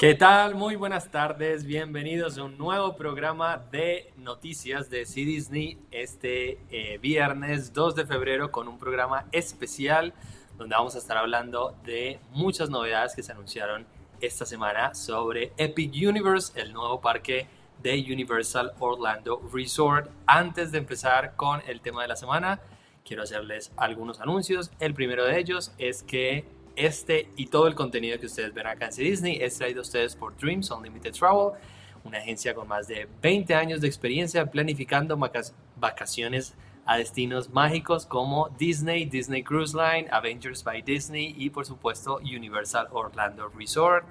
¿Qué 0.00 0.14
tal? 0.14 0.54
Muy 0.54 0.76
buenas 0.76 1.10
tardes, 1.10 1.66
bienvenidos 1.66 2.38
a 2.38 2.44
un 2.44 2.56
nuevo 2.56 2.96
programa 2.96 3.58
de 3.70 4.14
noticias 4.16 4.88
de 4.88 5.04
C 5.04 5.26
Disney 5.26 5.76
este 5.90 6.58
eh, 6.70 6.96
viernes 7.02 7.74
2 7.74 7.96
de 7.96 8.06
febrero 8.06 8.50
con 8.50 8.66
un 8.66 8.78
programa 8.78 9.26
especial 9.30 10.14
donde 10.56 10.74
vamos 10.74 10.94
a 10.94 10.98
estar 11.00 11.18
hablando 11.18 11.76
de 11.84 12.18
muchas 12.32 12.70
novedades 12.70 13.14
que 13.14 13.22
se 13.22 13.32
anunciaron 13.32 13.84
esta 14.22 14.46
semana 14.46 14.94
sobre 14.94 15.52
Epic 15.58 15.92
Universe, 15.92 16.58
el 16.58 16.72
nuevo 16.72 17.02
parque 17.02 17.46
de 17.82 18.02
Universal 18.10 18.72
Orlando 18.78 19.42
Resort. 19.52 20.10
Antes 20.24 20.72
de 20.72 20.78
empezar 20.78 21.36
con 21.36 21.60
el 21.66 21.82
tema 21.82 22.00
de 22.00 22.08
la 22.08 22.16
semana, 22.16 22.58
quiero 23.04 23.24
hacerles 23.24 23.70
algunos 23.76 24.18
anuncios. 24.22 24.70
El 24.80 24.94
primero 24.94 25.26
de 25.26 25.38
ellos 25.38 25.74
es 25.76 26.02
que 26.02 26.46
este 26.76 27.28
y 27.36 27.46
todo 27.46 27.66
el 27.66 27.74
contenido 27.74 28.18
que 28.18 28.26
ustedes 28.26 28.52
ven 28.54 28.66
acá 28.66 28.86
en 28.86 28.96
Disney 28.96 29.38
es 29.40 29.56
traído 29.58 29.80
a 29.80 29.82
ustedes 29.82 30.16
por 30.16 30.36
Dreams 30.36 30.70
Unlimited 30.70 31.12
Travel, 31.12 31.52
una 32.04 32.18
agencia 32.18 32.54
con 32.54 32.68
más 32.68 32.88
de 32.88 33.08
20 33.22 33.54
años 33.54 33.80
de 33.80 33.86
experiencia 33.86 34.50
planificando 34.50 35.18
vacaciones 35.76 36.54
a 36.86 36.96
destinos 36.96 37.50
mágicos 37.50 38.06
como 38.06 38.48
Disney, 38.58 39.04
Disney 39.04 39.42
Cruise 39.42 39.74
Line, 39.74 40.08
Avengers 40.10 40.64
by 40.64 40.82
Disney 40.82 41.34
y 41.38 41.50
por 41.50 41.66
supuesto 41.66 42.16
Universal 42.16 42.88
Orlando 42.90 43.48
Resort. 43.48 44.04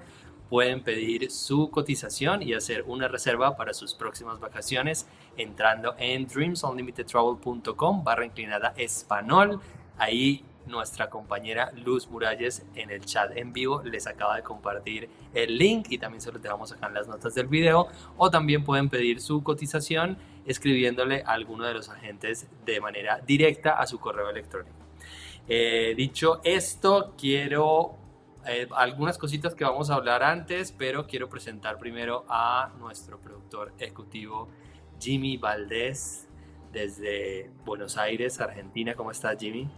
Pueden 0.48 0.82
pedir 0.82 1.30
su 1.30 1.70
cotización 1.70 2.42
y 2.42 2.54
hacer 2.54 2.82
una 2.86 3.06
reserva 3.06 3.56
para 3.56 3.72
sus 3.72 3.94
próximas 3.94 4.40
vacaciones 4.40 5.06
entrando 5.36 5.94
en 5.98 6.26
dreamsunlimitedtravel.com 6.26 8.02
barra 8.02 8.24
inclinada 8.24 8.72
español. 8.76 9.60
Ahí 9.96 10.44
nuestra 10.66 11.10
compañera 11.10 11.72
Luz 11.72 12.08
Muralles 12.08 12.64
en 12.74 12.90
el 12.90 13.04
chat 13.04 13.36
en 13.36 13.52
vivo 13.52 13.82
les 13.82 14.06
acaba 14.06 14.36
de 14.36 14.42
compartir 14.42 15.08
el 15.34 15.56
link 15.56 15.86
y 15.90 15.98
también 15.98 16.20
se 16.20 16.30
los 16.32 16.40
dejamos 16.40 16.72
acá 16.72 16.86
en 16.86 16.94
las 16.94 17.08
notas 17.08 17.34
del 17.34 17.46
video 17.46 17.88
o 18.16 18.30
también 18.30 18.64
pueden 18.64 18.88
pedir 18.88 19.20
su 19.20 19.42
cotización 19.42 20.18
escribiéndole 20.46 21.22
a 21.26 21.32
alguno 21.32 21.64
de 21.64 21.74
los 21.74 21.88
agentes 21.88 22.48
de 22.64 22.80
manera 22.80 23.20
directa 23.26 23.72
a 23.72 23.86
su 23.86 23.98
correo 23.98 24.30
electrónico. 24.30 24.76
Eh, 25.48 25.94
dicho 25.96 26.40
esto, 26.44 27.14
quiero 27.18 27.96
eh, 28.46 28.68
algunas 28.74 29.18
cositas 29.18 29.54
que 29.54 29.64
vamos 29.64 29.90
a 29.90 29.94
hablar 29.94 30.22
antes, 30.22 30.72
pero 30.72 31.06
quiero 31.06 31.28
presentar 31.28 31.78
primero 31.78 32.24
a 32.28 32.72
nuestro 32.78 33.18
productor 33.18 33.72
ejecutivo 33.78 34.48
Jimmy 34.98 35.36
Valdés 35.36 36.28
desde 36.72 37.50
Buenos 37.64 37.96
Aires, 37.96 38.40
Argentina. 38.40 38.94
¿Cómo 38.94 39.10
estás, 39.10 39.36
Jimmy? 39.38 39.68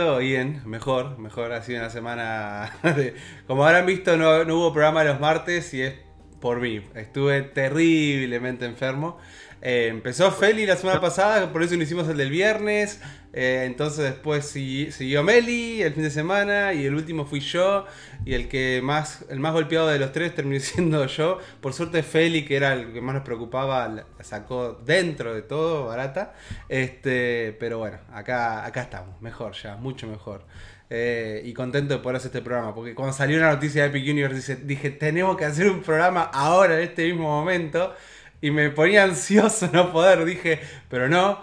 Todo 0.00 0.16
bien, 0.16 0.62
mejor, 0.64 1.18
mejor. 1.18 1.52
Ha 1.52 1.62
sido 1.62 1.78
una 1.80 1.90
semana 1.90 2.72
de... 2.82 3.14
Como 3.46 3.66
habrán 3.66 3.84
visto, 3.84 4.16
no, 4.16 4.46
no 4.46 4.56
hubo 4.56 4.72
programa 4.72 5.04
los 5.04 5.20
martes 5.20 5.74
y 5.74 5.82
es 5.82 5.92
por 6.40 6.58
mí. 6.58 6.80
Estuve 6.94 7.42
terriblemente 7.42 8.64
enfermo. 8.64 9.18
Eh, 9.60 9.88
empezó 9.90 10.32
Feli 10.32 10.64
la 10.64 10.76
semana 10.76 11.02
pasada, 11.02 11.52
por 11.52 11.62
eso 11.62 11.76
no 11.76 11.82
hicimos 11.82 12.08
el 12.08 12.16
del 12.16 12.30
viernes. 12.30 13.02
Eh, 13.32 13.62
entonces 13.64 14.04
después 14.04 14.44
siguió 14.44 15.22
Meli 15.22 15.82
el 15.82 15.92
fin 15.94 16.02
de 16.02 16.10
semana 16.10 16.72
y 16.72 16.84
el 16.84 16.94
último 16.94 17.24
fui 17.24 17.40
yo. 17.40 17.86
Y 18.24 18.34
el 18.34 18.48
que 18.48 18.80
más, 18.82 19.24
el 19.30 19.40
más 19.40 19.52
golpeado 19.52 19.88
de 19.88 19.98
los 19.98 20.12
tres 20.12 20.34
terminó 20.34 20.60
siendo 20.64 21.06
yo. 21.06 21.38
Por 21.60 21.72
suerte 21.72 22.02
Feli, 22.02 22.44
que 22.44 22.56
era 22.56 22.72
el 22.74 22.92
que 22.92 23.00
más 23.00 23.14
nos 23.14 23.24
preocupaba, 23.24 24.04
sacó 24.20 24.80
dentro 24.84 25.34
de 25.34 25.42
todo, 25.42 25.86
barata. 25.86 26.34
Este, 26.68 27.56
pero 27.58 27.78
bueno, 27.78 27.98
acá, 28.12 28.64
acá 28.64 28.82
estamos, 28.82 29.20
mejor 29.20 29.52
ya, 29.54 29.76
mucho 29.76 30.06
mejor. 30.06 30.44
Eh, 30.92 31.42
y 31.44 31.52
contento 31.54 31.94
de 31.94 32.00
poder 32.00 32.16
hacer 32.16 32.28
este 32.28 32.42
programa. 32.42 32.74
Porque 32.74 32.94
cuando 32.94 33.12
salió 33.12 33.38
la 33.38 33.52
noticia 33.52 33.82
de 33.82 33.88
Epic 33.88 34.10
Universe, 34.10 34.56
dije, 34.56 34.90
tenemos 34.90 35.36
que 35.36 35.44
hacer 35.44 35.70
un 35.70 35.82
programa 35.82 36.24
ahora, 36.32 36.76
en 36.76 36.82
este 36.82 37.06
mismo 37.06 37.28
momento. 37.28 37.94
Y 38.40 38.50
me 38.50 38.70
ponía 38.70 39.04
ansioso 39.04 39.70
no 39.72 39.92
poder. 39.92 40.24
Dije, 40.24 40.60
pero 40.88 41.08
no, 41.08 41.40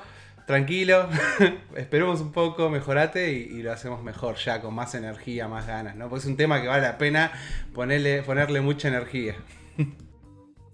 tranquilo, 0.48 1.10
esperemos 1.76 2.22
un 2.22 2.32
poco, 2.32 2.70
mejorate 2.70 3.32
y, 3.34 3.62
lo 3.62 3.72
hacemos 3.72 4.02
mejor 4.02 4.38
ya, 4.38 4.62
con 4.62 4.74
más 4.74 4.96
energía, 4.96 5.48
más 5.48 5.68
ganas, 5.68 5.96
¿no? 5.96 6.10
Porque 6.10 6.22
es 6.22 6.26
un 6.26 6.38
tema 6.38 6.62
que 6.62 6.68
vale 6.68 6.82
la 6.84 6.98
pena 6.98 7.32
ponerle, 7.74 8.24
ponerle 8.24 8.62
mucha 8.62 8.88
energía. 8.88 9.36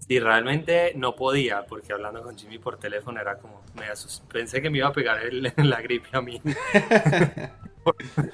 Sí, 0.06 0.20
realmente 0.20 0.92
no 0.96 1.16
podía, 1.16 1.64
porque 1.64 1.94
hablando 1.94 2.22
con 2.22 2.36
Jimmy 2.36 2.58
por 2.58 2.78
teléfono 2.78 3.18
era 3.18 3.38
como, 3.38 3.62
me 3.74 3.86
pensé 4.30 4.60
que 4.60 4.68
me 4.68 4.76
iba 4.76 4.88
a 4.88 4.92
pegar 4.92 5.18
la 5.56 5.80
gripe 5.80 6.08
a 6.12 6.20
mí. 6.20 6.42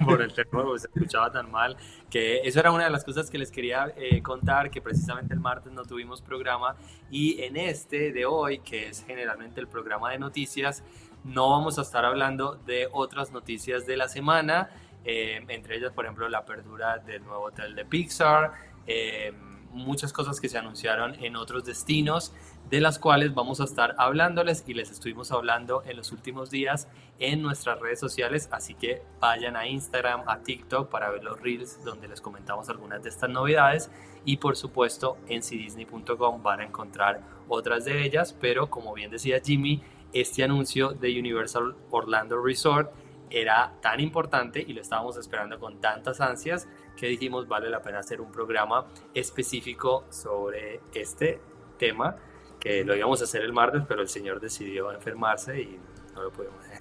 por, 0.04 0.20
el 0.20 0.32
teléfono, 0.32 0.76
se 0.76 0.88
escuchaba 0.88 1.30
tan 1.30 1.48
mal, 1.48 1.76
que 2.10 2.40
eso 2.40 2.58
era 2.58 2.72
una 2.72 2.84
de 2.84 2.90
las 2.90 3.04
cosas 3.04 3.30
que 3.30 3.38
les 3.38 3.52
quería 3.52 3.92
eh, 3.96 4.20
contar, 4.20 4.68
que 4.68 4.82
precisamente 4.82 5.32
el 5.32 5.38
martes 5.38 5.72
no 5.72 5.84
tuvimos 5.84 6.20
programa 6.22 6.74
y 7.08 7.40
en 7.42 7.56
este 7.56 8.10
de 8.10 8.26
hoy, 8.26 8.58
que 8.58 8.88
es 8.88 9.04
generalmente 9.06 9.60
el 9.60 9.68
programa 9.68 10.10
de 10.10 10.18
noticias, 10.18 10.82
no 11.24 11.50
vamos 11.50 11.78
a 11.78 11.82
estar 11.82 12.04
hablando 12.04 12.54
de 12.54 12.88
otras 12.92 13.32
noticias 13.32 13.86
de 13.86 13.96
la 13.96 14.08
semana, 14.08 14.70
eh, 15.04 15.44
entre 15.48 15.76
ellas, 15.76 15.92
por 15.92 16.04
ejemplo, 16.04 16.28
la 16.28 16.38
apertura 16.38 16.98
del 16.98 17.24
nuevo 17.24 17.44
hotel 17.44 17.74
de 17.74 17.84
Pixar, 17.84 18.52
eh, 18.86 19.32
muchas 19.72 20.12
cosas 20.12 20.40
que 20.40 20.48
se 20.48 20.58
anunciaron 20.58 21.14
en 21.22 21.36
otros 21.36 21.64
destinos 21.64 22.32
de 22.70 22.80
las 22.80 22.98
cuales 22.98 23.34
vamos 23.34 23.60
a 23.60 23.64
estar 23.64 23.94
hablándoles 23.98 24.64
y 24.66 24.74
les 24.74 24.90
estuvimos 24.90 25.32
hablando 25.32 25.82
en 25.84 25.96
los 25.96 26.12
últimos 26.12 26.50
días 26.50 26.88
en 27.18 27.42
nuestras 27.42 27.80
redes 27.80 27.98
sociales, 27.98 28.48
así 28.52 28.74
que 28.74 29.02
vayan 29.20 29.56
a 29.56 29.66
Instagram, 29.66 30.22
a 30.28 30.38
TikTok 30.38 30.88
para 30.88 31.10
ver 31.10 31.24
los 31.24 31.40
reels 31.40 31.84
donde 31.84 32.06
les 32.06 32.20
comentamos 32.20 32.68
algunas 32.68 33.02
de 33.02 33.08
estas 33.08 33.28
novedades. 33.28 33.90
Y 34.24 34.36
por 34.36 34.56
supuesto 34.56 35.16
en 35.28 35.42
cdisney.com 35.42 36.42
van 36.42 36.60
a 36.60 36.64
encontrar 36.64 37.22
otras 37.48 37.84
de 37.86 38.04
ellas, 38.04 38.36
pero 38.38 38.70
como 38.70 38.92
bien 38.92 39.10
decía 39.10 39.40
Jimmy, 39.44 39.82
este 40.12 40.42
anuncio 40.42 40.90
de 40.90 41.18
Universal 41.18 41.76
Orlando 41.90 42.42
Resort 42.42 42.90
era 43.30 43.72
tan 43.80 44.00
importante 44.00 44.64
y 44.66 44.72
lo 44.72 44.80
estábamos 44.80 45.16
esperando 45.16 45.58
con 45.58 45.80
tantas 45.80 46.20
ansias 46.20 46.68
que 46.96 47.06
dijimos 47.06 47.46
vale 47.46 47.70
la 47.70 47.80
pena 47.80 48.00
hacer 48.00 48.20
un 48.20 48.32
programa 48.32 48.86
específico 49.14 50.04
sobre 50.10 50.80
este 50.92 51.40
tema 51.78 52.16
que 52.58 52.84
lo 52.84 52.94
íbamos 52.94 53.20
a 53.22 53.24
hacer 53.24 53.42
el 53.42 53.52
martes, 53.52 53.82
pero 53.88 54.02
el 54.02 54.08
señor 54.08 54.40
decidió 54.40 54.92
enfermarse 54.92 55.60
y 55.62 55.78
no 56.14 56.22
lo 56.24 56.30
pudimos 56.30 56.58
hacer. 56.60 56.80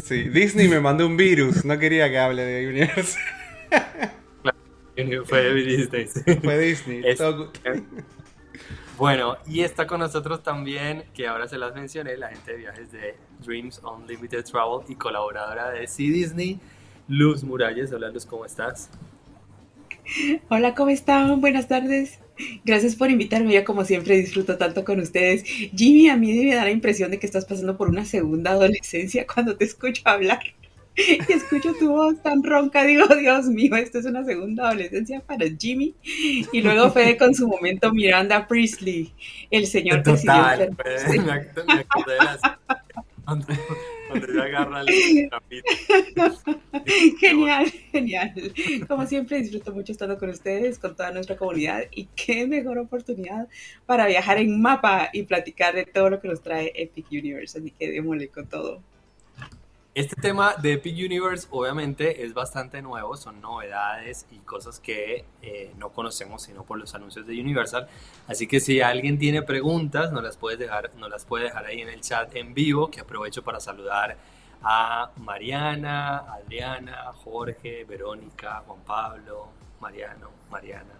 sí, 0.02 0.28
Disney 0.30 0.66
me 0.66 0.80
mandó 0.80 1.06
un 1.06 1.16
virus, 1.16 1.64
no 1.64 1.78
quería 1.78 2.10
que 2.10 2.18
hable 2.18 2.42
de 2.42 2.68
Universe. 2.68 3.18
fue 5.26 5.54
Disney. 5.54 6.08
Fue 6.42 6.58
Disney. 6.58 7.02
Bueno, 9.00 9.38
y 9.46 9.62
está 9.62 9.86
con 9.86 10.00
nosotros 10.00 10.42
también, 10.42 11.04
que 11.14 11.26
ahora 11.26 11.48
se 11.48 11.56
las 11.56 11.74
mencioné, 11.74 12.18
la 12.18 12.28
gente 12.28 12.52
de 12.52 12.58
viajes 12.58 12.92
de 12.92 13.14
Dreams 13.42 13.80
Unlimited 13.82 14.44
Travel 14.44 14.84
y 14.90 14.94
colaboradora 14.94 15.70
de 15.70 15.86
C 15.86 16.02
Disney, 16.02 16.60
Luz 17.08 17.42
Muralles. 17.42 17.90
Hola 17.92 18.10
Luz, 18.10 18.26
¿cómo 18.26 18.44
estás? 18.44 18.90
Hola, 20.50 20.74
¿cómo 20.74 20.90
están? 20.90 21.40
Buenas 21.40 21.66
tardes. 21.66 22.20
Gracias 22.62 22.94
por 22.94 23.10
invitarme. 23.10 23.54
Yo 23.54 23.64
como 23.64 23.86
siempre 23.86 24.18
disfruto 24.18 24.58
tanto 24.58 24.84
con 24.84 25.00
ustedes. 25.00 25.44
Jimmy, 25.44 26.10
a 26.10 26.18
mí 26.18 26.34
me 26.34 26.54
da 26.54 26.64
la 26.64 26.70
impresión 26.70 27.10
de 27.10 27.18
que 27.18 27.24
estás 27.24 27.46
pasando 27.46 27.78
por 27.78 27.88
una 27.88 28.04
segunda 28.04 28.50
adolescencia 28.50 29.26
cuando 29.26 29.56
te 29.56 29.64
escucho 29.64 30.02
hablar. 30.04 30.42
Y 30.96 31.18
escucho 31.32 31.74
tu 31.74 31.90
voz 31.90 32.22
tan 32.22 32.42
ronca, 32.42 32.84
digo, 32.84 33.06
Dios 33.20 33.46
mío, 33.46 33.76
esto 33.76 33.98
es 33.98 34.06
una 34.06 34.24
segunda 34.24 34.68
adolescencia 34.68 35.20
para 35.20 35.46
Jimmy. 35.58 35.94
Y 36.52 36.62
luego 36.62 36.90
fue 36.90 37.16
con 37.16 37.34
su 37.34 37.48
momento 37.48 37.92
Miranda 37.92 38.46
Priestley, 38.46 39.12
el 39.50 39.66
señor 39.66 40.02
Total, 40.02 40.70
cuando, 43.24 43.46
agarra 44.42 44.80
el 44.80 45.30
Genial, 47.20 47.72
genial. 47.92 48.34
Como 48.88 49.06
siempre, 49.06 49.40
disfruto 49.40 49.72
mucho 49.72 49.92
estando 49.92 50.18
con 50.18 50.30
ustedes, 50.30 50.80
con 50.80 50.96
toda 50.96 51.12
nuestra 51.12 51.36
comunidad. 51.36 51.84
Y 51.92 52.08
qué 52.16 52.46
mejor 52.48 52.78
oportunidad 52.78 53.46
para 53.86 54.06
viajar 54.06 54.38
en 54.38 54.60
mapa 54.60 55.10
y 55.12 55.22
platicar 55.22 55.76
de 55.76 55.84
todo 55.84 56.10
lo 56.10 56.20
que 56.20 56.26
nos 56.26 56.42
trae 56.42 56.72
Epic 56.74 57.06
Universe. 57.12 57.58
Así 57.58 57.70
que 57.70 57.92
démosle 57.92 58.28
con 58.28 58.48
todo. 58.48 58.82
Este 59.92 60.14
tema 60.14 60.54
de 60.54 60.74
Epic 60.74 60.94
Universe 60.94 61.48
obviamente 61.50 62.24
es 62.24 62.32
bastante 62.32 62.80
nuevo, 62.80 63.16
son 63.16 63.40
novedades 63.40 64.24
y 64.30 64.36
cosas 64.38 64.78
que 64.78 65.24
eh, 65.42 65.72
no 65.78 65.90
conocemos 65.90 66.42
sino 66.42 66.62
por 66.62 66.78
los 66.78 66.94
anuncios 66.94 67.26
de 67.26 67.40
Universal. 67.40 67.88
Así 68.28 68.46
que 68.46 68.60
si 68.60 68.80
alguien 68.80 69.18
tiene 69.18 69.42
preguntas, 69.42 70.12
nos 70.12 70.22
las, 70.22 70.36
puedes 70.36 70.60
dejar, 70.60 70.92
nos 70.94 71.10
las 71.10 71.24
puede 71.24 71.46
dejar 71.46 71.66
ahí 71.66 71.80
en 71.80 71.88
el 71.88 72.02
chat 72.02 72.36
en 72.36 72.54
vivo, 72.54 72.88
que 72.88 73.00
aprovecho 73.00 73.42
para 73.42 73.58
saludar 73.58 74.16
a 74.62 75.10
Mariana, 75.16 76.18
Adriana, 76.18 77.12
Jorge, 77.12 77.82
Verónica, 77.82 78.62
Juan 78.64 78.82
Pablo, 78.86 79.48
Mariano, 79.80 80.30
Mariana, 80.52 80.94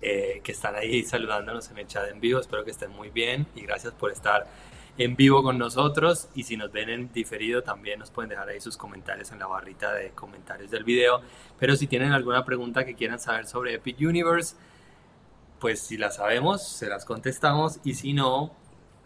eh, 0.00 0.40
que 0.42 0.50
están 0.50 0.74
ahí 0.74 1.04
saludándonos 1.04 1.70
en 1.70 1.78
el 1.78 1.86
chat 1.86 2.08
en 2.10 2.18
vivo. 2.18 2.40
Espero 2.40 2.64
que 2.64 2.72
estén 2.72 2.90
muy 2.90 3.10
bien 3.10 3.46
y 3.54 3.60
gracias 3.60 3.92
por 3.92 4.10
estar 4.10 4.48
en 4.96 5.16
vivo 5.16 5.42
con 5.42 5.58
nosotros 5.58 6.28
y 6.34 6.44
si 6.44 6.56
nos 6.56 6.70
ven 6.70 6.88
en 6.88 7.12
diferido 7.12 7.62
también 7.62 7.98
nos 7.98 8.10
pueden 8.10 8.30
dejar 8.30 8.48
ahí 8.48 8.60
sus 8.60 8.76
comentarios 8.76 9.32
en 9.32 9.40
la 9.40 9.46
barrita 9.46 9.92
de 9.92 10.10
comentarios 10.10 10.70
del 10.70 10.84
video. 10.84 11.20
Pero 11.58 11.76
si 11.76 11.86
tienen 11.86 12.12
alguna 12.12 12.44
pregunta 12.44 12.84
que 12.84 12.94
quieran 12.94 13.18
saber 13.18 13.46
sobre 13.46 13.74
Epic 13.74 13.98
Universe, 14.00 14.56
pues 15.58 15.80
si 15.80 15.96
la 15.96 16.10
sabemos, 16.10 16.66
se 16.66 16.88
las 16.88 17.04
contestamos 17.04 17.80
y 17.84 17.94
si 17.94 18.12
no, 18.12 18.52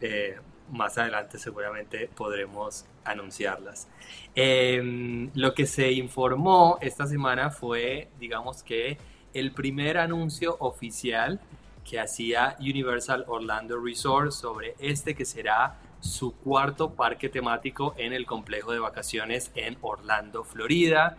eh, 0.00 0.37
más 0.70 0.99
adelante 0.99 1.38
seguramente 1.38 2.11
podremos 2.14 2.85
anunciarlas. 3.05 3.88
Em, 4.35 5.31
lo 5.35 5.55
que 5.55 5.67
se 5.67 5.93
informó 5.93 6.79
esta 6.81 7.06
semana 7.06 7.50
fue, 7.50 8.08
digamos 8.19 8.62
que, 8.62 8.99
el 9.35 9.52
primer 9.52 9.99
anuncio 9.99 10.56
oficial 10.61 11.40
que 11.88 11.99
hacía 11.99 12.56
Universal 12.61 13.25
Orlando 13.29 13.81
Resort 13.81 14.32
sobre 14.32 14.75
este 14.79 15.14
que 15.14 15.25
será 15.25 15.79
su 16.00 16.37
cuarto 16.37 16.90
parque 16.90 17.31
temático 17.31 17.94
en 17.96 18.12
el 18.12 18.26
complejo 18.26 18.73
de 18.73 18.79
vacaciones 18.79 19.50
en 19.55 19.79
Orlando, 19.81 20.44
Florida. 20.44 21.17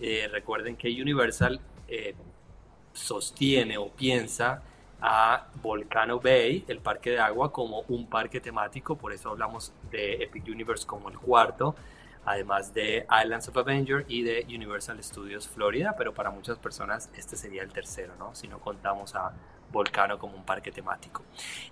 Eh, 0.00 0.28
recuerden 0.30 0.76
que 0.76 0.88
Universal 0.88 1.60
eh, 1.88 2.14
sostiene 2.92 3.78
o 3.78 3.88
piensa 3.88 4.62
a 5.00 5.48
Volcano 5.60 6.20
Bay, 6.20 6.64
el 6.68 6.78
parque 6.78 7.10
de 7.10 7.18
agua, 7.18 7.50
como 7.50 7.80
un 7.88 8.06
parque 8.06 8.40
temático, 8.40 8.96
por 8.96 9.12
eso 9.12 9.30
hablamos 9.30 9.72
de 9.90 10.22
Epic 10.22 10.46
Universe 10.46 10.86
como 10.86 11.08
el 11.08 11.18
cuarto, 11.18 11.74
además 12.24 12.72
de 12.72 13.04
Islands 13.24 13.48
of 13.48 13.56
Avenger 13.56 14.04
y 14.06 14.22
de 14.22 14.46
Universal 14.48 15.02
Studios 15.02 15.48
Florida, 15.48 15.96
pero 15.98 16.14
para 16.14 16.30
muchas 16.30 16.58
personas 16.58 17.10
este 17.16 17.36
sería 17.36 17.64
el 17.64 17.72
tercero, 17.72 18.14
¿no? 18.16 18.32
Si 18.36 18.46
no 18.46 18.60
contamos 18.60 19.16
a 19.16 19.32
Volcano 19.72 20.18
como 20.18 20.36
un 20.36 20.44
parque 20.44 20.70
temático. 20.70 21.22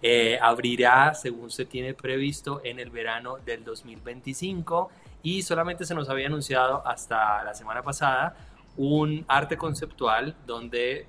Eh, 0.02 0.38
abrirá, 0.40 1.14
según 1.14 1.50
se 1.50 1.66
tiene 1.66 1.94
previsto, 1.94 2.60
en 2.64 2.80
el 2.80 2.90
verano 2.90 3.36
del 3.44 3.62
2025 3.64 4.90
y 5.22 5.42
solamente 5.42 5.84
se 5.84 5.94
nos 5.94 6.08
había 6.08 6.26
anunciado 6.26 6.86
hasta 6.86 7.44
la 7.44 7.54
semana 7.54 7.82
pasada 7.82 8.34
un 8.76 9.24
arte 9.28 9.56
conceptual 9.56 10.34
donde 10.46 11.06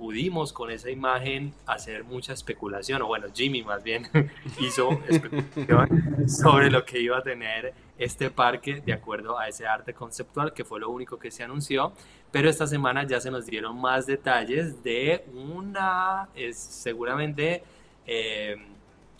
pudimos 0.00 0.54
con 0.54 0.70
esa 0.70 0.90
imagen 0.90 1.52
hacer 1.66 2.04
mucha 2.04 2.32
especulación, 2.32 3.02
o 3.02 3.06
bueno, 3.06 3.26
Jimmy 3.34 3.62
más 3.62 3.82
bien 3.82 4.08
hizo 4.58 4.98
especulación 5.06 6.26
sobre 6.28 6.70
lo 6.70 6.86
que 6.86 7.00
iba 7.00 7.18
a 7.18 7.22
tener 7.22 7.74
este 8.00 8.30
parque 8.30 8.80
de 8.80 8.92
acuerdo 8.94 9.38
a 9.38 9.46
ese 9.46 9.66
arte 9.66 9.94
conceptual, 9.94 10.52
que 10.54 10.64
fue 10.64 10.80
lo 10.80 10.90
único 10.90 11.18
que 11.18 11.30
se 11.30 11.44
anunció, 11.44 11.92
pero 12.32 12.48
esta 12.48 12.66
semana 12.66 13.06
ya 13.06 13.20
se 13.20 13.30
nos 13.30 13.46
dieron 13.46 13.80
más 13.80 14.06
detalles 14.06 14.82
de 14.82 15.24
una, 15.34 16.28
es 16.34 16.56
seguramente 16.58 17.62
eh, 18.06 18.56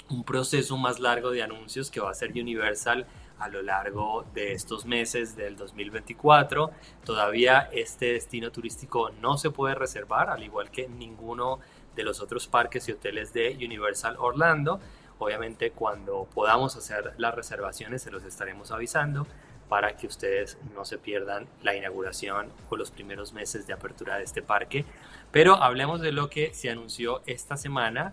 un 0.09 0.25
proceso 0.25 0.77
más 0.79 0.99
largo 0.99 1.31
de 1.31 1.43
anuncios 1.43 1.91
que 1.91 2.01
va 2.01 2.11
a 2.11 2.15
ser 2.15 2.31
Universal 2.31 3.07
a 3.39 3.49
lo 3.49 3.63
largo 3.63 4.25
de 4.35 4.53
estos 4.53 4.87
meses 4.87 5.37
del 5.37 5.57
2024. 5.57 6.71
Todavía 7.05 7.69
este 7.73 8.15
destino 8.15 8.51
turístico 8.51 9.11
no 9.21 9.37
se 9.37 9.51
puede 9.51 9.75
reservar, 9.75 10.31
al 10.31 10.43
igual 10.43 10.71
que 10.71 10.89
ninguno 10.89 11.61
de 11.95 12.03
los 12.03 12.21
otros 12.21 12.49
parques 12.49 12.89
y 12.89 12.93
hoteles 12.93 13.33
de 13.33 13.57
Universal 13.57 14.17
Orlando. 14.19 14.81
Obviamente 15.21 15.71
cuando 15.71 16.27
podamos 16.35 16.77
hacer 16.77 17.13
las 17.19 17.35
reservaciones 17.35 18.03
se 18.03 18.11
los 18.11 18.25
estaremos 18.25 18.73
avisando 18.73 19.27
para 19.69 19.95
que 19.95 20.07
ustedes 20.07 20.59
no 20.75 20.85
se 20.85 20.97
pierdan 20.97 21.47
la 21.63 21.77
inauguración 21.77 22.49
o 22.71 22.77
los 22.77 22.91
primeros 22.91 23.35
meses 23.35 23.67
de 23.67 23.75
apertura 23.75 24.17
de 24.17 24.25
este 24.25 24.43
parque. 24.43 24.87
Pero 25.31 25.63
hablemos 25.63 26.01
de 26.01 26.11
lo 26.11 26.31
que 26.31 26.55
se 26.55 26.71
anunció 26.71 27.23
esta 27.27 27.59
semana, 27.59 28.13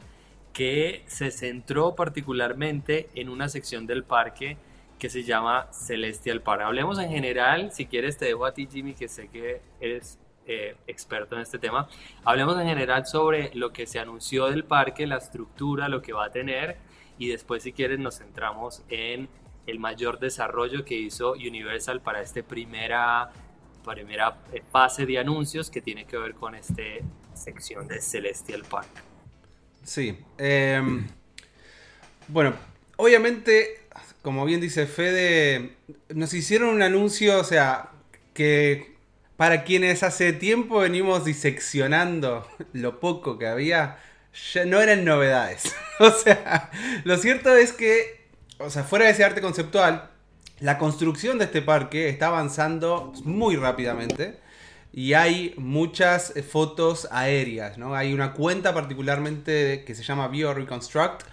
que 0.51 1.03
se 1.07 1.31
centró 1.31 1.95
particularmente 1.95 3.09
en 3.15 3.29
una 3.29 3.47
sección 3.47 3.87
del 3.87 4.03
parque 4.03 4.57
que 4.99 5.09
se 5.09 5.23
llama 5.23 5.67
Celestial 5.71 6.41
Park. 6.41 6.61
Hablemos 6.61 6.99
en 6.99 7.09
general, 7.09 7.71
si 7.71 7.85
quieres 7.85 8.17
te 8.17 8.25
dejo 8.25 8.45
a 8.45 8.53
ti 8.53 8.67
Jimmy, 8.69 8.95
que 8.95 9.07
sé 9.07 9.29
que 9.29 9.61
eres 9.79 10.19
eh, 10.45 10.75
experto 10.87 11.35
en 11.35 11.41
este 11.41 11.57
tema. 11.57 11.87
Hablemos 12.23 12.59
en 12.59 12.67
general 12.67 13.05
sobre 13.05 13.51
lo 13.53 13.71
que 13.71 13.87
se 13.87 13.97
anunció 13.97 14.47
del 14.47 14.63
parque, 14.63 15.07
la 15.07 15.17
estructura, 15.17 15.89
lo 15.89 16.01
que 16.01 16.13
va 16.13 16.25
a 16.25 16.31
tener 16.31 16.77
y 17.17 17.29
después 17.29 17.63
si 17.63 17.73
quieres 17.73 17.99
nos 17.99 18.17
centramos 18.17 18.83
en 18.89 19.29
el 19.65 19.79
mayor 19.79 20.19
desarrollo 20.19 20.85
que 20.85 20.95
hizo 20.95 21.33
Universal 21.33 22.01
para 22.01 22.21
esta 22.21 22.41
primera, 22.41 23.31
primera 23.83 24.37
eh, 24.53 24.61
fase 24.71 25.05
de 25.05 25.19
anuncios 25.19 25.69
que 25.69 25.81
tiene 25.81 26.05
que 26.05 26.17
ver 26.17 26.35
con 26.35 26.55
esta 26.55 26.83
sección 27.33 27.87
de 27.87 28.01
Celestial 28.01 28.63
Park. 28.63 28.87
Sí. 29.83 30.17
Em, 30.37 31.07
bueno, 32.27 32.53
obviamente 32.95 33.87
como 34.27 34.43
bien 34.43 34.59
dice 34.59 34.87
Fede, 34.87 35.77
nos 36.13 36.33
hicieron 36.33 36.75
un 36.75 36.81
anuncio, 36.81 37.39
o 37.39 37.45
sea, 37.45 37.91
que 38.33 38.97
para 39.37 39.63
quienes 39.63 40.03
hace 40.03 40.33
tiempo 40.33 40.79
venimos 40.79 41.23
diseccionando 41.23 42.45
lo 42.73 42.99
poco 42.99 43.37
que 43.37 43.47
había, 43.47 43.99
ya 44.53 44.65
no 44.65 44.81
eran 44.81 45.05
novedades. 45.05 45.75
o 45.99 46.11
sea, 46.11 46.71
lo 47.03 47.17
cierto 47.17 47.55
es 47.55 47.73
que, 47.73 48.27
o 48.59 48.69
sea, 48.69 48.83
fuera 48.83 49.05
de 49.05 49.11
ese 49.11 49.23
arte 49.23 49.41
conceptual, 49.41 50.09
la 50.59 50.77
construcción 50.77 51.37
de 51.37 51.45
este 51.45 51.61
parque 51.61 52.09
está 52.09 52.27
avanzando 52.27 53.13
muy 53.23 53.55
rápidamente 53.55 54.39
y 54.91 55.13
hay 55.13 55.53
muchas 55.57 56.33
fotos 56.49 57.07
aéreas, 57.11 57.77
¿no? 57.77 57.93
Hay 57.93 58.13
una 58.13 58.33
cuenta 58.33 58.73
particularmente 58.73 59.83
que 59.85 59.93
se 59.93 60.03
llama 60.03 60.27
Bio 60.27 60.53
Reconstruct 60.53 61.23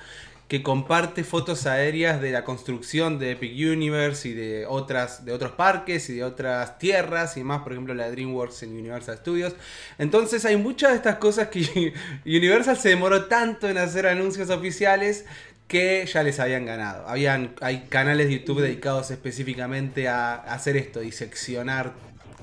que 0.49 0.63
comparte 0.63 1.25
fotos 1.25 1.67
aéreas 1.67 2.21
de 2.21 2.31
la 2.31 2.45
construcción 2.45 3.19
de 3.19 3.33
Epic 3.33 3.53
Universe 3.53 4.29
y 4.29 4.35
de 4.35 4.67
otras 4.67 5.25
de 5.25 5.33
otros 5.33 5.53
parques 5.53 6.11
y 6.11 6.15
de 6.15 6.25
otras 6.25 6.79
tierras 6.79 7.37
y 7.37 7.45
más, 7.45 7.63
por 7.63 7.73
ejemplo 7.73 7.95
la 7.95 8.11
DreamWorks 8.11 8.63
en 8.65 8.77
Universal 8.77 9.17
Studios. 9.19 9.55
Entonces 9.99 10.45
hay 10.45 10.57
muchas 10.57 10.91
de 10.91 10.97
estas 10.97 11.17
cosas 11.17 11.49
que 11.49 11.95
Universal 12.27 12.77
se 12.77 12.91
demoró 12.91 13.25
tanto 13.27 13.69
en 13.69 13.79
hacer 13.79 14.07
anuncios 14.07 14.51
oficiales 14.51 15.25
que 15.67 16.05
ya 16.07 16.23
les 16.23 16.39
habían 16.41 16.67
ganado. 16.67 17.09
Habían, 17.09 17.55
hay 17.63 17.87
canales 17.89 18.29
de 18.29 18.39
YouTube 18.39 18.61
dedicados 18.61 19.11
específicamente 19.11 20.09
a 20.09 20.35
hacer 20.35 20.77
esto, 20.77 21.01
diseccionar 21.01 21.95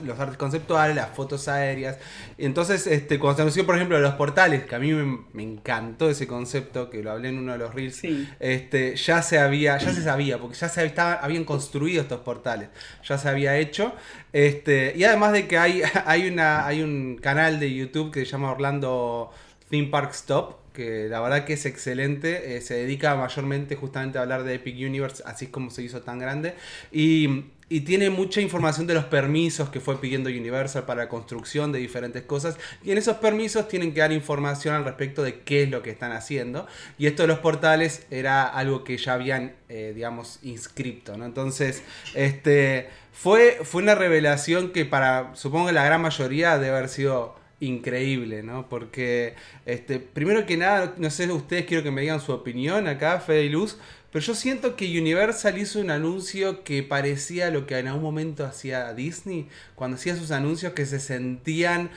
los 0.04 0.20
artes 0.20 0.38
conceptuales, 0.38 0.96
las 0.96 1.10
fotos 1.10 1.48
aéreas. 1.48 1.98
Entonces, 2.38 2.88
este, 2.88 3.20
cuando 3.20 3.38
se 3.38 3.42
anunció, 3.44 3.66
por 3.66 3.76
ejemplo, 3.76 4.00
los 4.00 4.14
portales, 4.16 4.66
que 4.66 4.76
a 4.76 4.80
mí 4.80 4.92
me, 4.94 5.44
encantó 5.44 6.10
ese 6.10 6.28
concepto, 6.28 6.90
que 6.90 7.04
lo 7.04 7.12
hablé 7.12 7.30
en 7.30 7.40
uno 7.40 7.54
de 7.54 7.58
los 7.58 7.74
reels, 7.74 8.02
este, 8.40 8.96
ya 8.96 9.22
se 9.22 9.40
había, 9.40 9.78
ya 9.78 9.94
se 9.94 10.04
sabía, 10.04 10.38
porque 10.40 10.58
ya 10.58 10.70
se 10.70 10.86
estaba, 10.86 11.14
habían 11.14 11.44
construido 11.44 12.02
estos 12.02 12.22
portales, 12.22 12.70
ya 13.04 13.18
se 13.18 13.30
había 13.30 13.58
hecho. 13.58 13.94
Este, 14.34 14.94
y 14.96 15.04
además 15.04 15.34
de 15.34 15.48
que 15.48 15.58
hay, 15.58 15.82
hay, 16.06 16.28
una, 16.28 16.66
hay 16.66 16.82
un 16.82 17.18
canal 17.22 17.60
de 17.60 17.74
YouTube 17.74 18.12
que 18.12 18.26
se 18.26 18.32
llama 18.32 18.52
Orlando 18.52 19.32
Theme 19.70 19.88
Park 19.88 20.12
Stop, 20.12 20.62
que 20.74 21.08
la 21.10 21.20
verdad 21.20 21.46
que 21.46 21.54
es 21.54 21.66
excelente, 21.66 22.56
eh, 22.56 22.62
se 22.62 22.76
dedica 22.76 23.16
mayormente 23.16 23.76
justamente 23.76 24.18
a 24.18 24.22
hablar 24.22 24.44
de 24.44 24.56
Epic 24.56 24.76
Universe, 24.76 25.24
así 25.26 25.48
como 25.48 25.70
se 25.70 25.84
hizo 25.84 26.02
tan 26.02 26.20
grande, 26.20 26.56
y 26.92 27.46
y 27.72 27.82
tiene 27.82 28.10
mucha 28.10 28.42
información 28.42 28.86
de 28.86 28.94
los 28.94 29.06
permisos 29.06 29.70
que 29.70 29.80
fue 29.80 30.02
pidiendo 30.02 30.30
Universal 30.30 30.84
para 30.84 31.04
la 31.04 31.10
construcción 31.10 31.72
de 31.72 31.80
diferentes 31.80 32.22
cosas. 32.24 32.58
Y 32.84 32.92
en 32.92 32.98
esos 32.98 33.16
permisos 33.16 33.70
tienen 33.70 33.94
que 33.94 34.02
dar 34.02 34.12
información 34.12 34.76
al 34.76 34.84
respecto 34.84 35.24
de 35.24 35.40
qué 35.40 35.64
es 35.64 35.70
lo 35.70 35.82
que 35.82 35.90
están 35.90 36.12
haciendo. 36.12 36.68
Y 36.98 37.08
esto 37.08 37.24
de 37.24 37.30
los 37.30 37.40
portales 37.40 38.06
era 38.12 38.46
algo 38.46 38.84
que 38.84 38.98
ya 38.98 39.14
habían, 39.14 39.54
eh, 39.70 39.94
digamos, 39.96 40.40
inscripto. 40.44 41.16
¿no? 41.16 41.24
Entonces, 41.24 41.82
este, 42.14 42.90
fue, 43.14 43.60
fue 43.64 43.82
una 43.82 43.96
revelación 43.96 44.72
que 44.74 44.84
para, 44.84 45.34
supongo 45.36 45.68
que 45.68 45.74
la 45.74 45.86
gran 45.86 46.02
mayoría 46.02 46.58
debe 46.58 46.76
haber 46.76 46.90
sido 46.90 47.40
increíble, 47.62 48.44
¿no? 48.44 48.68
Porque, 48.68 49.36
este, 49.66 50.00
primero 50.00 50.46
que 50.46 50.58
nada, 50.58 50.96
no 50.98 51.10
sé, 51.10 51.32
ustedes 51.32 51.68
quiero 51.68 51.84
que 51.84 51.92
me 51.92 52.02
digan 52.02 52.20
su 52.20 52.34
opinión 52.34 52.88
acá, 52.88 53.20
Fede 53.20 53.44
y 53.44 53.50
Luz, 53.50 53.78
pero 54.12 54.26
yo 54.26 54.36
siento 54.36 54.76
que 54.76 55.00
Universal 55.00 55.58
hizo 55.58 55.80
un 55.80 55.90
anuncio 55.90 56.66
que 56.66 56.84
parecía 56.84 57.50
lo 57.50 57.66
que 57.66 57.78
en 57.78 57.88
algún 57.88 58.04
momento 58.04 58.46
hacía 58.46 58.94
Disney, 58.94 59.48
cuando 59.74 59.96
hacía 59.96 60.18
sus 60.18 60.32
anuncios 60.32 60.74
que 60.74 60.86
se 60.86 61.00
sentían, 61.00 61.92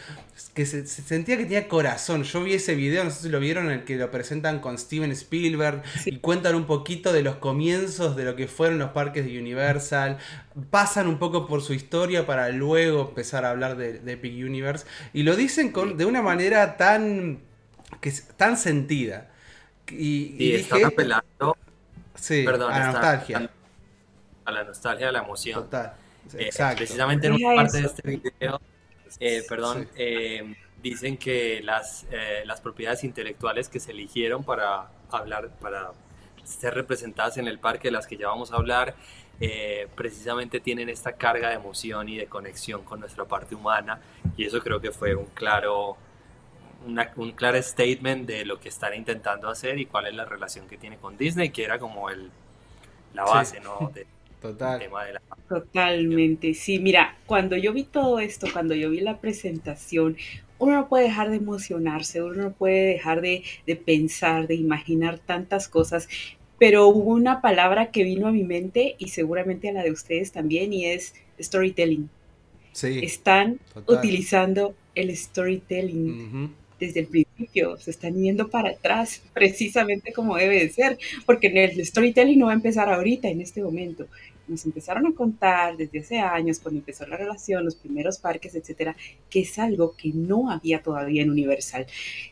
que 0.54 0.64
se, 0.64 0.87
sentía 0.87 1.37
que 1.37 1.42
tenía 1.42 1.66
corazón. 1.66 2.23
Yo 2.23 2.44
vi 2.44 2.54
ese 2.54 2.76
video, 2.76 3.02
no 3.02 3.11
sé 3.11 3.23
si 3.23 3.28
lo 3.30 3.40
vieron, 3.40 3.66
en 3.66 3.80
el 3.80 3.85
que 3.85 3.97
lo 3.97 4.12
presentan 4.12 4.61
con 4.61 4.78
Steven 4.78 5.11
Spielberg 5.11 5.83
y 6.06 6.18
cuentan 6.18 6.54
un 6.54 6.66
poquito 6.66 7.12
de 7.12 7.23
los 7.23 7.37
comienzos 7.37 8.14
de 8.14 8.25
lo 8.25 8.37
que 8.37 8.47
fueron 8.47 8.78
los 8.78 8.90
parques 8.90 9.25
de 9.25 9.37
Universal, 9.37 10.18
pasan 10.71 11.09
un 11.09 11.18
poco 11.18 11.49
por 11.49 11.62
su 11.62 11.75
historia 11.75 12.26
para 12.26 12.49
luego 12.50 13.09
empezar 13.09 13.44
a 13.44 13.50
hablar 13.50 13.76
de, 13.76 14.00
Epic 14.12 14.35
Universe 14.35 14.87
y 15.12 15.25
lo 15.25 15.35
dicen 15.35 15.73
con, 15.73 15.97
de 15.97 16.04
una 16.04 16.23
manera 16.23 16.76
tan, 16.76 17.40
que, 18.00 18.12
tan 18.37 18.56
sentida. 18.56 19.33
Y, 19.90 20.37
y, 20.38 20.54
están 20.54 20.85
apelando 20.85 21.56
Sí, 22.14 22.47
a 22.47 22.52
la 22.52 22.92
nostalgia. 22.92 23.50
A, 24.44 24.52
la 24.52 24.64
nostalgia, 24.64 25.09
a 25.09 25.12
la 25.12 25.18
emoción. 25.21 25.64
Total. 25.64 25.94
Eh, 26.35 26.47
Exacto. 26.47 26.78
precisamente 26.78 27.26
en 27.26 27.35
una 27.35 27.54
parte 27.56 27.80
de 27.80 27.87
este 27.87 28.09
video, 28.09 28.61
eh, 29.21 29.42
perdón, 29.49 29.88
eh, 29.97 30.54
dicen 30.83 31.16
que 31.16 31.61
las, 31.62 32.06
las 32.44 32.61
propiedades 32.61 33.04
intelectuales 33.04 33.68
que 33.68 33.80
se 33.80 33.92
eligieron 33.92 34.44
para 34.44 34.88
hablar, 35.11 35.50
para 35.61 35.92
ser 36.44 36.75
representadas 36.75 37.38
en 37.38 37.49
el 37.49 37.59
parque, 37.59 37.88
de 37.88 37.92
las 37.92 38.06
que 38.06 38.16
ya 38.16 38.28
vamos 38.28 38.52
a 38.52 38.56
hablar, 38.56 38.94
eh, 39.40 39.88
precisamente 39.97 40.61
tienen 40.61 40.88
esta 40.88 41.12
carga 41.12 41.49
de 41.49 41.56
emoción 41.56 42.09
y 42.09 42.16
de 42.16 42.26
conexión 42.26 42.85
con 42.85 43.00
nuestra 43.00 43.25
parte 43.25 43.56
humana 43.56 44.00
y 44.37 44.44
eso 44.44 44.61
creo 44.61 44.80
que 44.80 44.92
fue 44.92 45.16
un 45.16 45.26
claro, 45.26 45.97
un 46.84 47.32
claro 47.32 47.60
statement 47.62 48.26
de 48.26 48.44
lo 48.44 48.60
que 48.60 48.68
están 48.68 48.94
intentando 48.94 49.48
hacer 49.48 49.78
y 49.78 49.86
cuál 49.86 50.06
es 50.06 50.14
la 50.14 50.24
relación 50.24 50.66
que 50.66 50.76
tiene 50.76 50.96
con 50.96 51.16
Disney, 51.16 51.50
que 51.50 51.64
era 51.64 51.78
como 51.78 52.10
el, 52.10 52.30
la 53.14 53.24
base, 53.24 53.60
¿no? 53.60 53.92
Total. 54.42 54.78
Tema 54.78 55.04
de 55.06 55.14
la... 55.14 55.22
Totalmente, 55.48 56.52
sí, 56.52 56.78
mira, 56.78 57.16
cuando 57.24 57.56
yo 57.56 57.72
vi 57.72 57.84
todo 57.84 58.18
esto, 58.18 58.46
cuando 58.52 58.74
yo 58.74 58.90
vi 58.90 59.00
la 59.00 59.18
presentación, 59.18 60.18
uno 60.58 60.74
no 60.74 60.88
puede 60.88 61.04
dejar 61.04 61.30
de 61.30 61.36
emocionarse, 61.36 62.22
uno 62.22 62.42
no 62.42 62.52
puede 62.52 62.84
dejar 62.84 63.22
de, 63.22 63.42
de 63.66 63.76
pensar, 63.76 64.46
de 64.46 64.54
imaginar 64.54 65.18
tantas 65.18 65.66
cosas, 65.66 66.08
pero 66.58 66.88
hubo 66.88 67.12
una 67.12 67.40
palabra 67.40 67.90
que 67.90 68.04
vino 68.04 68.26
a 68.26 68.32
mi 68.32 68.44
mente 68.44 68.96
y 68.98 69.08
seguramente 69.08 69.70
a 69.70 69.72
la 69.72 69.82
de 69.82 69.90
ustedes 69.90 70.32
también 70.32 70.74
y 70.74 70.86
es 70.86 71.14
storytelling. 71.40 72.10
Sí, 72.72 73.00
Están 73.02 73.60
utilizando 73.86 74.74
el 74.94 75.16
storytelling 75.16 76.54
desde 76.80 77.00
el 77.00 77.06
principio, 77.06 77.76
se 77.78 77.90
están 77.90 78.14
yendo 78.20 78.48
para 78.48 78.70
atrás, 78.70 79.22
precisamente 79.32 80.12
como 80.12 80.36
debe 80.36 80.60
de 80.60 80.70
ser, 80.70 80.98
porque 81.26 81.48
el 81.48 81.84
storytelling 81.84 82.38
no 82.38 82.46
va 82.46 82.52
a 82.52 82.56
empezar 82.56 82.88
ahorita, 82.88 83.28
en 83.28 83.40
este 83.40 83.62
momento 83.62 84.06
nos 84.48 84.64
empezaron 84.64 85.06
a 85.06 85.14
contar 85.14 85.76
desde 85.76 86.00
hace 86.00 86.18
años, 86.18 86.58
cuando 86.58 86.80
empezó 86.80 87.06
la 87.06 87.16
relación, 87.16 87.64
los 87.64 87.76
primeros 87.76 88.18
parques, 88.18 88.54
etcétera, 88.54 88.96
que 89.30 89.40
es 89.40 89.58
algo 89.58 89.94
que 89.96 90.10
no 90.12 90.50
había 90.50 90.82
todavía 90.82 91.22
en 91.22 91.30
Universal. 91.30 91.86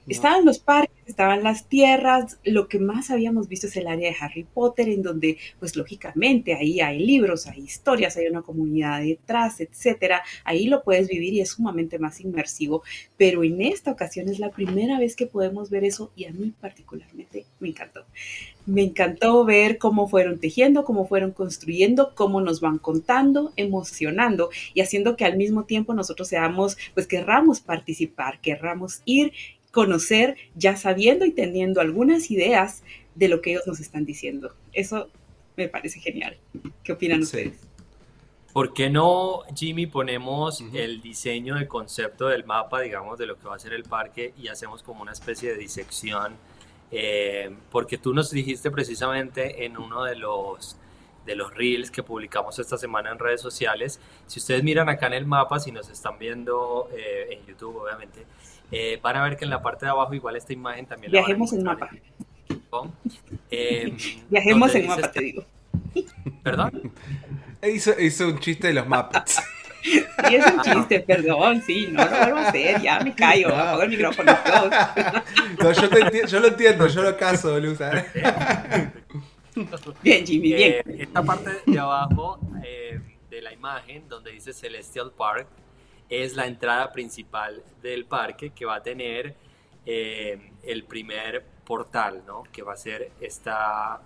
Estaban 0.06 0.44
los 0.44 0.58
parques, 0.58 0.96
estaban 1.06 1.42
las 1.42 1.68
tierras, 1.68 2.38
lo 2.44 2.68
que 2.68 2.78
más 2.78 3.10
habíamos 3.10 3.48
visto 3.48 3.66
es 3.66 3.76
el 3.76 3.86
área 3.86 4.10
de 4.10 4.16
Harry 4.20 4.44
Potter, 4.44 4.88
en 4.88 5.02
donde, 5.02 5.38
pues 5.58 5.76
lógicamente, 5.76 6.54
ahí 6.54 6.80
hay 6.80 6.98
libros, 7.04 7.46
hay 7.46 7.60
historias, 7.60 8.16
hay 8.16 8.26
una 8.26 8.42
comunidad 8.42 9.00
detrás, 9.02 9.60
etcétera. 9.60 10.22
Ahí 10.44 10.66
lo 10.66 10.82
puedes 10.82 11.08
vivir 11.08 11.34
y 11.34 11.40
es 11.40 11.50
sumamente 11.50 11.98
más 11.98 12.20
inmersivo, 12.20 12.82
pero 13.16 13.44
en 13.44 13.62
esta 13.62 13.90
ocasión 13.90 14.28
es 14.28 14.38
la 14.38 14.50
primera 14.50 14.98
vez 14.98 15.16
que 15.16 15.26
podemos 15.26 15.70
ver 15.70 15.84
eso 15.84 16.12
y 16.16 16.24
a 16.24 16.32
mí 16.32 16.52
particularmente 16.60 17.46
me 17.60 17.68
encantó. 17.68 18.04
Me 18.66 18.82
encantó 18.82 19.44
ver 19.44 19.78
cómo 19.78 20.08
fueron 20.08 20.38
tejiendo, 20.38 20.84
cómo 20.84 21.06
fueron 21.06 21.32
construyendo, 21.32 22.14
cómo 22.14 22.40
nos 22.40 22.60
van 22.60 22.78
contando, 22.78 23.52
emocionando 23.56 24.50
y 24.74 24.80
haciendo 24.80 25.16
que 25.16 25.24
al 25.24 25.36
mismo 25.36 25.64
tiempo 25.64 25.94
nosotros 25.94 26.28
seamos, 26.28 26.76
pues 26.94 27.06
querramos 27.06 27.60
participar, 27.60 28.40
querramos 28.40 29.02
ir, 29.04 29.32
conocer, 29.72 30.36
ya 30.54 30.76
sabiendo 30.76 31.24
y 31.24 31.32
teniendo 31.32 31.80
algunas 31.80 32.30
ideas 32.30 32.82
de 33.14 33.28
lo 33.28 33.40
que 33.40 33.52
ellos 33.52 33.66
nos 33.66 33.80
están 33.80 34.04
diciendo. 34.04 34.54
Eso 34.72 35.08
me 35.56 35.68
parece 35.68 36.00
genial. 36.00 36.36
¿Qué 36.82 36.92
opinan 36.92 37.22
ustedes? 37.22 37.58
¿Por 38.52 38.74
qué 38.74 38.90
no, 38.90 39.40
Jimmy, 39.56 39.86
ponemos 39.86 40.62
el 40.74 41.00
diseño 41.00 41.54
de 41.54 41.66
concepto 41.66 42.28
del 42.28 42.44
mapa, 42.44 42.82
digamos, 42.82 43.18
de 43.18 43.24
lo 43.24 43.38
que 43.38 43.48
va 43.48 43.56
a 43.56 43.58
ser 43.58 43.72
el 43.72 43.84
parque 43.84 44.34
y 44.36 44.48
hacemos 44.48 44.82
como 44.82 45.00
una 45.00 45.12
especie 45.12 45.50
de 45.50 45.56
disección? 45.56 46.34
Eh, 46.94 47.50
porque 47.70 47.96
tú 47.96 48.12
nos 48.12 48.30
dijiste 48.30 48.70
precisamente 48.70 49.64
en 49.64 49.78
uno 49.78 50.04
de 50.04 50.14
los, 50.14 50.76
de 51.24 51.34
los 51.34 51.54
reels 51.54 51.90
que 51.90 52.02
publicamos 52.02 52.58
esta 52.58 52.76
semana 52.76 53.10
en 53.10 53.18
redes 53.18 53.40
sociales, 53.40 53.98
si 54.26 54.38
ustedes 54.38 54.62
miran 54.62 54.90
acá 54.90 55.06
en 55.06 55.14
el 55.14 55.24
mapa, 55.24 55.58
si 55.58 55.72
nos 55.72 55.88
están 55.88 56.18
viendo 56.18 56.90
eh, 56.94 57.28
en 57.30 57.46
YouTube 57.46 57.78
obviamente, 57.78 58.26
eh, 58.70 59.00
van 59.02 59.16
a 59.16 59.24
ver 59.24 59.38
que 59.38 59.44
en 59.44 59.50
la 59.50 59.62
parte 59.62 59.86
de 59.86 59.90
abajo 59.90 60.12
igual 60.12 60.36
esta 60.36 60.52
imagen 60.52 60.84
también... 60.84 61.12
Viajemos 61.12 61.54
en 61.54 61.64
mapa. 61.64 61.88
Viajemos 64.28 64.74
en 64.74 64.86
mapa, 64.86 65.10
te 65.10 65.20
digo. 65.20 65.44
¿Perdón? 66.42 66.92
Hizo, 67.62 67.92
hizo 67.98 68.26
un 68.26 68.40
chiste 68.40 68.66
de 68.66 68.74
los 68.74 68.88
mapas. 68.88 69.40
Y 70.30 70.34
es 70.34 70.46
un 70.46 70.60
chiste, 70.62 71.00
perdón, 71.00 71.62
sí, 71.62 71.88
no 71.90 72.04
lo 72.04 72.10
vuelvo 72.10 72.38
a 72.38 72.48
hacer, 72.48 72.80
ya 72.80 73.00
me 73.00 73.14
callo, 73.14 73.48
no. 73.48 73.54
apago 73.54 73.82
el 73.82 73.90
micrófono. 73.90 74.32
No, 75.58 75.72
yo, 75.72 75.88
te 75.88 76.26
yo 76.26 76.40
lo 76.40 76.48
entiendo, 76.48 76.86
yo 76.86 77.02
lo 77.02 77.16
caso, 77.16 77.58
Luz. 77.58 77.78
Bien, 80.02 80.26
Jimmy, 80.26 80.54
bien. 80.54 80.72
Eh, 80.72 80.82
esta 81.00 81.22
parte 81.22 81.50
de 81.66 81.78
abajo 81.78 82.40
eh, 82.64 82.98
de 83.28 83.42
la 83.42 83.52
imagen, 83.52 84.08
donde 84.08 84.32
dice 84.32 84.54
Celestial 84.54 85.12
Park, 85.12 85.46
es 86.08 86.34
la 86.36 86.46
entrada 86.46 86.90
principal 86.90 87.62
del 87.82 88.06
parque 88.06 88.50
que 88.50 88.64
va 88.64 88.76
a 88.76 88.82
tener 88.82 89.36
eh, 89.84 90.52
el 90.62 90.84
primer 90.84 91.44
portal, 91.66 92.22
¿no? 92.26 92.44
Que 92.50 92.62
va 92.62 92.72
a 92.72 92.76
ser 92.76 93.12
esta, 93.20 94.00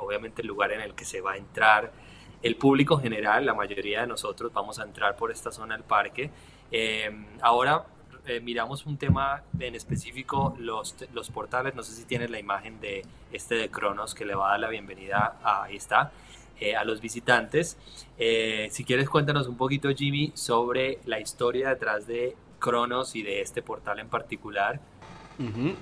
obviamente, 0.00 0.42
el 0.42 0.48
lugar 0.48 0.72
en 0.72 0.80
el 0.80 0.94
que 0.94 1.04
se 1.04 1.20
va 1.20 1.34
a 1.34 1.36
entrar 1.36 1.92
el 2.42 2.56
público 2.56 2.98
general, 2.98 3.44
la 3.44 3.54
mayoría 3.54 4.02
de 4.02 4.06
nosotros 4.06 4.52
vamos 4.52 4.78
a 4.78 4.84
entrar 4.84 5.16
por 5.16 5.30
esta 5.30 5.50
zona 5.50 5.74
del 5.74 5.84
parque. 5.84 6.30
Em, 6.70 7.26
ahora 7.42 7.84
eh, 8.26 8.40
miramos 8.40 8.86
un 8.86 8.96
tema 8.96 9.42
en 9.58 9.74
específico, 9.74 10.54
los, 10.58 10.94
los 11.12 11.30
portales, 11.30 11.74
no 11.74 11.82
sé 11.82 11.92
si 11.92 12.04
tienes 12.04 12.30
la 12.30 12.38
imagen 12.38 12.80
de 12.80 13.02
este 13.32 13.54
de 13.56 13.70
Cronos 13.70 14.14
que 14.14 14.24
le 14.24 14.34
va 14.34 14.48
a 14.48 14.50
dar 14.52 14.60
la 14.60 14.68
bienvenida, 14.68 15.38
a, 15.42 15.64
ahí 15.64 15.76
está, 15.76 16.12
eh, 16.60 16.76
a 16.76 16.84
los 16.84 17.00
visitantes. 17.00 17.76
Eh, 18.18 18.68
si 18.70 18.84
quieres 18.84 19.08
cuéntanos 19.08 19.46
un 19.46 19.56
poquito 19.56 19.88
Jimmy 19.90 20.32
sobre 20.34 20.98
la 21.06 21.20
historia 21.20 21.70
detrás 21.70 22.06
de 22.06 22.36
Cronos 22.58 23.16
y 23.16 23.22
de 23.22 23.40
este 23.40 23.62
portal 23.62 23.98
en 23.98 24.08
particular 24.08 24.80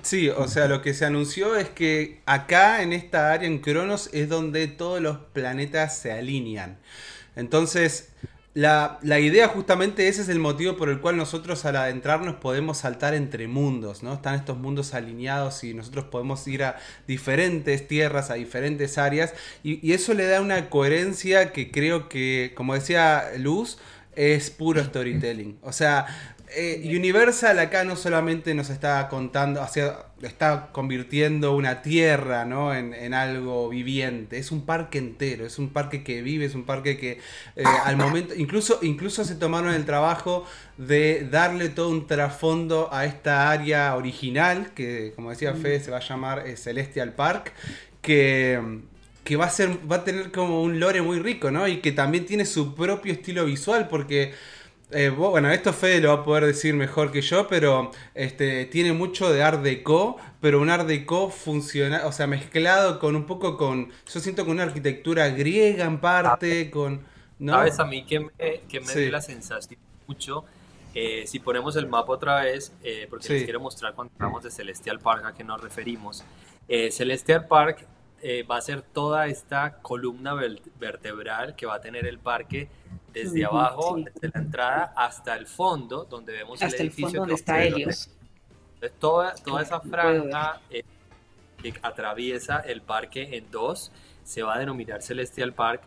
Sí, 0.01 0.29
o 0.29 0.47
sea, 0.47 0.67
lo 0.67 0.81
que 0.81 0.93
se 0.93 1.05
anunció 1.05 1.55
es 1.55 1.69
que 1.69 2.21
acá 2.25 2.81
en 2.81 2.93
esta 2.93 3.33
área, 3.33 3.47
en 3.47 3.59
Cronos, 3.59 4.09
es 4.13 4.29
donde 4.29 4.67
todos 4.67 5.01
los 5.01 5.17
planetas 5.33 5.97
se 5.97 6.11
alinean. 6.11 6.77
Entonces, 7.35 8.09
la, 8.53 8.99
idea 9.03 9.47
justamente 9.47 10.07
ese 10.07 10.21
es 10.21 10.29
el 10.29 10.39
motivo 10.39 10.75
por 10.75 10.89
el 10.89 10.99
cual 10.99 11.17
nosotros 11.17 11.65
al 11.65 11.75
adentrarnos 11.75 12.35
podemos 12.35 12.79
saltar 12.79 13.13
entre 13.13 13.47
mundos, 13.47 14.01
¿no? 14.01 14.13
Están 14.13 14.35
estos 14.35 14.57
mundos 14.57 14.93
alineados 14.93 15.63
y 15.63 15.73
nosotros 15.73 16.05
podemos 16.05 16.47
ir 16.47 16.63
a 16.63 16.77
diferentes 17.07 17.87
tierras, 17.87 18.31
a 18.31 18.35
diferentes 18.35 18.97
áreas 18.97 19.33
y, 19.63 19.85
y 19.87 19.93
eso 19.93 20.13
le 20.13 20.25
da 20.25 20.41
una 20.41 20.69
coherencia 20.69 21.53
que 21.53 21.69
creo 21.69 22.09
que, 22.09 22.53
como 22.55 22.73
decía 22.73 23.25
Luz, 23.37 23.77
es 24.15 24.49
puro 24.49 24.83
storytelling. 24.83 25.57
O 25.61 25.71
sea, 25.71 26.07
eh, 26.55 26.81
Universal 26.95 27.59
acá 27.59 27.83
no 27.83 27.95
solamente 27.95 28.53
nos 28.53 28.69
está 28.69 29.07
contando, 29.07 29.61
o 29.61 30.25
está 30.25 30.69
convirtiendo 30.71 31.55
una 31.55 31.81
tierra 31.81 32.45
¿no? 32.45 32.73
en, 32.73 33.13
algo 33.13 33.69
viviente, 33.69 34.37
es 34.37 34.51
un 34.51 34.65
parque 34.65 34.97
entero, 34.97 35.45
es 35.45 35.59
un 35.59 35.69
parque 35.69 36.03
que 36.03 36.21
vive, 36.21 36.45
es 36.45 36.55
un 36.55 36.65
parque 36.65 36.97
que 36.97 37.19
eh, 37.55 37.63
al 37.85 37.97
momento, 37.97 38.33
incluso, 38.35 38.79
incluso 38.81 39.23
se 39.23 39.35
tomaron 39.35 39.73
el 39.73 39.85
trabajo 39.85 40.45
de 40.77 41.27
darle 41.29 41.69
todo 41.69 41.89
un 41.89 42.07
trasfondo 42.07 42.89
a 42.91 43.05
esta 43.05 43.51
área 43.51 43.95
original, 43.95 44.71
que 44.73 45.13
como 45.15 45.29
decía 45.29 45.53
Fede 45.53 45.79
se 45.79 45.91
va 45.91 45.97
a 45.97 46.07
llamar 46.07 46.47
eh, 46.47 46.57
Celestial 46.57 47.13
Park, 47.13 47.53
que 48.01 48.79
que 49.23 49.35
va 49.35 49.45
a 49.45 49.49
ser 49.51 49.69
va 49.91 49.97
a 49.97 50.03
tener 50.03 50.31
como 50.31 50.63
un 50.63 50.79
lore 50.79 51.03
muy 51.03 51.19
rico, 51.19 51.51
¿no? 51.51 51.67
Y 51.67 51.81
que 51.81 51.91
también 51.91 52.25
tiene 52.25 52.45
su 52.45 52.73
propio 52.73 53.13
estilo 53.13 53.45
visual 53.45 53.87
porque 53.87 54.33
eh, 54.91 55.09
bueno, 55.09 55.51
esto 55.51 55.71
Fede 55.71 56.01
lo 56.01 56.09
va 56.09 56.21
a 56.21 56.23
poder 56.23 56.45
decir 56.45 56.73
mejor 56.73 57.11
que 57.11 57.21
yo, 57.21 57.47
pero 57.47 57.91
este, 58.15 58.65
tiene 58.65 58.91
mucho 58.91 59.31
de 59.31 59.43
Art 59.43 59.61
Deco, 59.61 60.17
pero 60.41 60.59
un 60.59 60.69
Art 60.69 60.87
Deco 60.87 61.29
funciona, 61.29 62.07
o 62.07 62.11
sea, 62.11 62.25
mezclado 62.25 62.99
con 62.99 63.15
un 63.15 63.25
poco 63.25 63.55
con, 63.55 63.91
yo 64.11 64.19
siento 64.19 64.45
con 64.45 64.53
una 64.53 64.63
arquitectura 64.63 65.29
griega 65.29 65.85
en 65.85 65.99
parte, 65.99 66.71
con... 66.71 67.01
¿no? 67.37 67.53
¿Sabes 67.53 67.79
a 67.79 67.85
mí 67.85 68.03
que 68.03 68.19
me, 68.19 68.31
que 68.67 68.79
me 68.79 68.95
dio 68.95 69.11
la 69.11 69.21
sensación 69.21 69.79
mucho? 70.07 70.45
Eh, 70.95 71.25
si 71.27 71.37
ponemos 71.37 71.75
el 71.75 71.87
mapa 71.87 72.13
otra 72.13 72.41
vez, 72.41 72.73
eh, 72.83 73.05
porque 73.09 73.29
les 73.29 73.43
quiero 73.43 73.59
mostrar 73.59 73.93
cuando 73.93 74.11
hablamos 74.15 74.43
de 74.43 74.49
Celestial 74.49 74.99
Park 74.99 75.23
a 75.23 75.33
qué 75.33 75.43
nos 75.43 75.61
referimos. 75.61 76.23
Celestial 76.67 77.47
Park 77.47 77.85
va 78.49 78.57
a 78.57 78.61
ser 78.61 78.81
toda 78.81 79.27
esta 79.27 79.81
columna 79.81 80.33
vertebral 80.79 81.55
que 81.55 81.65
va 81.65 81.75
a 81.75 81.81
tener 81.81 82.05
el 82.05 82.17
parque 82.19 82.67
desde 83.13 83.45
abajo, 83.45 83.97
desde 83.97 84.29
la 84.33 84.41
entrada 84.41 84.93
hasta 84.95 85.35
el 85.35 85.47
fondo, 85.47 86.05
donde 86.05 86.33
vemos 86.33 86.61
el 86.61 86.73
edificio. 86.73 87.19
donde 87.19 87.35
está 87.35 87.63
Helios. 87.63 88.09
toda, 88.99 89.35
toda 89.35 89.61
esa 89.61 89.79
franja 89.79 90.61
eh, 90.69 90.83
que 91.61 91.73
atraviesa 91.81 92.59
el 92.59 92.81
parque 92.81 93.37
en 93.37 93.49
dos 93.51 93.91
se 94.23 94.43
va 94.43 94.55
a 94.55 94.59
denominar 94.59 95.01
Celestial 95.01 95.53
Park. 95.53 95.81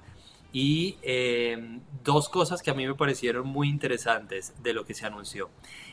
Y 0.55 0.99
eh, 1.01 1.81
dos 2.05 2.29
cosas 2.29 2.61
que 2.61 2.71
a 2.71 2.75
mí 2.75 2.87
me 2.87 2.95
parecieron 2.95 3.47
muy 3.47 3.71
interesantes 3.71 4.53
de 4.63 4.75
lo 4.75 4.85
que 4.85 4.93
se 4.93 5.07
anunció. 5.07 5.49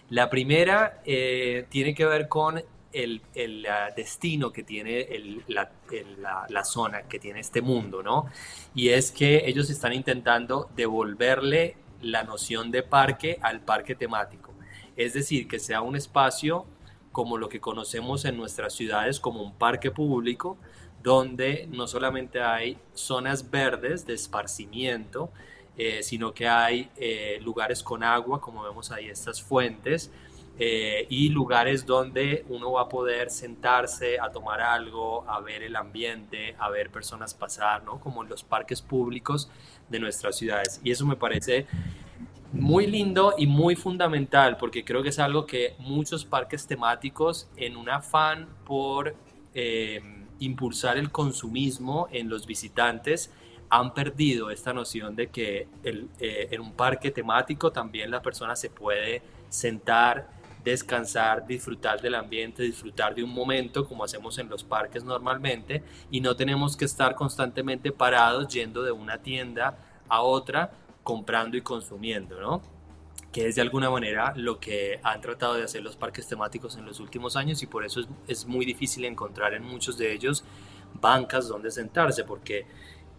La 0.09 0.29
primera 0.29 1.01
eh, 1.05 1.65
tiene 1.69 1.93
que 1.93 2.05
ver 2.05 2.27
con 2.27 2.61
el, 2.93 3.21
destino 3.95 4.51
que 4.51 4.63
tiene 4.63 5.07
la, 5.47 6.63
zona, 6.63 7.03
que 7.03 7.19
tiene 7.19 7.39
este 7.39 7.61
mundo, 7.61 8.03
¿no? 8.03 8.27
Y 8.75 8.89
es 8.89 9.11
que 9.11 9.47
ellos 9.47 9.69
están 9.69 9.93
intentando 9.93 10.69
devolverle 10.75 11.77
la 12.01 12.23
noción 12.23 12.71
de 12.71 12.83
parque 12.83 13.37
al 13.41 13.61
parque 13.61 13.95
temático. 13.95 14.53
Es 14.95 15.13
decir, 15.13 15.47
que 15.47 15.59
sea 15.59 15.81
un 15.81 15.95
espacio 15.95 16.65
como 17.11 17.37
lo 17.37 17.49
que 17.49 17.59
conocemos 17.59 18.25
en 18.25 18.37
nuestras 18.37 18.73
ciudades 18.73 19.19
como 19.19 19.41
un 19.41 19.53
parque 19.53 19.91
público, 19.91 20.57
donde 21.01 21.67
no 21.71 21.87
solamente 21.87 22.41
hay 22.41 22.77
zonas 22.93 23.49
verdes 23.49 24.05
de 24.05 24.13
esparcimiento, 24.13 25.31
eh, 25.77 26.03
sino 26.03 26.33
que 26.33 26.47
hay 26.47 26.89
eh, 26.97 27.39
lugares 27.41 27.83
con 27.83 28.03
agua, 28.03 28.41
como 28.41 28.63
vemos 28.63 28.91
ahí 28.91 29.07
estas 29.07 29.41
fuentes, 29.41 30.11
eh, 30.59 31.07
y 31.09 31.29
lugares 31.29 31.85
donde 31.85 32.45
uno 32.49 32.73
va 32.73 32.81
a 32.83 32.89
poder 32.89 33.29
sentarse 33.29 34.19
a 34.19 34.29
tomar 34.29 34.61
algo, 34.61 35.27
a 35.29 35.39
ver 35.39 35.63
el 35.63 35.75
ambiente, 35.75 36.55
a 36.59 36.69
ver 36.69 36.91
personas 36.91 37.33
pasar, 37.33 37.83
¿no? 37.83 37.99
Como 37.99 38.23
en 38.23 38.29
los 38.29 38.43
parques 38.43 38.81
públicos 38.81 39.49
de 39.89 39.99
nuestras 39.99 40.37
ciudades. 40.37 40.81
Y 40.83 40.91
eso 40.91 41.05
me 41.05 41.15
parece 41.15 41.65
muy 42.51 42.87
lindo 42.87 43.35
y 43.37 43.47
muy 43.47 43.75
fundamental 43.75 44.57
porque 44.57 44.83
creo 44.83 45.01
que 45.01 45.09
es 45.09 45.19
algo 45.19 45.45
que 45.45 45.75
muchos 45.79 46.25
parques 46.25 46.67
temáticos 46.67 47.49
en 47.55 47.77
un 47.77 47.89
afán 47.89 48.49
por 48.65 49.15
impulsar 50.39 50.97
el 50.97 51.11
consumismo 51.11 52.07
en 52.11 52.29
los 52.29 52.45
visitantes 52.45 53.31
han 53.69 53.93
perdido 53.93 54.49
esta 54.49 54.73
noción 54.73 55.15
de 55.15 55.27
que 55.27 55.67
eh, 55.83 56.47
en 56.51 56.61
un 56.61 56.73
parque 56.73 57.11
temático 57.11 57.71
también 57.71 58.09
la 58.09 58.21
persona 58.21 58.55
se 58.55 58.69
puede 58.69 59.21
sentar, 59.49 60.27
descansar, 60.63 61.45
disfrutar 61.45 62.01
del 62.01 62.15
ambiente, 62.15 62.63
disfrutar 62.63 63.15
de 63.15 63.23
un 63.23 63.33
momento 63.33 63.87
como 63.87 64.03
hacemos 64.03 64.37
en 64.37 64.49
los 64.49 64.63
parques 64.63 65.03
normalmente 65.03 65.83
y 66.11 66.21
no 66.21 66.35
tenemos 66.35 66.75
que 66.75 66.85
estar 66.85 67.15
constantemente 67.15 67.91
parados 67.91 68.47
yendo 68.49 68.83
de 68.83 68.91
una 68.91 69.19
tienda 69.19 69.77
a 70.07 70.21
otra 70.21 70.71
comprando 71.03 71.57
y 71.57 71.61
consumiendo, 71.61 72.39
¿no? 72.39 72.61
que 73.31 73.47
es 73.47 73.55
de 73.55 73.61
alguna 73.61 73.89
manera 73.89 74.33
lo 74.35 74.59
que 74.59 74.99
han 75.03 75.21
tratado 75.21 75.53
de 75.53 75.63
hacer 75.63 75.83
los 75.83 75.95
parques 75.95 76.27
temáticos 76.27 76.77
en 76.77 76.85
los 76.85 76.99
últimos 76.99 77.35
años 77.35 77.61
y 77.61 77.67
por 77.67 77.85
eso 77.85 77.99
es, 77.99 78.07
es 78.27 78.45
muy 78.45 78.65
difícil 78.65 79.05
encontrar 79.05 79.53
en 79.53 79.63
muchos 79.63 79.97
de 79.97 80.11
ellos 80.13 80.43
bancas 80.99 81.47
donde 81.47 81.71
sentarse, 81.71 82.23
porque 82.23 82.65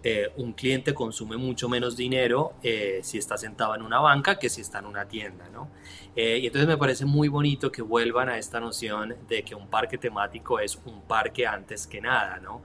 eh, 0.02 0.33
un 0.37 0.54
cliente 0.54 0.95
consume 0.95 1.37
mucho 1.37 1.69
menos 1.69 1.95
dinero 1.95 2.54
eh, 2.62 3.00
si 3.02 3.19
está 3.19 3.37
sentado 3.37 3.75
en 3.75 3.83
una 3.83 4.00
banca 4.00 4.38
que 4.38 4.49
si 4.49 4.62
está 4.62 4.78
en 4.78 4.87
una 4.87 5.07
tienda, 5.07 5.50
¿no? 5.50 5.69
Eh, 6.16 6.38
y 6.38 6.47
entonces 6.47 6.66
me 6.66 6.78
parece 6.78 7.04
muy 7.04 7.28
bonito 7.28 7.71
que 7.71 7.83
vuelvan 7.83 8.30
a 8.30 8.38
esta 8.38 8.61
noción 8.61 9.14
de 9.28 9.42
que 9.42 9.54
un 9.54 9.69
parque 9.69 9.99
temático 9.99 10.59
es 10.59 10.80
un 10.87 11.02
parque 11.02 11.47
antes 11.47 11.87
que 11.87 12.00
nada, 12.00 12.38
¿no? 12.38 12.62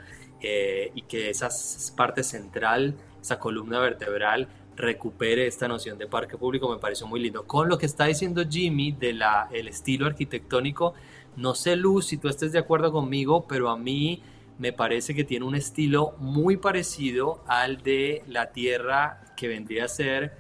y 0.48 1.02
que 1.08 1.32
esa 1.32 1.50
parte 1.98 2.22
central, 2.22 2.94
esa 3.20 3.40
columna 3.40 3.80
vertebral, 3.80 4.48
recupere 4.76 5.48
esta 5.48 5.68
noción 5.68 5.98
de 5.98 6.06
parque 6.06 6.38
público, 6.38 6.70
me 6.70 6.78
pareció 6.78 7.08
muy 7.08 7.20
lindo. 7.20 7.48
Con 7.48 7.68
lo 7.68 7.80
que 7.80 7.88
está 7.88 8.06
diciendo 8.06 8.44
Jimmy 8.48 8.92
del 8.92 9.24
el 9.52 9.68
estilo 9.68 10.06
arquitectónico, 10.06 10.94
no 11.36 11.56
sé, 11.56 11.76
Luz, 11.76 12.06
si 12.06 12.18
tú 12.18 12.30
estés 12.30 12.52
de 12.52 12.60
acuerdo 12.60 12.92
conmigo, 12.92 13.48
pero 13.48 13.70
a 13.70 13.78
mí 13.78 14.22
me 14.58 14.72
parece 14.72 15.14
que 15.14 15.24
tiene 15.24 15.46
un 15.46 15.56
estilo 15.56 16.16
muy 16.20 16.58
parecido 16.58 17.44
al 17.48 17.84
de 17.84 18.24
la 18.28 18.52
tierra 18.52 19.34
que 19.36 19.48
vendría 19.48 19.86
a 19.86 19.88
ser 19.88 20.38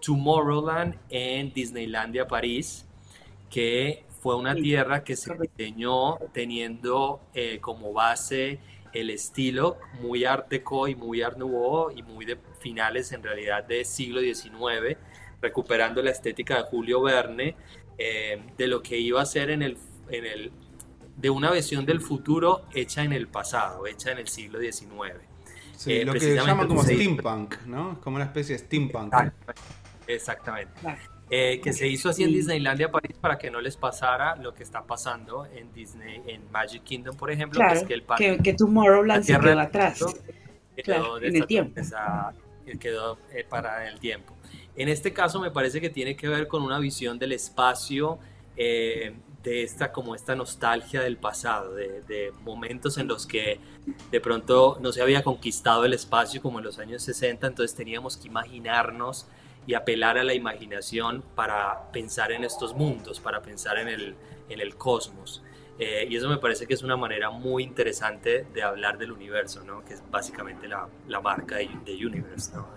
Tomorrowland 0.00 0.96
en 1.10 1.52
Disneylandia 1.52 2.26
París, 2.26 2.86
que 3.50 4.04
fue 4.20 4.36
una 4.36 4.54
tierra 4.54 5.04
que 5.04 5.16
se 5.16 5.34
diseñó 5.36 6.18
teniendo 6.32 7.20
eh, 7.34 7.58
como 7.60 7.92
base 7.92 8.60
el 8.92 9.10
estilo 9.10 9.78
muy 10.00 10.24
art 10.24 10.48
deco 10.48 10.86
y 10.86 10.94
muy 10.94 11.22
art 11.22 11.38
nouveau 11.38 11.90
y 11.90 12.02
muy 12.02 12.24
de 12.24 12.38
finales 12.60 13.12
en 13.12 13.22
realidad 13.22 13.64
del 13.64 13.84
siglo 13.84 14.20
XIX, 14.20 14.96
recuperando 15.40 16.02
la 16.02 16.10
estética 16.10 16.56
de 16.56 16.62
Julio 16.64 17.02
Verne, 17.02 17.56
eh, 17.98 18.42
de 18.56 18.66
lo 18.66 18.82
que 18.82 18.98
iba 18.98 19.20
a 19.22 19.26
ser 19.26 19.50
en 19.50 19.62
el, 19.62 19.76
en 20.10 20.26
el 20.26 20.52
de 21.16 21.30
una 21.30 21.50
visión 21.50 21.84
del 21.86 22.00
futuro 22.00 22.62
hecha 22.74 23.04
en 23.04 23.12
el 23.12 23.28
pasado, 23.28 23.86
hecha 23.86 24.12
en 24.12 24.18
el 24.18 24.28
siglo 24.28 24.58
XIX. 24.60 24.88
Sí, 25.76 25.92
eh, 25.94 26.04
lo 26.04 26.12
que 26.12 26.20
se 26.20 26.34
llama 26.34 26.66
como 26.66 26.82
steampunk, 26.82 27.62
¿no? 27.66 28.00
Como 28.00 28.16
una 28.16 28.26
especie 28.26 28.56
de 28.56 28.64
steampunk. 28.64 29.14
Exactamente. 30.06 30.72
Eh, 31.30 31.60
que 31.62 31.72
se 31.72 31.88
hizo 31.88 32.10
así 32.10 32.24
en 32.24 32.32
Disneylandia 32.32 32.90
París 32.90 33.16
para 33.18 33.38
que 33.38 33.50
no 33.50 33.60
les 33.60 33.76
pasara 33.76 34.36
lo 34.36 34.52
que 34.52 34.62
está 34.62 34.84
pasando 34.84 35.46
en 35.46 35.72
Disney, 35.72 36.22
en 36.26 36.50
Magic 36.50 36.82
Kingdom, 36.82 37.16
por 37.16 37.30
ejemplo, 37.30 37.58
que 37.66 37.74
es 37.74 37.84
que 37.84 37.94
el 37.94 38.02
parque, 38.02 38.38
que, 38.44 38.52
Tomorrowland 38.52 39.24
se 39.24 39.38
quedó 39.38 39.58
atrás. 39.58 40.04
Quedó 40.76 41.18
en 41.18 41.36
el 41.36 41.46
tiempo. 41.46 41.80
quedó 42.78 43.18
eh, 43.32 43.46
para 43.48 43.88
el 43.88 43.98
tiempo. 43.98 44.36
En 44.76 44.88
este 44.88 45.12
caso 45.12 45.40
me 45.40 45.50
parece 45.50 45.80
que 45.80 45.90
tiene 45.90 46.16
que 46.16 46.28
ver 46.28 46.48
con 46.48 46.62
una 46.62 46.78
visión 46.78 47.18
del 47.18 47.32
espacio 47.32 48.18
eh, 48.56 49.14
de 49.42 49.62
esta 49.62 49.92
como 49.92 50.14
esta 50.14 50.34
nostalgia 50.34 51.00
del 51.00 51.16
pasado, 51.16 51.74
de, 51.74 52.32
momentos 52.42 52.98
en 52.98 53.08
los 53.08 53.26
que 53.26 53.58
de 54.10 54.20
pronto 54.20 54.78
no 54.80 54.92
se 54.92 55.02
había 55.02 55.22
conquistado 55.22 55.84
el 55.84 55.92
espacio 55.92 56.40
como 56.40 56.58
en 56.58 56.64
los 56.64 56.78
años 56.78 57.02
60, 57.02 57.46
entonces 57.46 57.76
teníamos 57.76 58.16
que 58.16 58.28
imaginarnos 58.28 59.26
y 59.66 59.74
apelar 59.74 60.18
a 60.18 60.24
la 60.24 60.34
imaginación 60.34 61.22
para 61.34 61.90
pensar 61.92 62.32
en 62.32 62.44
estos 62.44 62.74
mundos, 62.74 63.20
para 63.20 63.42
pensar 63.42 63.78
en 63.78 63.88
el, 63.88 64.14
en 64.48 64.60
el 64.60 64.76
cosmos. 64.76 65.42
Eh, 65.78 66.06
y 66.08 66.16
eso 66.16 66.28
me 66.28 66.38
parece 66.38 66.66
que 66.66 66.74
es 66.74 66.82
una 66.82 66.96
manera 66.96 67.30
muy 67.30 67.62
interesante 67.64 68.46
de 68.52 68.62
hablar 68.62 68.98
del 68.98 69.12
universo, 69.12 69.64
¿no? 69.64 69.84
que 69.84 69.94
es 69.94 70.02
básicamente 70.10 70.68
la, 70.68 70.88
la 71.08 71.20
marca 71.20 71.56
de, 71.56 71.66
Universe, 72.04 72.52
¿no? 72.54 72.68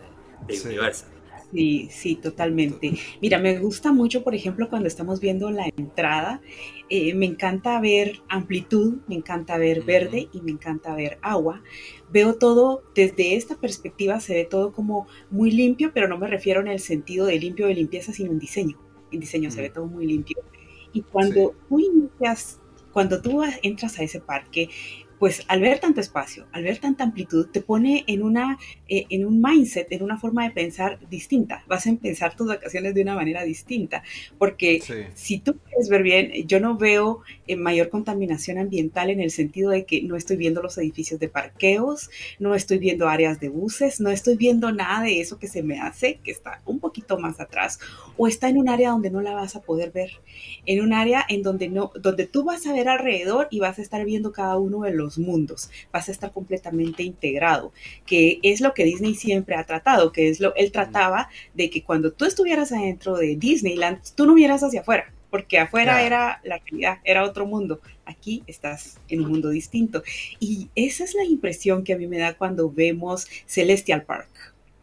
de, 0.48 0.56
de 0.56 0.68
Universal. 0.68 1.15
Sí, 1.52 1.88
sí, 1.92 2.16
totalmente. 2.16 2.94
Mira, 3.22 3.40
me 3.40 3.58
gusta 3.60 3.94
mucho, 3.94 4.24
por 4.24 4.36
ejemplo, 4.36 4.70
cuando 4.70 4.88
estamos 4.88 5.22
viendo 5.22 5.52
la 5.52 5.68
entrada, 5.78 6.42
eh, 6.90 7.14
me 7.14 7.26
encanta 7.28 7.80
ver 7.80 8.20
amplitud, 8.28 8.98
me 9.08 9.16
encanta 9.16 9.58
ver 9.58 9.84
verde 9.84 10.28
y 10.34 10.42
me 10.42 10.52
encanta 10.52 10.94
ver 10.96 11.18
agua. 11.22 11.62
Veo 12.12 12.36
todo 12.36 12.84
desde 12.94 13.36
esta 13.36 13.56
perspectiva, 13.56 14.20
se 14.20 14.34
ve 14.34 14.46
todo 14.46 14.74
como 14.74 15.08
muy 15.30 15.52
limpio, 15.52 15.92
pero 15.94 16.08
no 16.10 16.18
me 16.18 16.28
refiero 16.28 16.60
en 16.62 16.68
el 16.68 16.80
sentido 16.80 17.26
de 17.26 17.40
limpio 17.40 17.68
de 17.68 17.76
limpieza, 17.76 18.12
sino 18.12 18.32
en 18.32 18.40
diseño. 18.40 18.78
En 19.12 19.20
diseño 19.22 19.50
se 19.52 19.62
ve 19.62 19.70
todo 19.70 19.86
muy 19.86 20.06
limpio. 20.08 20.38
Y 20.92 21.04
cuando 21.04 21.56
tú 21.70 21.80
inicias, 21.80 22.60
cuando 22.92 23.22
tú 23.22 23.42
entras 23.64 23.98
a 24.00 24.04
ese 24.04 24.20
parque, 24.20 24.70
pues 25.20 25.44
al 25.48 25.62
ver 25.62 25.80
tanto 25.80 26.02
espacio, 26.02 26.46
al 26.52 26.64
ver 26.64 26.80
tanta 26.80 27.04
amplitud, 27.04 27.48
te 27.48 27.62
pone 27.62 28.04
en, 28.08 28.24
una, 28.24 28.58
eh, 28.88 29.06
en 29.10 29.26
un 29.26 29.42
mindset, 29.42 29.92
en 29.92 30.04
una 30.04 30.18
forma 30.18 30.44
de 30.44 30.52
pensar 30.52 31.00
distinta. 31.10 31.64
Vas 31.68 31.88
a 31.88 31.96
pensar 31.96 32.36
tus 32.36 32.48
vacaciones 32.48 32.94
de 32.94 33.02
una 33.02 33.16
manera 33.16 33.44
distinta, 33.44 34.04
porque 34.38 34.82
si 35.14 35.40
tú 35.40 35.58
quieres 35.58 35.90
ver 35.90 36.04
bien, 36.04 36.48
yo 36.48 36.60
no 36.60 36.78
veo 36.78 37.22
eh, 37.48 37.56
mayor 37.56 37.90
contaminación 37.90 38.58
ambiental 38.58 39.10
en 39.10 39.20
el 39.20 39.32
sentido 39.32 39.72
de 39.72 39.86
que 39.86 40.02
no 40.02 40.16
estoy 40.16 40.38
viendo 40.38 40.62
los 40.62 40.78
edificios 40.78 41.20
de 41.20 41.30
parqueos, 41.30 42.10
no 42.40 42.56
estoy 42.56 42.78
viendo 42.78 43.08
áreas 43.08 43.40
de 43.40 43.50
buses, 43.50 44.00
no 44.02 44.10
estoy 44.10 44.36
viendo 44.36 44.72
nada 44.72 45.04
de 45.04 45.22
eso 45.22 45.40
que 45.40 45.48
se 45.48 45.64
me 45.64 45.80
hace, 45.80 46.20
que 46.24 46.32
está 46.32 46.62
un 46.66 46.80
poquito 46.80 47.18
más 47.18 47.40
atrás, 47.40 47.80
o 48.18 48.28
está 48.28 48.50
en 48.50 48.58
un 48.58 48.70
área 48.70 48.92
donde 48.92 49.12
no 49.12 49.22
la 49.22 49.34
vas 49.34 49.56
a 49.56 49.62
poder 49.62 49.92
ver, 49.92 50.12
en 50.66 50.82
un 50.82 50.94
área 50.94 51.26
en 51.28 51.42
donde, 51.42 51.70
no, 51.70 51.92
donde 52.00 52.28
tú 52.28 52.44
vas 52.44 52.66
a 52.68 52.74
ver 52.74 52.90
alrededor 52.90 53.48
y 53.52 53.60
vas 53.60 53.80
a 53.80 53.82
estar 53.82 54.04
viendo 54.06 54.32
cada 54.32 54.58
uno 54.58 54.82
de 54.82 54.92
los 54.92 55.05
mundos, 55.18 55.70
vas 55.92 56.10
a 56.10 56.12
estar 56.12 56.32
completamente 56.32 57.04
integrado, 57.04 57.72
que 58.06 58.40
es 58.44 58.62
lo 58.62 58.74
que 58.74 58.86
Disney 58.86 59.16
siempre 59.16 59.56
ha 59.56 59.66
tratado, 59.66 60.12
que 60.12 60.30
es 60.30 60.40
lo, 60.40 60.56
él 60.56 60.72
trataba 60.72 61.30
de 61.54 61.70
que 61.70 61.84
cuando 61.84 62.12
tú 62.12 62.26
estuvieras 62.26 62.72
adentro 62.72 63.18
de 63.18 63.36
Disneyland, 63.36 64.00
tú 64.16 64.26
no 64.26 64.34
vieras 64.34 64.64
hacia 64.64 64.82
afuera, 64.82 65.14
porque 65.30 65.60
afuera 65.60 66.02
era 66.02 66.40
la 66.44 66.60
realidad, 66.60 67.00
era 67.04 67.24
otro 67.24 67.46
mundo. 67.46 67.82
Aquí 68.06 68.44
estás 68.48 69.00
en 69.10 69.22
un 69.22 69.32
mundo 69.32 69.50
distinto. 69.50 70.02
Y 70.40 70.70
esa 70.76 71.04
es 71.04 71.14
la 71.14 71.26
impresión 71.26 71.84
que 71.84 71.94
a 71.94 71.98
mí 71.98 72.08
me 72.08 72.18
da 72.18 72.36
cuando 72.36 72.72
vemos 72.72 73.28
Celestial 73.46 74.04
Park. 74.04 74.30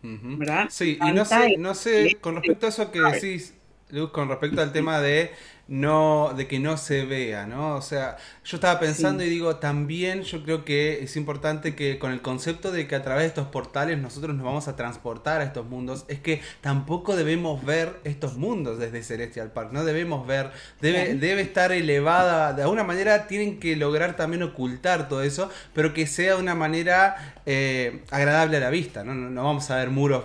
¿Verdad? 0.02 0.66
Sí, 0.68 0.98
y 1.00 1.12
no 1.12 1.24
sé, 1.24 1.56
no 1.56 1.74
sé, 1.74 2.18
con 2.20 2.34
respecto 2.34 2.66
a 2.66 2.68
eso 2.68 2.90
que 2.90 3.00
decís, 3.00 3.54
Luz, 3.92 4.10
con 4.10 4.28
respecto 4.28 4.62
al 4.62 4.72
tema 4.72 5.00
de 5.00 5.32
no, 5.68 6.32
de 6.36 6.48
que 6.48 6.58
no 6.58 6.76
se 6.76 7.04
vea, 7.04 7.46
¿no? 7.46 7.76
O 7.76 7.82
sea, 7.82 8.16
yo 8.44 8.56
estaba 8.56 8.80
pensando 8.80 9.22
y 9.22 9.28
digo, 9.28 9.56
también 9.56 10.22
yo 10.22 10.42
creo 10.42 10.64
que 10.64 11.02
es 11.02 11.16
importante 11.16 11.74
que 11.74 11.98
con 11.98 12.10
el 12.10 12.20
concepto 12.20 12.72
de 12.72 12.88
que 12.88 12.94
a 12.94 13.02
través 13.02 13.22
de 13.22 13.28
estos 13.28 13.48
portales 13.48 13.98
nosotros 13.98 14.34
nos 14.34 14.44
vamos 14.44 14.66
a 14.66 14.76
transportar 14.76 15.40
a 15.40 15.44
estos 15.44 15.66
mundos, 15.66 16.04
es 16.08 16.20
que 16.20 16.40
tampoco 16.60 17.16
debemos 17.16 17.64
ver 17.64 18.00
estos 18.04 18.36
mundos 18.36 18.78
desde 18.78 19.02
Celestial 19.02 19.52
Park, 19.52 19.70
no 19.72 19.84
debemos 19.84 20.26
ver, 20.26 20.50
debe, 20.80 21.14
debe 21.14 21.42
estar 21.42 21.70
elevada, 21.70 22.54
de 22.54 22.62
alguna 22.62 22.84
manera 22.84 23.26
tienen 23.26 23.60
que 23.60 23.76
lograr 23.76 24.16
también 24.16 24.42
ocultar 24.42 25.08
todo 25.08 25.22
eso, 25.22 25.50
pero 25.74 25.94
que 25.94 26.06
sea 26.06 26.34
de 26.34 26.40
una 26.40 26.54
manera 26.54 27.34
eh, 27.46 28.02
agradable 28.10 28.56
a 28.56 28.60
la 28.60 28.70
vista, 28.70 29.04
¿no? 29.04 29.14
No, 29.14 29.44
vamos 29.44 29.70
a 29.70 29.76
ver 29.76 29.90
muros 29.90 30.24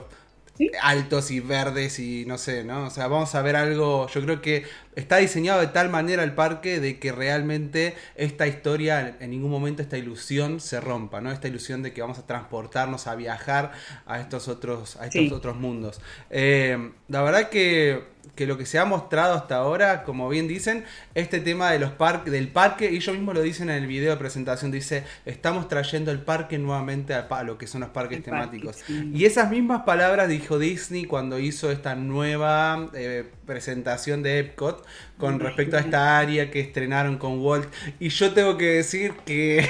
altos 0.82 1.32
y 1.32 1.39
verdes 1.39 2.00
y 2.00 2.26
no 2.26 2.38
sé, 2.38 2.63
¿no? 2.63 2.86
O 2.88 2.89
sea, 2.89 3.08
vamos 3.08 3.36
a 3.36 3.41
ver 3.41 3.56
algo, 3.56 4.08
yo 4.08 4.22
creo 4.22 4.41
que 4.41 4.65
está 4.98 5.18
diseñado 5.18 5.62
de 5.62 5.68
tal 5.68 5.90
manera 5.90 6.24
el 6.24 6.34
parque 6.34 6.80
de 6.80 6.98
que 6.98 7.12
realmente 7.12 7.96
esta 8.16 8.48
historia, 8.48 9.16
en 9.20 9.30
ningún 9.30 9.52
momento 9.52 9.84
esta 9.84 9.98
ilusión 9.98 10.60
se 10.60 10.82
rompa, 10.82 11.22
¿no? 11.22 11.32
Esta 11.32 11.48
ilusión 11.48 11.84
de 11.84 11.94
que 11.94 12.02
vamos 12.02 12.18
a 12.18 12.26
transportarnos, 12.26 13.06
a 13.06 13.16
viajar 13.16 13.72
a 14.08 14.20
estos 14.20 14.48
otros, 14.48 14.96
a 14.98 15.06
estos 15.06 15.32
otros 15.32 15.56
mundos. 15.56 16.02
Eh, 16.32 16.92
la 17.08 17.22
verdad 17.22 17.50
que 17.50 18.18
que 18.38 18.46
lo 18.46 18.58
que 18.58 18.66
se 18.66 18.78
ha 18.80 18.86
mostrado 18.86 19.34
hasta 19.34 19.56
ahora, 19.56 20.04
como 20.04 20.30
bien 20.30 20.48
dicen, 20.48 20.86
este 21.16 21.40
tema 21.40 21.72
de 21.72 21.80
los 21.80 21.92
parques, 21.92 22.32
del 22.32 22.48
parque, 22.48 22.88
ellos 22.90 23.16
mismos 23.16 23.34
lo 23.34 23.42
dicen 23.42 23.70
en 23.70 23.78
el 23.78 23.88
video 23.88 24.12
de 24.12 24.18
presentación, 24.18 24.72
dice, 24.72 25.04
estamos 25.26 25.68
trayendo 25.68 26.12
el 26.12 26.20
parque 26.20 26.60
nuevamente 26.60 27.16
a, 27.16 27.44
lo 27.44 27.58
que 27.58 27.68
son 27.68 27.82
los 27.82 27.90
parques 27.90 28.24
temáticos. 28.24 28.78
Y 28.88 29.26
esas 29.26 29.50
mismas 29.50 29.84
palabras 29.84 30.30
dijo 30.30 30.60
Disney 30.60 31.06
cuando 31.06 31.40
hizo 31.40 31.72
esta 31.72 31.96
nueva 31.96 32.90
eh, 32.94 33.26
presentación 33.46 34.22
de 34.22 34.40
Epcot 34.40 34.86
con 35.17 35.39
respecto 35.39 35.78
a 35.78 35.80
esta 35.80 36.17
área 36.17 36.52
que 36.52 36.60
estrenaron 36.60 37.17
con 37.17 37.39
Walt. 37.39 37.71
Y 38.00 38.10
yo 38.10 38.34
tengo 38.34 38.58
que 38.58 38.65
decir 38.65 39.13
que, 39.26 39.67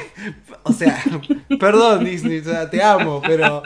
o 0.64 0.74
sea, 0.74 1.04
perdón 1.60 2.06
Disney, 2.06 2.42
te 2.70 2.84
amo, 2.84 3.22
pero, 3.26 3.64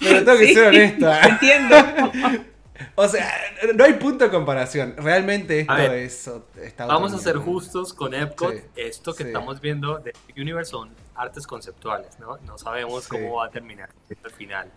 pero 0.00 0.24
tengo 0.24 0.38
que 0.38 0.54
ser 0.54 0.68
honesto. 0.68 1.12
¿eh? 1.12 1.20
Entiendo. 1.28 1.76
O 2.94 3.08
sea, 3.08 3.32
no 3.74 3.84
hay 3.84 3.94
punto 3.94 4.24
de 4.24 4.30
comparación. 4.30 4.94
Realmente 4.98 5.60
esto 5.60 5.92
es. 5.92 6.30
Está 6.62 6.86
vamos 6.86 7.12
a 7.12 7.18
ser 7.18 7.36
justos 7.36 7.92
con 7.92 8.14
Epcot. 8.14 8.54
esto 8.74 9.14
que 9.14 9.24
estamos 9.24 9.60
viendo 9.60 9.98
de 9.98 10.12
Universe 10.36 10.70
son 10.70 10.90
artes 11.14 11.46
conceptuales, 11.46 12.18
¿no? 12.18 12.38
No 12.38 12.58
sabemos 12.58 13.08
cómo 13.08 13.36
va 13.36 13.46
a 13.46 13.50
terminar 13.50 13.90
al 14.22 14.30
final. 14.30 14.70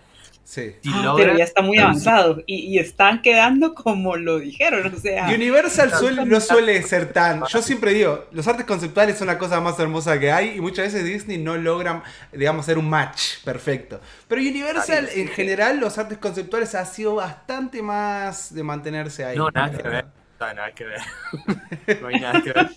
Sí. 0.50 0.76
Ah, 0.88 1.14
pero 1.16 1.38
ya 1.38 1.44
está 1.44 1.62
muy 1.62 1.78
avanzado 1.78 2.42
y, 2.48 2.80
están 2.80 3.22
quedando 3.22 3.76
como 3.76 4.16
lo 4.16 4.40
dijeron, 4.40 4.92
o 4.92 5.00
sea. 5.00 5.28
Universal 5.28 5.92
no 6.28 6.42
suele 6.42 6.82
ser 6.82 7.14
tan. 7.14 7.44
Yo 7.46 7.62
siempre 7.62 7.94
digo, 7.94 8.26
los 8.32 8.48
artes 8.48 8.66
conceptuales 8.66 9.20
son 9.20 9.28
la 9.28 9.38
cosa 9.38 9.62
más 9.62 9.80
hermosa 9.80 10.20
que 10.20 10.32
hay 10.32 10.58
y 10.58 10.60
muchas 10.60 10.92
veces 10.92 11.06
Disney 11.06 11.38
no 11.38 11.56
logran, 11.56 12.02
digamos, 12.32 12.66
ser 12.66 12.80
un 12.80 12.90
match 12.90 13.44
perfecto. 13.46 14.02
Pero 14.28 14.42
Universal 14.42 15.10
en 15.14 15.28
general, 15.28 15.80
los 15.80 16.00
artes 16.00 16.18
conceptuales 16.18 16.74
ha 16.74 16.84
sido 16.86 17.14
bastante 17.14 17.84
más 17.84 18.52
de 18.52 18.64
mantenerse 18.64 19.26
ahí. 19.26 19.38
No, 19.38 19.52
nada 19.52 19.70
que 19.70 19.88
ver. 19.88 20.06
nada 20.40 20.72
que 20.72 20.84
ver. 20.84 21.02
no 22.02 22.08
hay 22.08 22.20
nada 22.20 22.42
que 22.42 22.54
ver. 22.54 22.70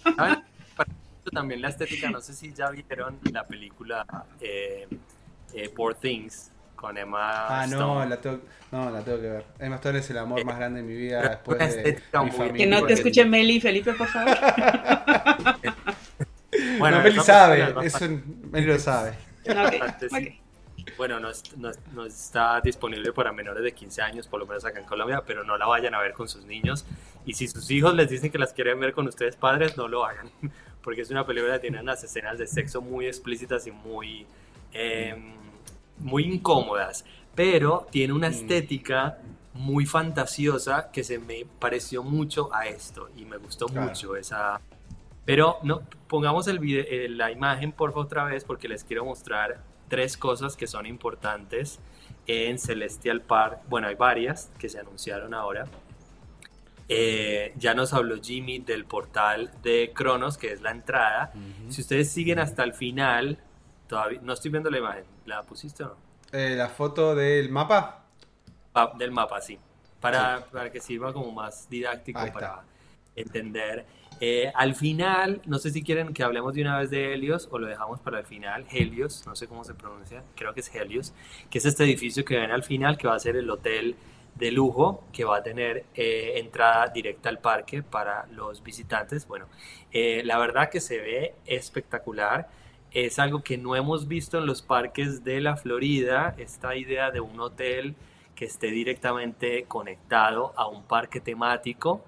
También 1.32 1.62
la 1.62 1.70
estética, 1.70 2.10
no 2.10 2.20
sé 2.20 2.34
si 2.34 2.52
ya 2.52 2.68
vieron 2.68 3.18
la 3.32 3.46
película 3.46 4.04
eh, 4.42 4.86
eh, 5.54 5.70
Poor 5.70 5.94
Things 5.94 6.51
con 6.82 6.98
Emma 6.98 7.62
Ah, 7.62 7.66
no, 7.68 8.04
la 8.04 8.20
tengo, 8.20 8.40
no, 8.72 8.90
la 8.90 9.02
tengo 9.02 9.20
que 9.20 9.28
ver. 9.28 9.44
Emma 9.60 9.76
Stone 9.76 10.00
es 10.00 10.10
el 10.10 10.18
amor 10.18 10.40
eh, 10.40 10.44
más 10.44 10.58
grande 10.58 10.82
de 10.82 10.86
mi 10.86 10.96
vida 10.96 11.22
después 11.22 11.58
de 11.76 12.02
mi 12.24 12.30
familia. 12.32 12.52
Que 12.54 12.66
no 12.66 12.84
te 12.84 12.94
escuche 12.94 13.24
Meli 13.24 13.54
y 13.54 13.60
Felipe, 13.60 13.92
por 13.92 14.08
favor. 14.08 14.36
bueno, 16.80 16.98
no, 16.98 17.04
Meli 17.04 17.20
sabe, 17.20 17.72
eso 17.86 18.08
Meli 18.50 18.66
lo 18.66 18.78
sabe. 18.80 19.12
Bueno, 20.96 21.20
no, 21.20 21.30
no, 21.94 22.04
está 22.04 22.60
disponible 22.60 23.12
para 23.12 23.32
menores 23.32 23.62
de 23.62 23.72
15 23.72 24.02
años, 24.02 24.26
por 24.26 24.40
lo 24.40 24.46
menos 24.46 24.64
acá 24.64 24.80
en 24.80 24.84
Colombia, 24.84 25.22
pero 25.24 25.44
no 25.44 25.56
la 25.56 25.66
vayan 25.66 25.94
a 25.94 26.00
ver 26.00 26.12
con 26.12 26.28
sus 26.28 26.44
niños. 26.44 26.84
Y 27.24 27.34
si 27.34 27.46
sus 27.46 27.70
hijos 27.70 27.94
les 27.94 28.10
dicen 28.10 28.32
que 28.32 28.38
las 28.38 28.52
quieren 28.52 28.80
ver 28.80 28.92
con 28.92 29.06
ustedes 29.06 29.36
padres, 29.36 29.76
no 29.76 29.86
lo 29.86 30.04
hagan, 30.04 30.32
porque 30.82 31.02
es 31.02 31.10
una 31.12 31.24
película 31.24 31.54
que 31.54 31.60
tiene 31.60 31.80
unas 31.80 32.02
escenas 32.02 32.38
de 32.38 32.48
sexo 32.48 32.82
muy 32.82 33.06
explícitas 33.06 33.68
y 33.68 33.70
muy... 33.70 34.26
Eh, 34.72 35.14
muy 36.02 36.24
incómodas, 36.24 37.04
pero 37.34 37.86
tiene 37.90 38.12
una 38.12 38.28
mm. 38.28 38.32
estética 38.32 39.18
muy 39.54 39.86
fantasiosa 39.86 40.90
que 40.90 41.04
se 41.04 41.18
me 41.18 41.44
pareció 41.58 42.02
mucho 42.02 42.54
a 42.54 42.66
esto 42.66 43.10
y 43.16 43.24
me 43.24 43.36
gustó 43.36 43.68
mucho 43.68 44.16
esa... 44.16 44.60
Pero 45.24 45.58
no, 45.62 45.82
pongamos 46.08 46.48
el 46.48 46.58
eh, 46.62 47.08
la 47.08 47.30
imagen 47.30 47.72
por 47.72 47.92
otra 47.96 48.24
vez 48.24 48.44
porque 48.44 48.66
les 48.66 48.82
quiero 48.82 49.04
mostrar 49.04 49.62
tres 49.88 50.16
cosas 50.16 50.56
que 50.56 50.66
son 50.66 50.86
importantes 50.86 51.78
en 52.26 52.58
Celestial 52.58 53.20
Park. 53.20 53.60
Bueno, 53.68 53.88
hay 53.88 53.94
varias 53.94 54.50
que 54.58 54.68
se 54.68 54.80
anunciaron 54.80 55.34
ahora. 55.34 55.66
Eh, 56.88 57.52
ya 57.56 57.74
nos 57.74 57.92
habló 57.92 58.16
Jimmy 58.20 58.58
del 58.58 58.84
portal 58.84 59.50
de 59.62 59.92
Cronos, 59.94 60.38
que 60.38 60.52
es 60.52 60.60
la 60.60 60.70
entrada. 60.70 61.32
Si 61.68 61.80
ustedes 61.80 62.10
siguen 62.10 62.38
hasta 62.38 62.64
el 62.64 62.74
final, 62.74 63.38
todavía 63.86 64.20
no 64.22 64.32
estoy 64.32 64.50
viendo 64.50 64.70
la 64.70 64.78
imagen. 64.78 65.04
¿La 65.26 65.42
pusiste 65.42 65.84
o 65.84 65.88
no? 65.88 66.12
Eh, 66.32 66.54
la 66.56 66.68
foto 66.68 67.14
del 67.14 67.50
mapa. 67.50 68.04
Ah, 68.74 68.92
del 68.96 69.10
mapa, 69.10 69.40
sí. 69.40 69.58
Para, 70.00 70.46
para, 70.50 70.72
que 70.72 70.80
sirva 70.80 71.12
como 71.12 71.30
más 71.30 71.68
didáctico 71.68 72.20
para 72.32 72.62
entender. 73.14 73.84
Eh, 74.20 74.50
al 74.54 74.74
final, 74.74 75.42
no 75.46 75.58
sé 75.58 75.70
si 75.70 75.82
quieren 75.82 76.14
que 76.14 76.22
hablemos 76.22 76.54
de 76.54 76.62
una 76.62 76.78
vez 76.78 76.90
de 76.90 77.12
Helios 77.12 77.48
o 77.50 77.58
lo 77.58 77.66
dejamos 77.66 78.00
para 78.00 78.20
el 78.20 78.24
final. 78.24 78.66
Helios, 78.70 79.24
no 79.26 79.36
sé 79.36 79.46
cómo 79.46 79.62
se 79.64 79.74
pronuncia, 79.74 80.22
creo 80.34 80.54
que 80.54 80.60
es 80.60 80.74
Helios, 80.74 81.12
que 81.50 81.58
es 81.58 81.66
este 81.66 81.84
edificio 81.84 82.24
que 82.24 82.36
ven 82.38 82.50
al 82.50 82.62
final, 82.62 82.96
que 82.96 83.06
va 83.06 83.14
a 83.14 83.20
ser 83.20 83.36
el 83.36 83.48
hotel 83.50 83.94
de 84.34 84.50
lujo 84.50 85.04
que 85.12 85.24
va 85.24 85.36
a 85.36 85.42
tener 85.42 85.84
eh, 85.94 86.32
entrada 86.36 86.88
directa 86.88 87.28
al 87.28 87.38
parque 87.38 87.82
para 87.82 88.26
los 88.32 88.62
visitantes. 88.62 89.26
Bueno, 89.26 89.46
la 89.92 90.38
verdad 90.38 90.70
que 90.70 90.80
se 90.80 90.98
ve 90.98 91.34
espectacular 91.44 92.48
es 92.94 93.18
algo 93.18 93.42
que 93.42 93.56
no 93.56 93.74
hemos 93.74 94.06
visto 94.06 94.38
en 94.38 94.46
los 94.46 94.62
parques 94.62 95.24
de 95.24 95.40
la 95.40 95.56
Florida, 95.56 96.34
esta 96.38 96.76
idea 96.76 97.10
de 97.10 97.20
un 97.20 97.40
hotel 97.40 97.94
que 98.34 98.44
esté 98.44 98.70
directamente 98.70 99.64
conectado 99.64 100.52
a 100.56 100.66
un 100.66 100.82
parque 100.84 101.20
temático. 101.20 102.04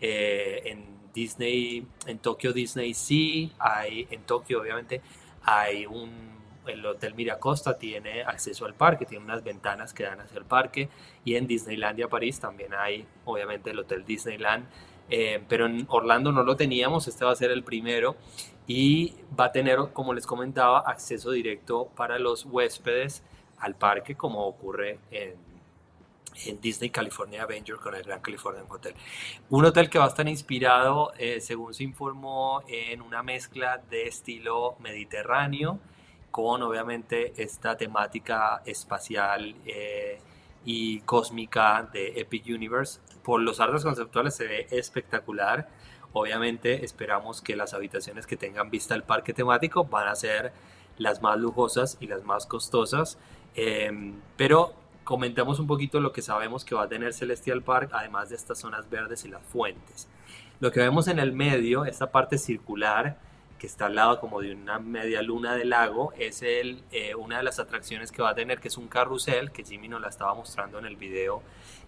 Eh, 0.00 0.62
en 0.66 0.84
Disney, 1.14 1.86
en 2.06 2.18
Tokio 2.18 2.52
Disney 2.52 2.92
sí, 2.92 3.52
hay, 3.58 4.06
en 4.10 4.22
Tokio 4.24 4.60
obviamente 4.60 5.00
hay 5.42 5.86
un, 5.86 6.10
el 6.66 6.84
Hotel 6.84 7.14
Miracosta 7.14 7.78
tiene 7.78 8.22
acceso 8.22 8.66
al 8.66 8.74
parque, 8.74 9.06
tiene 9.06 9.24
unas 9.24 9.42
ventanas 9.42 9.94
que 9.94 10.02
dan 10.02 10.20
hacia 10.20 10.38
el 10.38 10.44
parque 10.44 10.90
y 11.24 11.36
en 11.36 11.46
Disneylandia 11.46 12.08
París 12.08 12.38
también 12.38 12.74
hay 12.74 13.06
obviamente 13.24 13.70
el 13.70 13.78
Hotel 13.78 14.04
Disneyland, 14.04 14.66
eh, 15.08 15.42
pero 15.48 15.64
en 15.64 15.86
Orlando 15.88 16.32
no 16.32 16.42
lo 16.42 16.56
teníamos, 16.56 17.08
este 17.08 17.24
va 17.24 17.32
a 17.32 17.36
ser 17.36 17.50
el 17.50 17.62
primero 17.62 18.16
y 18.66 19.14
va 19.38 19.46
a 19.46 19.52
tener, 19.52 19.78
como 19.92 20.12
les 20.12 20.26
comentaba, 20.26 20.80
acceso 20.80 21.30
directo 21.30 21.88
para 21.96 22.18
los 22.18 22.44
huéspedes 22.44 23.22
al 23.58 23.74
parque, 23.74 24.16
como 24.16 24.46
ocurre 24.46 24.98
en, 25.10 25.34
en 26.44 26.60
Disney 26.60 26.90
California 26.90 27.42
Avenger 27.42 27.76
con 27.76 27.94
el 27.94 28.02
Grand 28.02 28.22
Californian 28.22 28.66
Hotel. 28.68 28.94
Un 29.50 29.64
hotel 29.64 29.88
que 29.88 29.98
va 29.98 30.06
a 30.06 30.08
estar 30.08 30.28
inspirado, 30.28 31.12
eh, 31.18 31.40
según 31.40 31.74
se 31.74 31.84
informó, 31.84 32.62
en 32.68 33.00
una 33.02 33.22
mezcla 33.22 33.80
de 33.90 34.08
estilo 34.08 34.76
mediterráneo, 34.80 35.78
con 36.30 36.62
obviamente 36.62 37.32
esta 37.36 37.76
temática 37.76 38.62
espacial 38.66 39.54
eh, 39.64 40.20
y 40.64 41.00
cósmica 41.00 41.88
de 41.92 42.20
Epic 42.20 42.46
Universe. 42.48 43.00
Por 43.22 43.40
los 43.40 43.58
artes 43.60 43.82
conceptuales 43.82 44.34
se 44.34 44.46
ve 44.46 44.66
espectacular 44.70 45.68
Obviamente 46.18 46.82
esperamos 46.82 47.42
que 47.42 47.56
las 47.56 47.74
habitaciones 47.74 48.26
que 48.26 48.38
tengan 48.38 48.70
vista 48.70 48.94
al 48.94 49.02
parque 49.02 49.34
temático 49.34 49.84
van 49.84 50.08
a 50.08 50.14
ser 50.14 50.50
las 50.96 51.20
más 51.20 51.38
lujosas 51.38 51.98
y 52.00 52.06
las 52.06 52.24
más 52.24 52.46
costosas, 52.46 53.18
em, 53.54 54.14
pero 54.38 54.72
comentamos 55.04 55.60
un 55.60 55.66
poquito 55.66 56.00
lo 56.00 56.14
que 56.14 56.22
sabemos 56.22 56.64
que 56.64 56.74
va 56.74 56.84
a 56.84 56.88
tener 56.88 57.12
Celestial 57.12 57.62
Park, 57.62 57.90
además 57.92 58.30
de 58.30 58.36
estas 58.36 58.58
zonas 58.58 58.88
verdes 58.88 59.26
y 59.26 59.28
las 59.28 59.42
fuentes. 59.42 60.08
Lo 60.58 60.72
que 60.72 60.80
vemos 60.80 61.06
en 61.08 61.18
el 61.18 61.32
medio, 61.32 61.84
esta 61.84 62.10
parte 62.10 62.38
circular, 62.38 63.18
que 63.58 63.66
está 63.66 63.84
al 63.84 63.96
lado 63.96 64.18
como 64.18 64.40
de 64.40 64.54
una 64.54 64.78
media 64.78 65.20
luna 65.20 65.54
del 65.54 65.68
lago, 65.68 66.14
es 66.18 66.40
el, 66.40 66.82
eh, 66.92 67.14
una 67.14 67.36
de 67.36 67.42
las 67.42 67.58
atracciones 67.58 68.10
que 68.10 68.22
va 68.22 68.30
a 68.30 68.34
tener, 68.34 68.58
que 68.58 68.68
es 68.68 68.78
un 68.78 68.88
carrusel, 68.88 69.52
que 69.52 69.64
Jimmy 69.64 69.88
nos 69.88 70.00
la 70.00 70.08
estaba 70.08 70.32
mostrando 70.32 70.78
en 70.78 70.86
el 70.86 70.96
video 70.96 71.42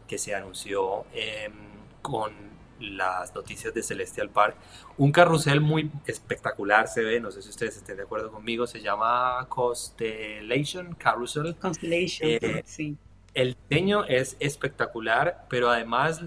que 0.06 0.18
se 0.18 0.34
anunció 0.34 1.06
em, 1.14 1.54
con 2.02 2.57
las 2.80 3.34
noticias 3.34 3.74
de 3.74 3.82
Celestial 3.82 4.30
Park. 4.30 4.56
Un 4.96 5.12
carrusel 5.12 5.60
muy 5.60 5.90
espectacular 6.06 6.88
se 6.88 7.02
ve, 7.02 7.20
no 7.20 7.30
sé 7.30 7.42
si 7.42 7.48
ustedes 7.48 7.76
estén 7.76 7.96
de 7.96 8.02
acuerdo 8.04 8.30
conmigo, 8.30 8.66
se 8.66 8.80
llama 8.80 9.46
Constellation 9.48 10.94
Carousel. 10.94 11.56
Constellation, 11.56 12.30
eh, 12.30 12.62
sí. 12.64 12.96
El 13.34 13.56
diseño 13.68 14.04
es 14.04 14.36
espectacular, 14.40 15.46
pero 15.48 15.70
además 15.70 16.20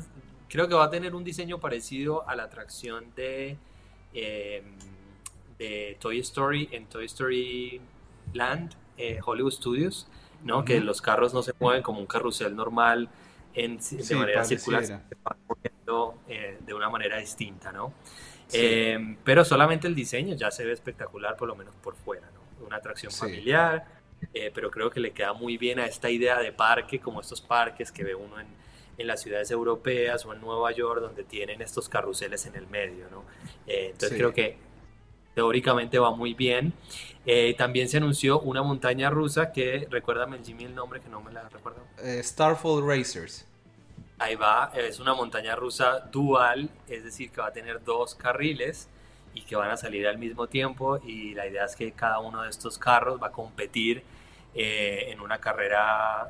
creo 0.48 0.68
que 0.68 0.76
va 0.76 0.86
a 0.86 0.90
tener 0.90 1.16
un 1.16 1.24
diseño 1.24 1.60
parecido 1.60 2.28
a 2.28 2.36
la 2.36 2.44
atracción 2.44 3.06
de, 3.16 3.58
em, 4.14 4.64
de 5.58 5.98
Toy 6.00 6.20
Story 6.20 6.70
en 6.72 6.86
Toy 6.88 7.06
Story 7.06 7.82
Land, 8.34 8.76
eh, 8.98 9.20
Hollywood 9.24 9.52
Studios, 9.52 10.08
¿no? 10.44 10.66
Que 10.66 10.80
los 10.80 11.02
carros 11.02 11.34
no 11.34 11.42
se 11.42 11.54
mueven 11.60 11.84
como 11.84 12.00
un 12.00 12.06
carrusel 12.06 12.56
normal 12.56 13.10
en, 13.54 13.78
de 13.80 14.16
manera 14.16 14.44
circular, 14.44 14.86
se 14.86 15.00
eh, 16.30 16.58
de 16.66 16.74
una 16.74 16.90
manera 16.90 17.18
distinta, 17.18 17.72
¿no? 17.72 17.94
Eh, 18.54 19.18
pero 19.24 19.46
solamente 19.46 19.88
el 19.88 19.96
diseño 19.96 20.36
ya 20.36 20.52
se 20.52 20.66
ve 20.66 20.74
espectacular, 20.74 21.36
por 21.36 21.48
lo 21.48 21.56
menos 21.56 21.76
por 21.76 21.96
fuera, 21.96 22.30
¿no? 22.34 22.66
Una 22.66 22.78
atracción 22.78 23.12
familiar, 23.12 23.86
eh, 24.34 24.52
pero 24.54 24.70
creo 24.70 24.90
que 24.90 25.00
le 25.00 25.12
queda 25.12 25.34
muy 25.34 25.58
bien 25.58 25.80
a 25.80 25.86
esta 25.86 26.10
idea 26.10 26.40
de 26.40 26.52
parque, 26.52 27.00
como 27.00 27.22
estos 27.22 27.42
parques 27.42 27.92
que 27.92 28.04
ve 28.04 28.16
uno 28.16 28.40
en, 28.40 28.48
en 28.98 29.08
las 29.08 29.22
ciudades 29.22 29.52
europeas 29.52 30.26
o 30.26 30.34
en 30.34 30.42
Nueva 30.42 30.72
York 30.72 31.02
donde 31.02 31.24
tienen 31.24 31.62
estos 31.62 31.90
carruseles 31.90 32.46
en 32.46 32.56
el 32.56 32.68
medio, 32.68 33.10
¿no? 33.10 33.26
Eh, 33.68 33.90
entonces 33.92 34.18
creo 34.18 34.34
que 34.34 34.58
teóricamente 35.36 36.00
va 36.00 36.12
muy 36.16 36.34
bien. 36.34 36.74
Eh, 37.26 37.54
también 37.58 37.88
se 37.88 37.98
anunció 37.98 38.40
una 38.40 38.64
montaña 38.64 39.10
rusa 39.10 39.52
que, 39.52 39.88
recuérdame 39.90 40.38
el 40.38 40.46
Jimmy 40.46 40.66
el 40.66 40.76
nombre 40.76 41.00
que 41.00 41.10
no 41.10 41.22
me 41.22 41.32
la 41.32 41.48
recuerdo. 41.50 41.82
Eh, 42.00 42.22
Starfall 42.24 42.86
Racers. 42.86 43.48
Ahí 44.18 44.36
va, 44.36 44.72
es 44.76 45.00
una 45.00 45.14
montaña 45.14 45.56
rusa 45.56 46.00
dual, 46.12 46.70
es 46.88 47.04
decir, 47.04 47.32
que 47.32 47.42
va 47.42 47.48
a 47.48 47.54
tener 47.54 47.84
dos 47.84 48.14
carriles 48.16 48.88
y 49.34 49.42
que 49.42 49.56
van 49.56 49.72
a 49.72 49.78
salir 49.78 50.08
al 50.08 50.18
mismo 50.18 50.48
tiempo 50.48 51.00
y 51.04 51.34
la 51.34 51.48
idea 51.48 51.66
es 51.66 51.76
que 51.76 51.92
cada 51.94 52.20
uno 52.20 52.44
de 52.44 52.50
estos 52.50 52.78
carros 52.78 53.22
va 53.22 53.28
a 53.28 53.32
competir 53.32 54.04
eh, 54.54 55.08
en 55.10 55.22
una 55.22 55.40
carrera 55.40 56.30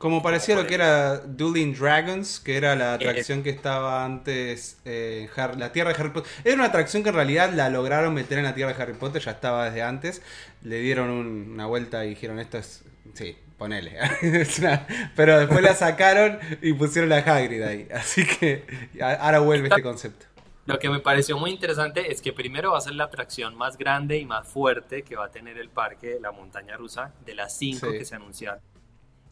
como 0.00 0.22
parecía 0.22 0.56
lo 0.56 0.66
que 0.66 0.76
era 0.76 1.18
Dueling 1.18 1.74
Dragons, 1.74 2.40
que 2.40 2.56
era 2.56 2.74
la 2.74 2.94
atracción 2.94 3.42
que 3.42 3.50
estaba 3.50 4.02
antes 4.02 4.78
en 4.86 5.28
la 5.58 5.72
Tierra 5.72 5.92
de 5.92 6.00
Harry 6.00 6.08
Potter. 6.08 6.32
Era 6.42 6.54
una 6.54 6.64
atracción 6.64 7.02
que 7.02 7.10
en 7.10 7.16
realidad 7.16 7.52
la 7.52 7.68
lograron 7.68 8.14
meter 8.14 8.38
en 8.38 8.44
la 8.44 8.54
Tierra 8.54 8.72
de 8.72 8.82
Harry 8.82 8.94
Potter, 8.94 9.20
ya 9.20 9.32
estaba 9.32 9.66
desde 9.66 9.82
antes. 9.82 10.22
Le 10.62 10.80
dieron 10.80 11.10
una 11.10 11.66
vuelta 11.66 12.06
y 12.06 12.08
dijeron, 12.10 12.38
esto 12.38 12.56
es... 12.56 12.82
Sí, 13.12 13.36
ponele. 13.58 13.98
Pero 15.16 15.38
después 15.38 15.60
la 15.60 15.74
sacaron 15.74 16.38
y 16.62 16.72
pusieron 16.72 17.10
la 17.10 17.18
Hagrid 17.18 17.62
ahí. 17.62 17.86
Así 17.92 18.24
que 18.26 18.64
ahora 19.02 19.40
vuelve 19.40 19.68
este 19.68 19.82
concepto. 19.82 20.24
Lo 20.64 20.78
que 20.78 20.88
me 20.88 21.00
pareció 21.00 21.36
muy 21.36 21.50
interesante 21.50 22.10
es 22.10 22.22
que 22.22 22.32
primero 22.32 22.72
va 22.72 22.78
a 22.78 22.80
ser 22.80 22.94
la 22.94 23.04
atracción 23.04 23.54
más 23.54 23.76
grande 23.76 24.16
y 24.16 24.24
más 24.24 24.48
fuerte 24.48 25.02
que 25.02 25.14
va 25.14 25.26
a 25.26 25.30
tener 25.30 25.58
el 25.58 25.68
parque, 25.68 26.16
la 26.22 26.32
montaña 26.32 26.78
rusa, 26.78 27.12
de 27.26 27.34
las 27.34 27.54
cinco 27.58 27.90
que 27.90 28.06
se 28.06 28.14
anunciaron. 28.14 28.60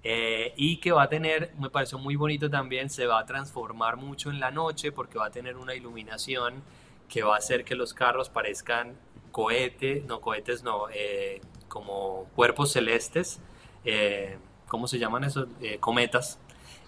Eh, 0.04 0.52
y 0.56 0.78
que 0.78 0.92
va 0.92 1.04
a 1.04 1.08
tener, 1.08 1.52
me 1.58 1.70
pareció 1.70 1.98
muy 1.98 2.16
bonito 2.16 2.48
también, 2.48 2.88
se 2.88 3.06
va 3.06 3.18
a 3.18 3.26
transformar 3.26 3.96
mucho 3.96 4.30
en 4.30 4.38
la 4.38 4.50
noche 4.50 4.92
porque 4.92 5.18
va 5.18 5.26
a 5.26 5.30
tener 5.30 5.56
una 5.56 5.74
iluminación 5.74 6.62
que 7.08 7.22
va 7.22 7.34
a 7.34 7.38
hacer 7.38 7.64
que 7.64 7.74
los 7.74 7.94
carros 7.94 8.28
parezcan 8.28 8.94
cohetes, 9.32 10.04
no 10.04 10.20
cohetes, 10.20 10.62
no, 10.62 10.88
eh, 10.92 11.40
como 11.66 12.26
cuerpos 12.36 12.72
celestes, 12.72 13.40
eh, 13.84 14.38
¿cómo 14.68 14.86
se 14.86 14.98
llaman 14.98 15.24
esos? 15.24 15.48
cometas. 15.80 16.38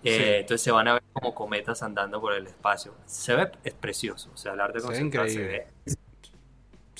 Entonces 0.02 0.62
se 0.62 0.70
van 0.70 0.88
a 0.88 0.94
ver 0.94 1.02
como 1.12 1.34
cometas 1.34 1.82
andando 1.82 2.20
por 2.20 2.32
el 2.32 2.46
espacio. 2.46 2.94
Se 3.04 3.34
ve, 3.34 3.50
es 3.64 3.74
precioso, 3.74 4.30
o 4.32 4.36
sea, 4.36 4.54
el 4.54 4.60
arte 4.60 4.80
conceptual 4.80 5.28
se 5.28 5.42
ve 5.42 5.66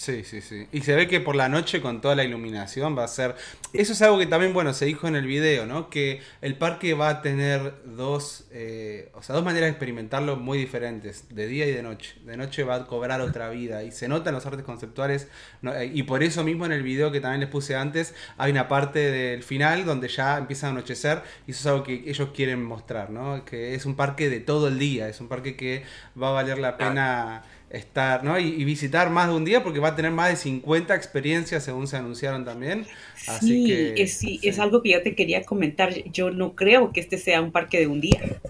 Sí, 0.01 0.25
sí, 0.25 0.41
sí. 0.41 0.67
Y 0.73 0.81
se 0.81 0.97
ve 0.97 1.07
que 1.09 1.21
por 1.21 1.37
la 1.37 1.51
noche 1.51 1.83
con 1.83 2.01
toda 2.01 2.15
la 2.15 2.25
iluminación 2.25 2.97
va 2.97 3.05
a 3.05 3.09
ser... 3.09 3.37
Eso 3.75 3.93
es 3.93 4.01
algo 4.01 4.19
que 4.19 4.25
también, 4.25 4.55
bueno, 4.55 4.73
se 4.73 4.87
dijo 4.87 5.07
en 5.07 5.15
el 5.15 5.27
video, 5.27 5.67
¿no? 5.67 5.91
Que 5.91 6.23
el 6.41 6.57
parque 6.57 6.95
va 6.95 7.11
a 7.11 7.21
tener 7.21 7.75
dos, 7.85 8.47
eh, 8.51 9.11
o 9.13 9.23
sea, 9.23 9.35
dos 9.35 9.45
maneras 9.45 9.67
de 9.67 9.73
experimentarlo 9.73 10.37
muy 10.37 10.57
diferentes, 10.57 11.27
de 11.29 11.47
día 11.47 11.67
y 11.67 11.73
de 11.73 11.83
noche. 11.83 12.17
De 12.25 12.39
noche 12.39 12.65
va 12.65 12.77
a 12.77 12.87
cobrar 12.87 13.21
otra 13.21 13.51
vida 13.51 13.85
y 13.85 13.93
se 13.93 14.09
nota 14.09 14.31
en 14.31 14.37
los 14.37 14.47
artes 14.47 14.65
conceptuales 14.65 15.29
eh, 15.65 15.91
y 15.93 16.05
por 16.05 16.23
eso 16.23 16.45
mismo 16.45 16.65
en 16.65 16.73
el 16.73 16.83
video 16.83 17.13
que 17.13 17.21
también 17.21 17.41
les 17.41 17.51
puse 17.51 17.77
antes 17.77 18.15
hay 18.39 18.53
una 18.53 18.69
parte 18.69 19.11
del 19.11 19.43
final 19.43 19.85
donde 19.85 20.09
ya 20.09 20.39
empieza 20.39 20.69
a 20.69 20.71
anochecer 20.71 21.23
y 21.47 21.51
eso 21.51 21.61
es 21.61 21.67
algo 21.67 21.83
que 21.83 22.05
ellos 22.07 22.31
quieren 22.35 22.65
mostrar, 22.65 23.11
¿no? 23.11 23.45
Que 23.45 23.75
es 23.75 23.85
un 23.85 23.97
parque 23.97 24.31
de 24.31 24.41
todo 24.41 24.69
el 24.69 24.79
día, 24.79 25.11
es 25.11 25.21
un 25.21 25.29
parque 25.29 25.57
que 25.57 25.85
va 26.21 26.31
a 26.31 26.33
valer 26.33 26.57
la 26.57 26.79
pena 26.79 27.45
estar, 27.71 28.25
¿no? 28.25 28.39
Y, 28.39 28.65
visitar 28.65 29.11
más 29.11 29.29
de 29.29 29.35
un 29.35 29.45
día 29.45 29.63
porque 29.63 29.79
va 29.79 29.89
a 29.89 29.97
tener 29.97 30.11
más 30.11 30.31
de 30.31 30.37
50 30.37 30.95
experiencias 30.95 31.65
según 31.65 31.87
se 31.87 31.97
anunciaron 31.97 32.45
también. 32.45 32.87
Así 33.29 33.47
sí, 33.47 33.67
que, 33.67 34.03
es, 34.03 34.15
sí, 34.15 34.41
es 34.43 34.59
algo 34.59 34.83
que 34.83 34.91
yo 34.91 35.03
te 35.03 35.15
quería 35.15 35.45
comentar. 35.45 35.95
Yo 36.11 36.31
no 36.31 36.55
creo 36.55 36.93
que 36.93 37.01
este 37.01 37.17
sea 37.17 37.41
un 37.41 37.53
parque 37.53 37.79
de 37.79 37.87
un 37.87 38.01
día. 38.01 38.41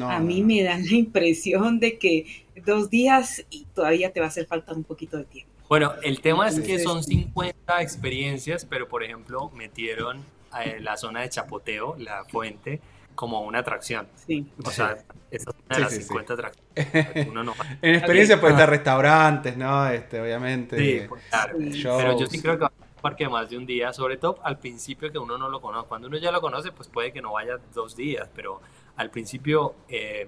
a 0.00 0.20
mí 0.20 0.42
me 0.42 0.62
da 0.62 0.78
la 0.78 0.94
impresión 0.94 1.80
de 1.80 1.98
que 1.98 2.44
dos 2.64 2.90
días 2.90 3.44
y 3.50 3.66
todavía 3.74 4.12
te 4.12 4.20
va 4.20 4.26
a 4.26 4.28
hacer 4.28 4.46
falta 4.46 4.72
un 4.72 4.84
poquito 4.84 5.16
de 5.16 5.24
tiempo. 5.24 5.50
Bueno, 5.68 5.92
el 6.02 6.20
tema 6.20 6.48
es 6.48 6.58
que 6.60 6.80
son 6.80 7.02
50 7.02 7.80
experiencias, 7.80 8.64
pero 8.64 8.88
por 8.88 9.04
ejemplo 9.04 9.50
metieron 9.50 10.24
eh, 10.64 10.78
la 10.80 10.96
zona 10.96 11.20
de 11.20 11.28
chapoteo, 11.28 11.94
la 11.96 12.24
fuente, 12.24 12.80
como 13.20 13.42
una 13.42 13.58
atracción. 13.58 14.08
Sí. 14.14 14.50
O 14.64 14.70
sea, 14.70 14.96
esa 15.30 15.50
es 15.50 15.56
una 15.66 15.76
de 15.76 15.82
las 15.82 15.92
50 15.92 16.32
atracciones. 16.74 17.28
Uno 17.28 17.52
en 17.82 17.94
experiencia 17.96 18.40
puede 18.40 18.54
estar 18.54 18.70
restaurantes, 18.70 19.58
¿no? 19.58 19.86
Este, 19.88 20.22
obviamente. 20.22 20.78
Sí, 20.78 21.06
pues, 21.06 21.22
claro. 21.28 21.58
Pero 21.58 22.18
yo 22.18 22.26
sí 22.26 22.40
creo 22.40 22.54
que 22.54 22.62
va 22.62 22.68
a 22.68 22.70
ser 22.70 22.88
un 22.96 23.02
parque 23.02 23.28
más 23.28 23.50
de 23.50 23.58
un 23.58 23.66
día, 23.66 23.92
sobre 23.92 24.16
todo 24.16 24.38
al 24.42 24.58
principio 24.58 25.12
que 25.12 25.18
uno 25.18 25.36
no 25.36 25.50
lo 25.50 25.60
conoce. 25.60 25.86
Cuando 25.86 26.08
uno 26.08 26.16
ya 26.16 26.32
lo 26.32 26.40
conoce, 26.40 26.72
pues 26.72 26.88
puede 26.88 27.12
que 27.12 27.20
no 27.20 27.32
vaya 27.32 27.58
dos 27.74 27.94
días, 27.94 28.26
pero 28.34 28.62
al 28.96 29.10
principio, 29.10 29.74
eh, 29.90 30.26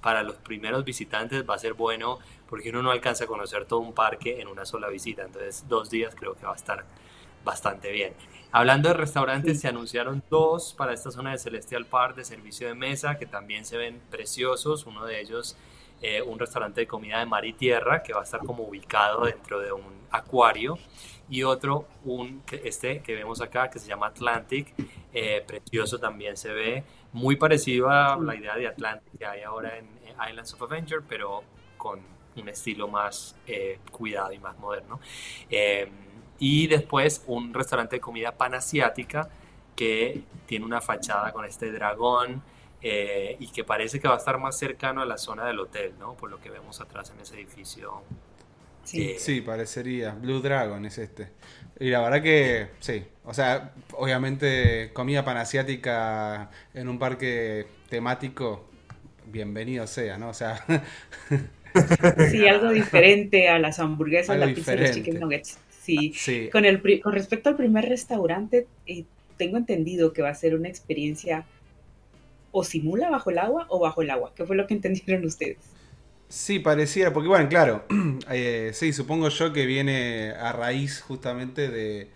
para 0.00 0.22
los 0.22 0.36
primeros 0.36 0.82
visitantes 0.82 1.44
va 1.46 1.56
a 1.56 1.58
ser 1.58 1.74
bueno 1.74 2.20
porque 2.48 2.70
uno 2.70 2.80
no 2.80 2.90
alcanza 2.90 3.24
a 3.24 3.26
conocer 3.26 3.66
todo 3.66 3.80
un 3.80 3.92
parque 3.92 4.40
en 4.40 4.48
una 4.48 4.64
sola 4.64 4.88
visita. 4.88 5.24
Entonces, 5.24 5.66
dos 5.68 5.90
días 5.90 6.14
creo 6.14 6.34
que 6.34 6.46
va 6.46 6.52
a 6.52 6.56
estar 6.56 6.86
bastante 7.44 7.92
bien. 7.92 8.14
Hablando 8.56 8.88
de 8.88 8.94
restaurantes, 8.94 9.60
se 9.60 9.66
anunciaron 9.66 10.22
dos 10.30 10.74
para 10.74 10.92
esta 10.92 11.10
zona 11.10 11.32
de 11.32 11.38
Celestial 11.38 11.86
Park 11.86 12.14
de 12.14 12.24
servicio 12.24 12.68
de 12.68 12.74
mesa 12.74 13.18
que 13.18 13.26
también 13.26 13.64
se 13.64 13.76
ven 13.76 14.00
preciosos. 14.10 14.86
Uno 14.86 15.04
de 15.04 15.20
ellos, 15.20 15.56
eh, 16.00 16.22
un 16.22 16.38
restaurante 16.38 16.82
de 16.82 16.86
comida 16.86 17.18
de 17.18 17.26
mar 17.26 17.44
y 17.44 17.52
tierra 17.52 18.04
que 18.04 18.12
va 18.12 18.20
a 18.20 18.22
estar 18.22 18.40
como 18.44 18.62
ubicado 18.62 19.24
dentro 19.24 19.58
de 19.58 19.72
un 19.72 19.82
acuario. 20.12 20.78
Y 21.28 21.42
otro, 21.42 21.88
un, 22.04 22.42
este 22.62 23.00
que 23.00 23.16
vemos 23.16 23.40
acá, 23.40 23.68
que 23.70 23.80
se 23.80 23.88
llama 23.88 24.06
Atlantic, 24.06 24.72
eh, 25.12 25.42
precioso 25.44 25.98
también 25.98 26.36
se 26.36 26.52
ve, 26.52 26.84
muy 27.12 27.34
parecido 27.34 27.90
a 27.90 28.16
la 28.16 28.36
idea 28.36 28.54
de 28.56 28.68
Atlantic 28.68 29.18
que 29.18 29.26
hay 29.26 29.42
ahora 29.42 29.78
en 29.78 29.88
Islands 30.30 30.54
of 30.54 30.62
Adventure, 30.62 31.02
pero 31.08 31.42
con 31.76 32.00
un 32.36 32.48
estilo 32.48 32.86
más 32.86 33.34
eh, 33.48 33.80
cuidado 33.90 34.32
y 34.32 34.38
más 34.38 34.56
moderno. 34.58 35.00
Y 36.38 36.66
después 36.66 37.22
un 37.26 37.54
restaurante 37.54 37.96
de 37.96 38.00
comida 38.00 38.32
panasiática 38.32 39.28
que 39.76 40.22
tiene 40.46 40.64
una 40.64 40.80
fachada 40.80 41.32
con 41.32 41.44
este 41.44 41.72
dragón 41.72 42.42
eh, 42.82 43.36
y 43.40 43.48
que 43.48 43.64
parece 43.64 44.00
que 44.00 44.08
va 44.08 44.14
a 44.14 44.18
estar 44.18 44.38
más 44.38 44.58
cercano 44.58 45.00
a 45.00 45.06
la 45.06 45.16
zona 45.16 45.46
del 45.46 45.58
hotel, 45.58 45.94
¿no? 45.98 46.14
Por 46.14 46.30
lo 46.30 46.40
que 46.40 46.50
vemos 46.50 46.80
atrás 46.80 47.10
en 47.14 47.20
ese 47.20 47.36
edificio. 47.36 48.02
Sí, 48.84 49.10
eh, 49.10 49.16
sí 49.18 49.40
parecería. 49.40 50.10
Blue 50.12 50.40
Dragon 50.40 50.84
es 50.84 50.98
este. 50.98 51.30
Y 51.80 51.90
la 51.90 52.02
verdad 52.02 52.22
que 52.22 52.68
sí. 52.80 53.04
O 53.24 53.32
sea, 53.32 53.72
obviamente 53.92 54.90
comida 54.92 55.24
panasiática 55.24 56.50
en 56.74 56.88
un 56.88 56.98
parque 56.98 57.66
temático, 57.88 58.68
bienvenido 59.26 59.86
sea, 59.86 60.18
¿no? 60.18 60.28
O 60.28 60.34
sea... 60.34 60.62
sí, 62.30 62.46
algo 62.46 62.70
diferente 62.70 63.48
a 63.48 63.58
las 63.58 63.78
hamburguesas, 63.78 64.36
la 64.36 64.46
pizza 64.46 64.74
y 64.74 64.78
los 64.78 64.90
chicken 64.92 65.20
nuggets. 65.20 65.58
Sí. 65.84 66.48
Con, 66.50 66.64
el, 66.64 66.80
con 67.00 67.12
respecto 67.12 67.48
al 67.48 67.56
primer 67.56 67.88
restaurante, 67.88 68.66
eh, 68.86 69.04
tengo 69.36 69.56
entendido 69.56 70.12
que 70.12 70.22
va 70.22 70.30
a 70.30 70.34
ser 70.34 70.54
una 70.54 70.68
experiencia 70.68 71.44
o 72.52 72.64
simula 72.64 73.10
bajo 73.10 73.30
el 73.30 73.38
agua 73.38 73.66
o 73.68 73.80
bajo 73.80 74.02
el 74.02 74.10
agua. 74.10 74.32
¿Qué 74.34 74.44
fue 74.44 74.56
lo 74.56 74.66
que 74.66 74.74
entendieron 74.74 75.24
ustedes? 75.24 75.58
Sí, 76.28 76.58
pareciera, 76.58 77.12
porque 77.12 77.28
bueno, 77.28 77.48
claro, 77.48 77.84
eh, 78.30 78.70
sí, 78.72 78.92
supongo 78.92 79.28
yo 79.28 79.52
que 79.52 79.66
viene 79.66 80.30
a 80.30 80.52
raíz 80.52 81.00
justamente 81.00 81.68
de... 81.68 82.08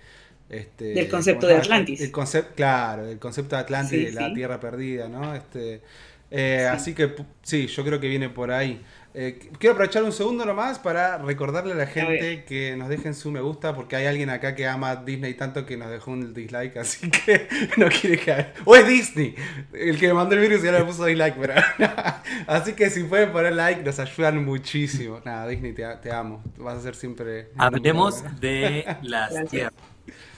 Este, 0.49 0.87
del 0.95 1.09
concepto 1.09 1.47
de 1.47 1.57
Atlantis. 1.57 2.01
El 2.01 2.11
concepto, 2.11 2.55
claro, 2.55 3.07
el 3.07 3.19
concepto 3.19 3.55
de 3.57 3.63
Atlantis, 3.63 4.15
de 4.15 4.21
la 4.21 4.33
Tierra 4.33 4.59
Perdida, 4.59 5.07
¿no? 5.07 5.35
Este, 5.35 5.83
eh, 6.31 6.67
Así 6.71 6.95
que 6.95 7.15
sí, 7.43 7.67
yo 7.67 7.85
creo 7.85 8.01
que 8.01 8.09
viene 8.09 8.29
por 8.31 8.51
ahí. 8.51 8.81
Eh, 9.15 9.51
quiero 9.59 9.73
aprovechar 9.73 10.03
un 10.05 10.13
segundo 10.13 10.45
nomás 10.45 10.79
para 10.79 11.17
recordarle 11.19 11.73
a 11.73 11.77
la 11.77 11.87
gente 11.87 12.45
que 12.45 12.77
nos 12.77 12.89
dejen 12.89 13.15
su 13.15 13.31
me 13.31 13.41
gusta, 13.41 13.75
porque 13.75 13.97
hay 13.97 14.07
alguien 14.07 14.29
acá 14.29 14.55
que 14.55 14.67
ama 14.67 14.97
Disney 14.97 15.35
tanto 15.35 15.65
que 15.65 15.77
nos 15.77 15.91
dejó 15.91 16.11
un 16.11 16.35
dislike, 16.35 16.77
así 16.81 17.11
que 17.11 17.49
no 17.79 17.89
quiere 17.89 18.19
que... 18.19 18.47
O 18.65 18.77
es 18.77 18.87
Disney, 18.87 19.35
el 19.73 19.99
que 19.99 20.09
me 20.09 20.15
mandó 20.15 20.35
el 20.35 20.43
virus 20.43 20.63
ya 20.63 20.73
le 20.73 20.85
puso 20.85 21.07
dislike, 21.07 21.37
pero... 21.41 21.55
así 22.47 22.75
que 22.75 22.91
si 22.91 23.05
pueden 23.05 23.33
poner 23.33 23.55
like 23.55 23.83
nos 23.83 23.99
ayudan 23.99 24.45
muchísimo. 24.45 25.21
Nada, 25.25 25.49
Disney, 25.49 25.73
te, 25.73 26.13
amo, 26.13 26.43
vas 26.59 26.77
a 26.77 26.83
ser 26.83 26.95
siempre... 26.95 27.51
Hablemos 27.57 28.23
de 28.41 28.85
las 29.03 29.33
tierras. 29.51 29.73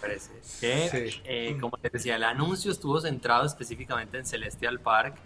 Parece. 0.00 0.30
Eh, 0.62 1.56
como 1.60 1.78
les 1.82 1.92
decía, 1.92 2.16
el 2.16 2.24
anuncio 2.24 2.70
estuvo 2.70 3.00
centrado 3.00 3.44
específicamente 3.44 4.16
en 4.16 4.26
Celestial 4.26 4.80
Park, 4.80 5.16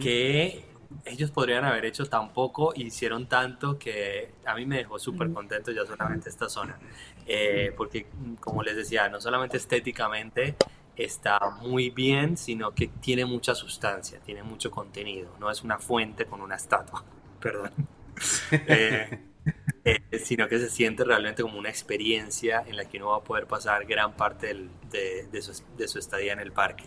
que 0.00 0.64
ellos 1.04 1.30
podrían 1.30 1.64
haber 1.64 1.84
hecho 1.84 2.06
tan 2.06 2.32
poco 2.32 2.72
y 2.74 2.84
hicieron 2.84 3.26
tanto 3.26 3.78
que 3.78 4.32
a 4.44 4.54
mí 4.54 4.66
me 4.66 4.78
dejó 4.78 4.98
súper 4.98 5.32
contento 5.32 5.72
ya 5.72 5.84
solamente 5.86 6.28
esta 6.28 6.48
zona. 6.48 6.78
Eh, 7.26 7.72
porque, 7.76 8.06
como 8.40 8.62
les 8.62 8.76
decía, 8.76 9.08
no 9.08 9.20
solamente 9.20 9.56
estéticamente 9.56 10.56
está 10.96 11.38
muy 11.60 11.90
bien, 11.90 12.36
sino 12.36 12.72
que 12.74 12.88
tiene 12.88 13.24
mucha 13.24 13.54
sustancia, 13.54 14.20
tiene 14.20 14.42
mucho 14.42 14.70
contenido. 14.70 15.30
No 15.40 15.50
es 15.50 15.62
una 15.62 15.78
fuente 15.78 16.26
con 16.26 16.40
una 16.40 16.56
estatua. 16.56 17.04
Perdón. 17.40 17.72
Eh, 18.52 19.33
eh, 19.84 20.00
sino 20.18 20.48
que 20.48 20.58
se 20.58 20.70
siente 20.70 21.04
realmente 21.04 21.42
como 21.42 21.58
una 21.58 21.68
experiencia 21.68 22.64
en 22.66 22.76
la 22.76 22.86
que 22.86 22.96
uno 22.96 23.10
va 23.10 23.18
a 23.18 23.24
poder 23.24 23.46
pasar 23.46 23.84
gran 23.84 24.16
parte 24.16 24.68
de, 24.90 25.42
su, 25.42 25.98
estadía 25.98 26.32
en 26.32 26.40
el 26.40 26.52
parque. 26.52 26.84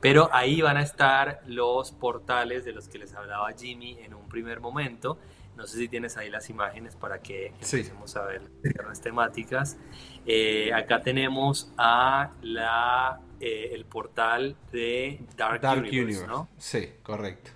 Pero 0.00 0.30
ahí 0.32 0.62
van 0.62 0.78
a 0.78 0.82
estar 0.82 1.42
los 1.46 1.92
portales 1.92 2.64
de 2.64 2.72
los 2.72 2.88
que 2.88 2.98
les 2.98 3.14
hablaba 3.14 3.52
Jimmy 3.52 3.98
en 4.00 4.14
un 4.14 4.28
primer 4.28 4.60
momento. 4.60 5.18
No 5.56 5.66
sé 5.66 5.76
si 5.76 5.88
tienes 5.88 6.16
ahí 6.16 6.30
las 6.30 6.48
imágenes 6.50 6.94
para 6.94 7.20
que 7.20 7.48
empecemos 7.48 8.16
a 8.16 8.24
ver 8.24 8.42
las 8.86 9.00
temáticas. 9.00 9.76
Eh, 10.24 10.72
acá 10.72 11.02
tenemos 11.02 11.72
a 11.76 12.30
la, 12.42 13.20
eh, 13.40 13.70
el 13.72 13.84
portal 13.84 14.56
de 14.72 15.20
Dark, 15.36 15.62
Universe, 15.78 16.26
¿no? 16.26 16.48
Sí, 16.58 16.92
correcto. 17.02 17.50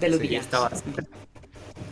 De 0.00 0.08
los 0.08 0.18
sí, 0.18 0.40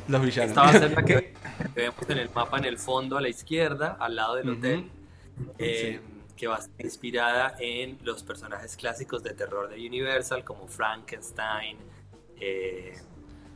los 0.09 0.23
villanos. 0.23 0.51
Esta 0.51 0.63
va 0.63 0.69
a 0.69 0.73
ser 0.73 0.93
la 0.93 1.03
que 1.05 1.35
vemos 1.75 2.09
en 2.09 2.19
el 2.19 2.31
mapa 2.31 2.59
en 2.59 2.65
el 2.65 2.79
fondo 2.79 3.17
a 3.17 3.21
la 3.21 3.29
izquierda, 3.29 3.97
al 3.99 4.17
lado 4.17 4.37
del 4.37 4.51
hotel. 4.51 4.91
Eh, 5.59 6.01
que 6.37 6.47
va 6.47 6.57
a 6.57 6.59
estar 6.61 6.85
inspirada 6.85 7.57
en 7.59 7.99
los 8.03 8.23
personajes 8.23 8.77
clásicos 8.77 9.23
de 9.23 9.35
terror 9.35 9.69
de 9.69 9.77
Universal, 9.87 10.45
como 10.45 10.69
Frankenstein. 10.69 11.77
Eh, 12.41 12.97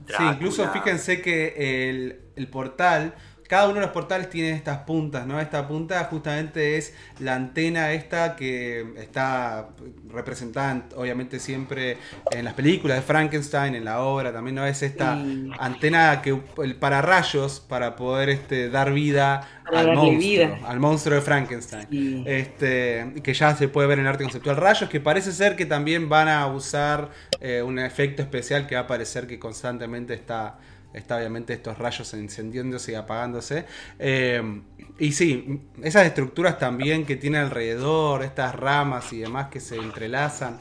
sí, 0.09 0.23
incluso 0.25 0.69
fíjense 0.71 1.23
que 1.23 1.89
el, 1.89 2.21
el 2.35 2.49
portal 2.49 3.15
cada 3.53 3.67
uno 3.67 3.75
de 3.75 3.81
los 3.83 3.91
portales 3.91 4.31
tiene 4.31 4.53
estas 4.53 4.79
puntas, 4.79 5.27
¿no? 5.27 5.39
Esta 5.39 5.69
punta 5.69 6.03
justamente 6.05 6.79
es 6.79 6.95
la 7.19 7.35
antena 7.35 7.93
esta 7.93 8.35
que 8.35 8.95
está 8.97 9.69
representada 10.09 10.87
obviamente 10.97 11.39
siempre 11.39 11.99
en 12.31 12.47
las 12.47 12.55
películas 12.55 12.97
de 12.97 13.03
Frankenstein, 13.03 13.75
en 13.75 13.85
la 13.85 14.01
obra 14.01 14.33
también, 14.33 14.55
¿no? 14.55 14.65
Es 14.65 14.83
esta 14.83 15.23
antena 15.59 16.23
que 16.23 16.31
el 16.31 16.79
rayos 16.81 17.61
para 17.61 17.95
poder 17.95 18.31
este, 18.31 18.71
dar 18.71 18.91
vida 18.91 19.47
al 19.71 19.97
monstruo, 19.97 20.59
al 20.67 20.81
monstruo 20.81 21.17
de 21.17 21.21
Frankenstein. 21.21 22.25
Este, 22.27 23.13
que 23.23 23.35
ya 23.35 23.55
se 23.55 23.69
puede 23.69 23.87
ver 23.87 23.99
en 23.99 24.07
el 24.07 24.13
arte 24.13 24.25
conceptual. 24.25 24.57
Rayos 24.57 24.89
que 24.89 24.99
parece 24.99 25.31
ser 25.31 25.57
que 25.57 25.67
también 25.67 26.09
van 26.09 26.29
a 26.29 26.47
usar 26.47 27.11
eh, 27.39 27.61
un 27.61 27.79
efecto 27.79 28.23
especial 28.23 28.67
que 28.67 28.77
va 28.77 28.83
a 28.83 28.87
parecer 28.87 29.27
que 29.27 29.39
constantemente 29.39 30.15
está 30.15 30.57
está 30.95 31.17
obviamente 31.17 31.53
estos 31.53 31.79
rayos 31.79 32.13
encendiéndose 32.15 32.93
y 32.93 32.95
apagándose. 32.95 33.67
Eh, 33.99 34.63
y 34.99 35.13
sí, 35.13 35.61
esas 35.83 36.07
estructuras 36.07 36.59
también 36.59 37.07
que 37.07 37.17
tiene 37.17 37.39
alrededor, 37.39 38.23
estas 38.23 38.55
ramas 38.55 39.13
y 39.13 39.19
demás 39.19 39.49
que 39.49 39.61
se 39.61 39.77
entrelazan, 39.77 40.61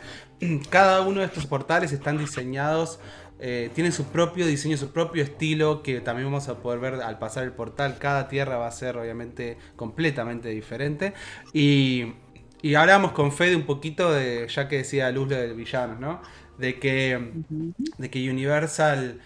cada 0.70 1.02
uno 1.02 1.20
de 1.20 1.28
estos 1.28 1.46
portales 1.46 1.92
están 1.92 2.18
diseñados, 2.18 3.00
eh, 3.40 3.72
tienen 3.74 3.92
su 3.92 4.06
propio 4.06 4.46
diseño, 4.46 4.78
su 4.78 4.92
propio 4.92 5.24
estilo, 5.24 5.82
que 5.82 6.00
también 6.00 6.28
vamos 6.28 6.48
a 6.48 6.60
poder 6.60 6.80
ver 6.80 6.94
al 6.96 7.18
pasar 7.18 7.44
el 7.44 7.52
portal. 7.52 7.98
Cada 8.00 8.28
tierra 8.28 8.58
va 8.58 8.68
a 8.68 8.72
ser 8.72 8.98
obviamente 8.98 9.58
completamente 9.76 10.50
diferente. 10.50 11.14
Y, 11.54 12.14
y 12.62 12.76
hablamos 12.76 13.14
con 13.14 13.32
Fede 13.32 13.56
un 13.56 13.66
poquito 13.66 14.12
de, 14.14 14.48
ya 14.48 14.68
que 14.68 14.78
decía 14.78 15.12
Luz 15.12 15.30
de 15.30 15.54
villanos, 15.54 16.00
¿no? 16.00 16.22
De 16.60 16.80
que, 16.80 17.32
de 17.98 18.10
que 18.12 18.30
Universal 18.30 19.20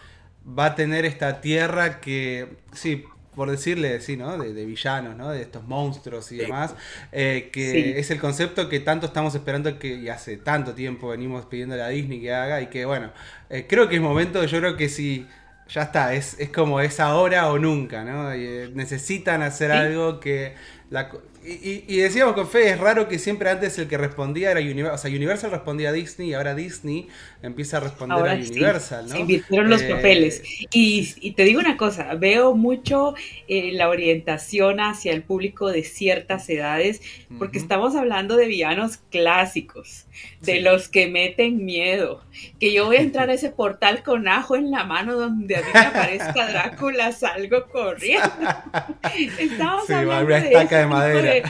va 0.48 0.66
a 0.68 0.76
tener 0.76 1.06
esta 1.06 1.42
tierra 1.42 2.00
que, 2.00 2.58
sí, 2.74 3.06
por 3.36 3.52
decirle, 3.52 4.00
sí, 4.00 4.16
¿no? 4.16 4.38
De, 4.38 4.66
villanos, 4.66 5.16
¿no? 5.16 5.30
De 5.30 5.42
estos 5.42 5.64
monstruos 5.68 6.32
y 6.32 6.38
demás, 6.38 6.76
eh, 7.12 7.50
que 7.52 8.00
es 8.00 8.10
el 8.10 8.20
concepto 8.20 8.70
que 8.70 8.80
tanto 8.80 9.08
estamos 9.08 9.36
esperando 9.36 9.78
que 9.78 9.96
y 9.96 10.10
hace 10.10 10.38
tanto 10.38 10.74
tiempo 10.74 11.10
venimos 11.10 11.46
pidiendo 11.46 11.76
a 11.76 11.90
Disney 11.90 12.22
que 12.22 12.34
haga 12.34 12.62
y 12.62 12.68
que, 12.68 12.86
bueno, 12.86 13.12
eh, 13.50 13.66
creo 13.68 13.90
que 13.90 13.96
es 13.96 14.02
momento, 14.02 14.44
yo 14.46 14.60
creo 14.60 14.78
que 14.78 14.88
sí, 14.88 15.28
ya 15.68 15.84
está, 15.84 16.14
es, 16.14 16.40
es 16.40 16.50
como 16.50 16.80
es 16.80 17.00
ahora 17.00 17.52
o 17.52 17.60
nunca, 17.60 18.04
¿no? 18.04 18.32
Eh, 18.32 18.72
necesitan 18.74 19.42
hacer 19.42 19.72
algo 19.72 20.20
que... 20.20 20.54
La, 20.90 21.10
y, 21.48 21.98
decíamos 21.98 22.34
con 22.34 22.48
Fe, 22.48 22.72
es 22.72 22.80
raro 22.80 23.08
que 23.08 23.20
siempre 23.20 23.50
antes 23.50 23.78
el 23.78 23.88
que 23.88 23.98
respondía 23.98 24.50
era 24.50 24.60
Universal. 24.60 24.96
O 24.96 24.98
sea, 24.98 25.12
Universal 25.12 25.52
respondía 25.52 25.90
a 25.90 25.92
Disney 25.92 26.30
y 26.30 26.34
ahora 26.34 26.56
Disney 26.56 27.08
empieza 27.46 27.78
a 27.78 27.80
responder 27.80 28.28
a 28.28 28.34
Universal, 28.34 29.06
¿no? 29.06 29.12
Se 29.12 29.20
invirtieron 29.20 29.70
los 29.70 29.82
eh, 29.82 29.90
papeles. 29.90 30.42
Y, 30.72 31.32
te 31.32 31.44
digo 31.44 31.60
una 31.60 31.78
cosa, 31.78 32.16
veo 32.16 32.56
mucho 32.56 33.14
eh, 33.48 33.72
la 33.74 33.90
orientación 33.90 34.80
hacia 34.80 35.14
el 35.14 35.22
público 35.22 35.72
de 35.72 35.84
ciertas 35.84 36.50
edades, 36.50 37.02
porque 37.38 37.58
estamos 37.58 37.96
hablando 37.96 38.36
de 38.36 38.48
villanos 38.48 38.98
clásicos, 39.12 40.06
de 40.42 40.62
los 40.62 40.90
que 40.90 41.08
meten 41.08 41.66
miedo. 41.66 42.24
Que 42.60 42.74
yo 42.74 42.86
voy 42.86 42.98
a 42.98 43.02
entrar 43.02 43.30
a 43.30 43.34
ese 43.34 43.50
portal 43.50 44.04
con 44.04 44.28
ajo 44.28 44.56
en 44.56 44.72
la 44.72 44.84
mano 44.84 45.16
donde 45.16 45.58
a 45.58 45.62
mí 45.62 45.68
me 45.74 45.80
aparezca 45.80 46.48
Drácula, 46.52 47.12
salgo 47.12 47.68
corriendo. 47.68 48.26
estamos 49.40 49.90
hablando 49.90 50.34
de 50.34 50.38
estaca 50.40 50.80
de 50.80 50.88
madera. 50.88 51.50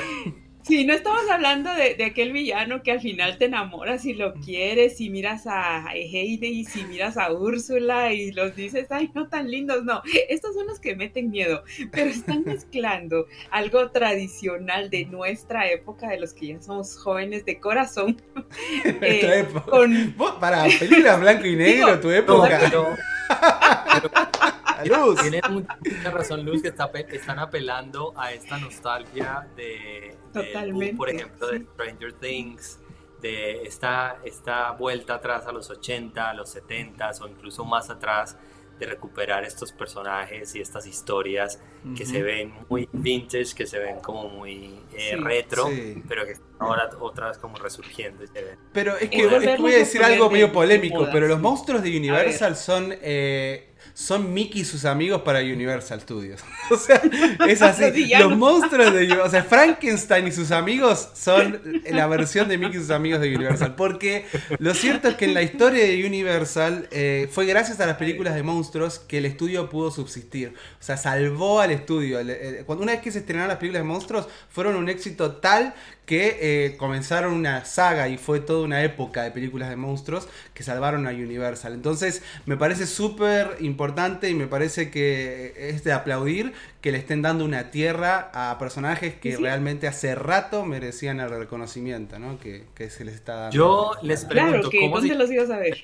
Sí, 0.65 0.84
no 0.84 0.93
estamos 0.95 1.30
hablando 1.30 1.69
de, 1.75 2.04
aquel 2.04 2.32
villano 2.32 2.82
que 2.82 2.91
al 2.91 2.99
final 2.99 3.38
te 3.38 3.45
enamoras 3.45 4.04
y 4.06 4.15
lo 4.15 4.34
quieres 4.34 4.99
y 4.99 5.12
miras 5.12 5.45
a 5.45 5.86
Heide 5.93 6.47
y 6.47 6.65
si 6.65 6.84
miras 6.86 7.17
a 7.17 7.32
Úrsula 7.32 8.13
y 8.13 8.32
los 8.32 8.56
dices, 8.56 8.88
ay, 8.89 9.12
no 9.13 9.28
tan 9.28 9.51
lindos, 9.51 9.84
no, 9.84 10.01
estos 10.28 10.56
son 10.56 10.65
los 10.65 10.80
que 10.80 10.95
meten 10.95 11.30
miedo, 11.30 11.63
pero 11.91 12.10
están 12.10 12.43
mezclando 12.45 13.28
algo 13.51 13.91
tradicional 13.91 14.89
de 14.89 15.06
nuestra 15.06 15.69
época, 15.69 16.10
de 16.10 16.19
los 16.19 16.34
que 16.34 16.47
ya 16.47 16.62
somos 16.62 16.97
jóvenes 16.97 17.45
de 17.45 17.60
corazón. 17.60 18.19
eh, 18.84 19.45
con... 19.69 20.15
Para 20.39 20.63
películas 20.63 21.19
blanco 21.19 21.45
y 21.45 21.56
negro, 21.58 21.99
tu 21.99 22.10
época. 22.10 22.71
Luz. 24.86 25.21
Tiene 25.21 25.41
mucha 25.50 26.12
razón, 26.12 26.45
Luz, 26.45 26.62
que 26.62 26.69
están 26.69 27.39
apelando 27.39 28.13
a 28.15 28.32
esta 28.32 28.58
nostalgia 28.58 29.48
de, 29.56 30.15
por 30.95 31.10
ejemplo, 31.10 31.48
de 31.48 31.60
Stranger 31.60 32.13
Things, 32.13 32.80
de 33.21 33.63
esta, 33.63 34.19
esta 34.24 34.71
vuelta 34.71 35.15
atrás 35.15 35.48
a 35.48 35.52
los 35.52 35.69
80, 35.69 36.30
a 36.30 36.34
los 36.34 36.50
70 36.50 37.12
o 37.21 37.28
incluso 37.28 37.65
más 37.65 37.89
atrás 37.89 38.38
de 38.80 38.86
recuperar 38.86 39.45
estos 39.45 39.71
personajes 39.71 40.54
y 40.56 40.62
estas 40.62 40.86
historias 40.86 41.60
que 41.95 42.06
se 42.06 42.21
ven 42.21 42.54
muy 42.67 42.89
vintage, 42.91 43.54
que 43.56 43.65
se 43.65 43.80
ven 43.80 44.00
como 44.00 44.28
muy 44.28 44.80
eh, 44.93 45.15
retro, 45.17 45.69
pero 46.08 46.26
que 46.26 46.36
ahora 46.60 46.89
otra 47.00 47.30
vez 47.30 47.38
como 47.38 47.58
resurgiendo. 47.58 48.26
Pero 48.74 48.98
es 48.98 49.10
que, 49.10 49.28
voy 49.58 49.74
a 49.74 49.78
decir 49.78 50.04
algo 50.04 50.30
medio 50.30 50.52
polémico, 50.52 51.08
pero 51.12 51.28
los 51.28 51.39
monstruos 51.39 51.84
de 51.84 51.95
Universal 51.95 52.56
son... 52.56 52.93
Eh, 53.02 53.74
son 53.93 54.34
Mickey 54.34 54.62
y 54.62 54.65
sus 54.65 54.86
amigos 54.86 55.21
para 55.21 55.39
Universal 55.39 56.02
Studios. 56.02 56.41
o 56.71 56.78
sea, 56.78 57.02
es 57.48 57.62
así. 57.62 58.12
Los 58.19 58.38
monstruos 58.38 58.93
de 58.93 59.12
O 59.13 59.30
sea, 59.30 59.43
Frankenstein 59.43 60.28
y 60.28 60.32
sus 60.32 60.52
amigos 60.52 61.10
son 61.13 61.82
la 61.89 62.08
versión 62.08 62.48
de 62.48 62.58
Mickey 62.58 62.78
y 62.78 62.82
sus 62.82 62.91
amigos 62.91 63.21
de 63.21 63.36
Universal. 63.36 63.76
Porque 63.76 64.26
lo 64.60 64.74
cierto 64.74 65.08
es 65.08 65.15
que 65.15 65.26
en 65.26 65.34
la 65.34 65.41
historia 65.41 65.84
de 65.84 66.06
Universal 66.06 66.88
eh, 66.91 67.30
fue 67.32 67.45
gracias 67.45 67.80
a 67.80 67.86
las 67.86 67.98
películas 67.98 68.36
de 68.36 68.43
monstruos 68.43 69.00
que 69.00 69.19
el 69.19 69.26
estudio 69.26 69.69
pudo 69.69 69.91
subsistir. 69.91 70.54
O 70.80 70.84
sea, 70.84 70.98
salvó 70.98 71.62
al 71.62 71.71
estudio. 71.71 72.19
Cuando 72.65 72.84
una 72.84 72.93
vez 72.93 73.02
que 73.02 73.12
se 73.12 73.19
estrenaron 73.19 73.50
las 73.50 73.58
películas 73.58 73.84
de 73.84 73.88
monstruos, 73.88 74.28
fueron 74.50 74.76
un 74.76 74.89
éxito 74.89 75.34
tal 75.38 75.74
que 76.06 76.38
eh, 76.39 76.78
comenzaron 76.78 77.34
una 77.34 77.65
saga 77.65 78.08
y 78.08 78.18
fue 78.18 78.39
toda 78.39 78.63
una 78.63 78.84
época 78.84 79.24
de 79.24 79.32
películas 79.32 79.70
de 79.70 79.76
monstruos 79.76 80.28
que 80.54 80.63
salvaron 80.63 81.08
a 81.08 81.12
Universal. 81.12 81.74
Entonces 81.74 82.22
me 82.46 82.58
parece 82.58 82.86
súper 82.86 83.58
importante 83.60 84.30
y 84.30 84.36
me 84.36 84.48
parece 84.48 84.91
que 84.91 85.54
es 85.58 85.84
de 85.84 85.94
aplaudir 85.94 86.54
que 86.82 86.91
le 86.91 87.00
estén 87.00 87.22
dando 87.22 87.44
una 87.44 87.72
tierra 87.72 88.30
a 88.34 88.58
personajes 88.60 89.15
que 89.15 89.38
realmente 89.38 89.88
hace 89.88 90.13
rato 90.13 90.65
merecían 90.65 91.20
el 91.20 91.30
reconocimiento 91.30 92.20
¿no? 92.20 92.39
que, 92.39 92.65
se 92.89 93.04
les 93.04 93.15
está 93.15 93.36
dando. 93.36 93.56
Yo 93.56 93.91
les 94.04 94.26
pregunto, 94.26 94.70
¿cómo 94.80 95.02
se 95.02 95.15
los 95.15 95.32
ibas 95.32 95.50
a 95.50 95.58
ver? 95.58 95.78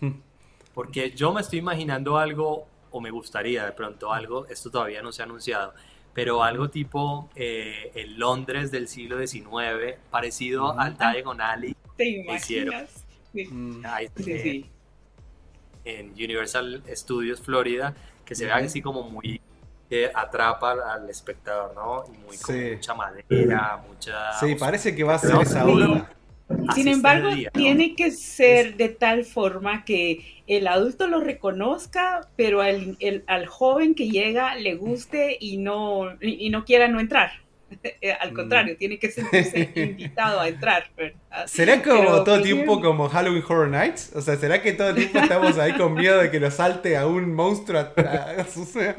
Porque 0.74 1.12
yo 1.12 1.32
me 1.32 1.40
estoy 1.40 1.60
imaginando 1.60 2.18
algo, 2.18 2.66
o 2.90 3.00
me 3.00 3.10
gustaría 3.10 3.64
de 3.64 3.72
pronto 3.72 4.12
algo, 4.12 4.46
esto 4.46 4.70
todavía 4.70 5.02
no 5.02 5.12
se 5.12 5.22
ha 5.22 5.24
anunciado, 5.24 5.74
pero 6.14 6.42
algo 6.42 6.70
tipo 6.70 7.30
eh, 7.36 7.92
el 7.94 8.18
Londres 8.18 8.70
del 8.70 8.88
siglo 8.88 9.24
XIX, 9.24 9.96
parecido 10.10 10.78
al 10.78 10.96
Diagon 10.96 11.40
Alley. 11.40 11.76
¿Te 11.96 12.08
imaginas? 12.08 13.04
Mm. 13.32 13.84
En 15.84 16.10
Universal 16.10 16.82
Studios 16.88 17.40
Florida, 17.40 17.94
que 18.24 18.34
se 18.34 18.46
ve 18.46 18.52
así 18.52 18.82
como 18.82 19.04
muy 19.04 19.40
que 19.88 20.10
atrapa 20.14 20.76
al 20.94 21.08
espectador, 21.08 21.74
¿no? 21.74 22.04
Y 22.12 22.18
muy 22.18 22.36
con 22.36 22.72
mucha 22.74 22.94
madera, 22.94 23.82
mucha... 23.88 24.32
Sí, 24.38 24.54
parece 24.54 24.94
que 24.94 25.02
va 25.02 25.14
a 25.14 25.18
ser 25.18 25.40
esa 25.40 25.66
obra. 25.66 26.10
Sin 26.74 26.88
embargo, 26.88 27.30
tiene 27.52 27.94
que 27.94 28.10
ser 28.10 28.76
de 28.76 28.88
tal 28.90 29.24
forma 29.24 29.84
que 29.84 30.37
el 30.48 30.66
adulto 30.66 31.06
lo 31.06 31.20
reconozca, 31.20 32.28
pero 32.36 32.62
al, 32.62 32.96
al 33.26 33.46
joven 33.46 33.94
que 33.94 34.08
llega 34.08 34.54
le 34.56 34.74
guste 34.74 35.36
y 35.38 35.58
no, 35.58 36.16
y 36.20 36.50
no 36.50 36.64
quiera 36.64 36.88
no 36.88 37.00
entrar. 37.00 37.30
Eh, 38.00 38.12
al 38.12 38.32
contrario, 38.32 38.76
tiene 38.76 38.98
que 38.98 39.10
sentirse 39.10 39.70
invitado 39.74 40.40
a 40.40 40.48
entrar, 40.48 40.90
¿verdad? 40.96 41.18
¿Será 41.44 41.82
como 41.82 41.98
Pero, 41.98 42.24
todo 42.24 42.40
tiempo 42.42 42.80
como 42.80 43.08
Halloween 43.08 43.42
Horror 43.46 43.68
Nights? 43.68 44.12
O 44.14 44.20
sea, 44.20 44.36
¿será 44.36 44.60
que 44.62 44.72
todo 44.72 44.90
el 44.90 44.96
tiempo 44.96 45.18
estamos 45.18 45.56
ahí 45.58 45.74
con 45.74 45.94
miedo 45.96 46.18
de 46.20 46.30
que 46.30 46.40
nos 46.40 46.54
salte 46.54 46.96
a 46.96 47.06
un 47.06 47.34
monstruo 47.34 47.80
atrás? 47.80 48.56
O 48.56 48.64
sea, 48.66 48.98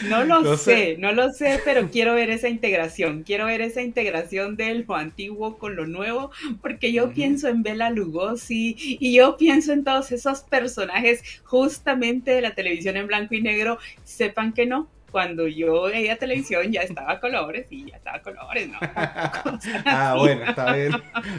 No 0.00 0.24
lo 0.24 0.42
No 0.42 0.56
sé. 0.56 0.94
sé, 0.94 0.96
no 0.98 1.12
lo 1.12 1.30
sé, 1.32 1.60
pero 1.64 1.90
quiero 1.90 2.14
ver 2.14 2.30
esa 2.30 2.48
integración, 2.48 3.22
quiero 3.22 3.46
ver 3.46 3.60
esa 3.60 3.82
integración 3.82 4.56
de 4.56 4.74
lo 4.76 4.94
antiguo 4.96 5.58
con 5.58 5.76
lo 5.76 5.86
nuevo, 5.86 6.30
porque 6.60 6.92
yo 6.92 7.12
pienso 7.12 7.48
en 7.48 7.62
Bela 7.62 7.90
Lugosi 7.90 8.76
y 8.78 9.14
yo 9.14 9.36
pienso 9.36 9.72
en 9.72 9.84
todos 9.84 10.10
esos 10.12 10.42
personajes 10.42 11.22
justamente 11.44 12.32
de 12.32 12.40
la 12.42 12.54
televisión 12.54 12.96
en 12.96 13.06
blanco 13.06 13.34
y 13.34 13.42
negro, 13.42 13.78
sepan 14.04 14.52
que 14.52 14.66
no. 14.66 14.93
Cuando 15.14 15.46
yo 15.46 15.82
veía 15.84 16.16
televisión 16.16 16.72
ya 16.72 16.80
estaba 16.80 17.12
a 17.12 17.20
colores 17.20 17.68
y 17.70 17.88
ya 17.88 17.98
estaba 17.98 18.16
a 18.16 18.22
colores, 18.22 18.68
¿no? 18.68 18.78
ah, 19.86 20.16
bueno, 20.18 20.42
está 20.44 20.72
bien. 20.72 20.90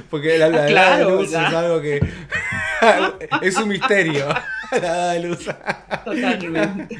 Porque 0.09 0.37
la, 0.37 0.47
la 0.47 0.65
claro, 0.67 1.07
de 1.07 1.11
luz 1.17 1.31
¿verdad? 1.33 1.49
es 1.49 1.55
algo 1.55 1.81
que 1.81 1.99
es 3.45 3.57
un 3.57 3.67
misterio. 3.67 4.27
La 4.81 5.19
luz. 5.19 5.45
Totalmente. 6.05 6.97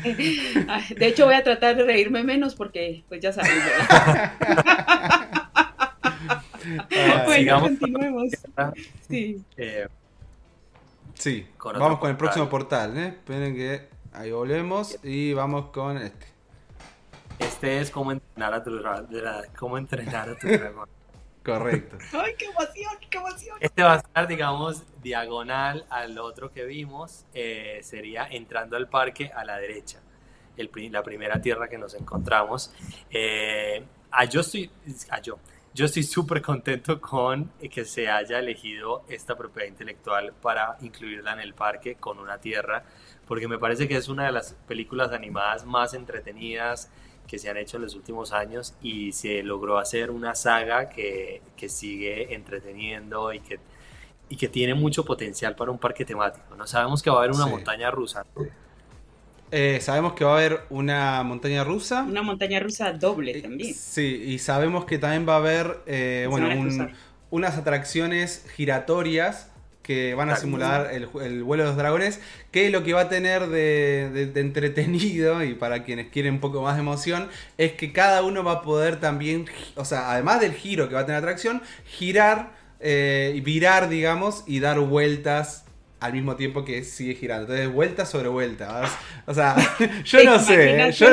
De 0.97 1.07
hecho, 1.07 1.25
voy 1.25 1.35
a 1.35 1.43
tratar 1.43 1.77
de 1.77 1.83
reírme 1.83 2.23
menos 2.23 2.55
porque, 2.55 3.05
pues 3.07 3.21
ya 3.21 3.31
sabes, 3.31 3.51
¿verdad? 3.55 4.31
Ah, 6.91 7.23
Bueno, 7.25 7.33
sigamos. 7.33 7.69
continuemos. 7.69 8.29
Sí. 9.09 9.41
Eh, 9.55 9.87
Sí, 11.13 11.47
vamos 11.63 11.99
con 11.99 12.09
el 12.09 12.17
próximo 12.17 12.49
portal, 12.49 12.97
¿eh? 12.97 13.07
Esperen 13.07 13.55
que 13.55 13.87
ahí 14.11 14.31
volvemos 14.31 14.99
y 15.03 15.33
vamos 15.33 15.67
con 15.67 15.97
este. 15.97 16.34
Este 17.39 17.79
es 17.79 17.91
cómo 17.91 18.11
entrenar 18.11 18.53
a 18.53 18.63
tu, 18.63 18.81
cómo 19.57 19.77
entrenar 19.77 20.29
a 20.29 20.37
tu 20.37 20.47
dragón. 20.47 20.89
Correcto. 21.45 21.97
¡Ay, 22.13 22.33
qué 22.37 22.45
emoción, 22.45 22.91
qué 23.07 23.17
emoción! 23.19 23.57
Este 23.59 23.83
va 23.83 23.93
a 23.93 23.97
estar, 23.97 24.27
digamos, 24.27 24.83
diagonal 25.03 25.85
al 25.91 26.17
otro 26.17 26.51
que 26.51 26.65
vimos. 26.65 27.25
eh, 27.35 27.79
sería 27.83 28.27
entrando 28.29 28.75
al 28.75 28.89
parque 28.89 29.31
a 29.33 29.45
la 29.45 29.57
derecha. 29.57 29.99
El 30.57 30.71
la 30.91 31.03
primera 31.03 31.39
tierra 31.39 31.67
que 31.67 31.77
nos 31.77 31.93
encontramos. 31.93 32.73
Eh, 33.11 33.85
ah, 34.09 34.25
yo 34.25 34.41
estoy, 34.41 34.71
ah, 35.09 35.21
yo, 35.21 35.37
yo 35.73 35.85
estoy 35.85 36.03
súper 36.03 36.41
contento 36.41 36.99
con 36.99 37.51
que 37.69 37.85
se 37.85 38.09
haya 38.09 38.39
elegido 38.39 39.03
esta 39.07 39.35
propiedad 39.35 39.67
intelectual 39.67 40.33
para 40.41 40.77
incluirla 40.81 41.33
en 41.33 41.41
el 41.41 41.53
parque 41.53 41.95
con 41.95 42.17
una 42.17 42.39
tierra, 42.39 42.83
porque 43.27 43.47
me 43.47 43.59
parece 43.59 43.87
que 43.87 43.97
es 43.97 44.07
una 44.07 44.25
de 44.25 44.31
las 44.31 44.53
películas 44.67 45.11
animadas 45.11 45.65
más 45.65 45.93
entretenidas 45.93 46.89
que 47.27 47.39
se 47.39 47.49
han 47.49 47.57
hecho 47.57 47.77
en 47.77 47.83
los 47.83 47.95
últimos 47.95 48.31
años 48.31 48.73
y 48.81 49.11
se 49.11 49.43
logró 49.43 49.77
hacer 49.77 50.11
una 50.11 50.35
saga 50.35 50.89
que, 50.89 51.41
que 51.57 51.69
sigue 51.69 52.33
entreteniendo 52.35 53.33
y 53.33 53.39
que, 53.39 53.59
y 54.29 54.35
que 54.37 54.47
tiene 54.47 54.73
mucho 54.73 55.03
potencial 55.05 55.55
para 55.55 55.71
un 55.71 55.77
parque 55.79 56.05
temático. 56.05 56.55
No 56.55 56.67
sabemos 56.67 57.01
que 57.01 57.09
va 57.09 57.17
a 57.17 57.19
haber 57.19 57.31
una 57.31 57.45
Sí. 57.45 57.49
montaña 57.51 57.91
rusa. 57.91 58.25
¿no? 58.35 58.45
Eh, 59.51 59.79
sabemos 59.81 60.13
que 60.13 60.25
va 60.25 60.31
a 60.33 60.37
haber 60.37 60.61
una 60.69 61.21
montaña 61.23 61.63
rusa. 61.63 62.03
Una 62.03 62.23
montaña 62.23 62.59
rusa 62.59 62.91
doble 62.93 63.37
Eh, 63.37 63.41
también. 63.41 63.73
Sí, 63.73 64.23
y 64.25 64.39
sabemos 64.39 64.85
que 64.85 64.97
también 64.97 65.27
va 65.27 65.33
a 65.35 65.37
haber 65.37 65.81
eh, 65.85 66.27
bueno, 66.29 66.47
un- 66.49 66.91
unas 67.29 67.57
atracciones 67.57 68.45
giratorias 68.55 69.51
que 69.85 70.15
van 70.15 70.29
a 70.29 70.35
simular 70.35 70.89
el, 70.91 71.05
vuelo 71.43 71.63
de 71.63 71.69
los 71.69 71.77
dragones, 71.77 72.19
que 72.51 72.69
lo 72.69 72.83
que 72.83 72.93
va 72.93 73.01
a 73.01 73.09
tener 73.09 73.47
de, 73.47 74.09
de- 74.13 74.25
de 74.27 74.41
entretenido 74.41 75.43
y 75.43 75.53
para 75.53 75.83
quienes 75.83 76.07
quieren 76.07 76.35
un 76.35 76.39
poco 76.41 76.61
más 76.61 76.75
de 76.75 76.81
emoción, 76.81 77.29
es 77.57 77.73
que 77.73 77.93
cada 77.93 78.23
uno 78.23 78.43
va 78.43 78.53
a 78.53 78.61
poder 78.61 78.99
también, 78.99 79.45
o 79.75 79.85
sea, 79.85 80.11
además 80.11 80.39
del 80.41 80.53
giro 80.53 80.89
que 80.89 80.95
va 80.95 81.01
a 81.01 81.05
tener 81.05 81.19
atracción, 81.19 81.61
girar, 81.85 82.53
eh, 82.79 83.33
y 83.35 83.41
virar, 83.41 83.89
digamos, 83.89 84.43
y 84.47 84.59
dar 84.59 84.79
vueltas 84.79 85.63
al 85.99 86.13
mismo 86.13 86.35
tiempo 86.35 86.65
que 86.65 86.83
sigue 86.83 87.15
girando. 87.15 87.43
Entonces, 87.53 87.73
vuelta 87.73 88.05
sobre 88.05 88.27
vuelta. 88.29 88.83
O 89.25 89.33
sea, 89.33 89.55
yo 90.05 90.19
¿Te 90.19 90.25
no 90.25 90.39
sé. 90.39 90.91
Yo, 90.91 91.07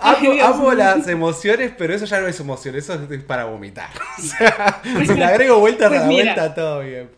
Amo, 0.00 0.72
las 0.74 1.06
emociones, 1.08 1.72
pero 1.76 1.94
eso 1.94 2.04
ya 2.06 2.20
no 2.20 2.26
es 2.26 2.38
emoción, 2.40 2.74
eso 2.76 2.94
es 3.10 3.22
para 3.24 3.44
vomitar. 3.44 3.90
O 4.18 4.22
sea, 4.22 4.82
si 5.06 5.14
le 5.14 5.24
agrego 5.24 5.58
vueltas 5.60 5.88
Pues 5.88 6.00
a 6.00 6.02
la 6.02 6.08
mira. 6.08 6.34
vuelta, 6.34 6.54
todo 6.54 6.80
bien. 6.80 7.08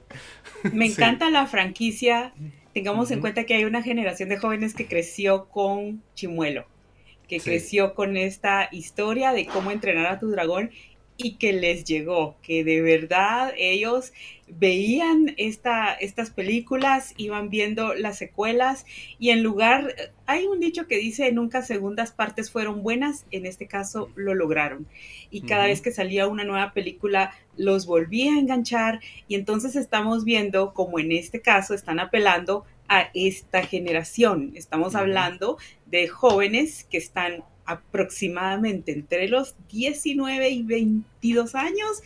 Me 0.73 0.87
Sí. 0.87 0.93
encanta 0.93 1.31
la 1.31 1.47
franquicia. 1.47 2.33
Tengamos 2.75 3.11
en 3.11 3.21
cuenta 3.21 3.45
que 3.45 3.55
hay 3.55 3.65
una 3.65 3.83
generación 3.83 4.29
de 4.29 4.39
jóvenes 4.39 4.75
que 4.75 4.87
creció 4.87 5.49
con 5.49 6.03
Chimuelo, 6.15 6.65
que 7.29 7.39
Sí. 7.41 7.51
creció 7.51 7.95
con 7.95 8.17
esta 8.17 8.69
historia 8.73 9.33
de 9.33 9.47
cómo 9.47 9.71
entrenar 9.71 10.07
a 10.07 10.19
tu 10.19 10.31
dragón 10.31 10.71
y 11.23 11.35
que 11.35 11.53
les 11.53 11.85
llegó, 11.85 12.37
que 12.43 12.65
de 12.65 12.83
verdad 12.83 13.53
ellos 13.57 14.13
veían 14.49 15.35
esta, 15.39 15.95
estas 15.95 16.31
películas, 16.31 17.15
iban 17.17 17.49
viendo 17.49 17.95
las 17.95 18.19
secuelas 18.19 18.85
y 19.19 19.31
en 19.31 19.43
lugar, 19.43 19.95
hay 20.27 20.47
un 20.47 20.61
dicho 20.61 20.87
que 20.87 20.99
dice 20.99 21.31
nunca 21.33 21.63
segundas 21.63 22.13
partes 22.13 22.51
fueron 22.51 22.83
buenas, 22.83 23.25
en 23.31 23.47
este 23.47 23.67
caso 23.67 24.11
lo 24.15 24.35
lograron. 24.35 24.87
Y 25.31 25.43
cada 25.43 25.67
vez 25.67 25.81
que 25.81 25.93
salía 25.93 26.27
una 26.27 26.45
nueva 26.45 26.73
película 26.73 27.33
los 27.57 27.87
volvía 27.87 28.35
a 28.35 28.39
enganchar 28.39 29.01
y 29.29 29.37
entonces 29.37 29.77
estamos 29.77 30.25
viendo 30.25 30.75
como 30.75 30.99
en 30.99 31.13
este 31.13 31.41
caso 31.41 31.73
están 31.75 32.01
apelando 32.01 32.65
a 32.89 33.11
esta 33.15 33.63
generación. 33.63 34.53
Estamos 34.55 34.95
hablando 34.95 35.57
de 35.87 36.09
jóvenes 36.09 36.85
que 36.85 36.99
están 36.99 37.45
aproximadamente 37.73 38.93
entre 38.93 39.29
los 39.29 39.55
19 39.71 40.49
y 40.51 40.63
22 40.63 41.55
años 41.55 42.03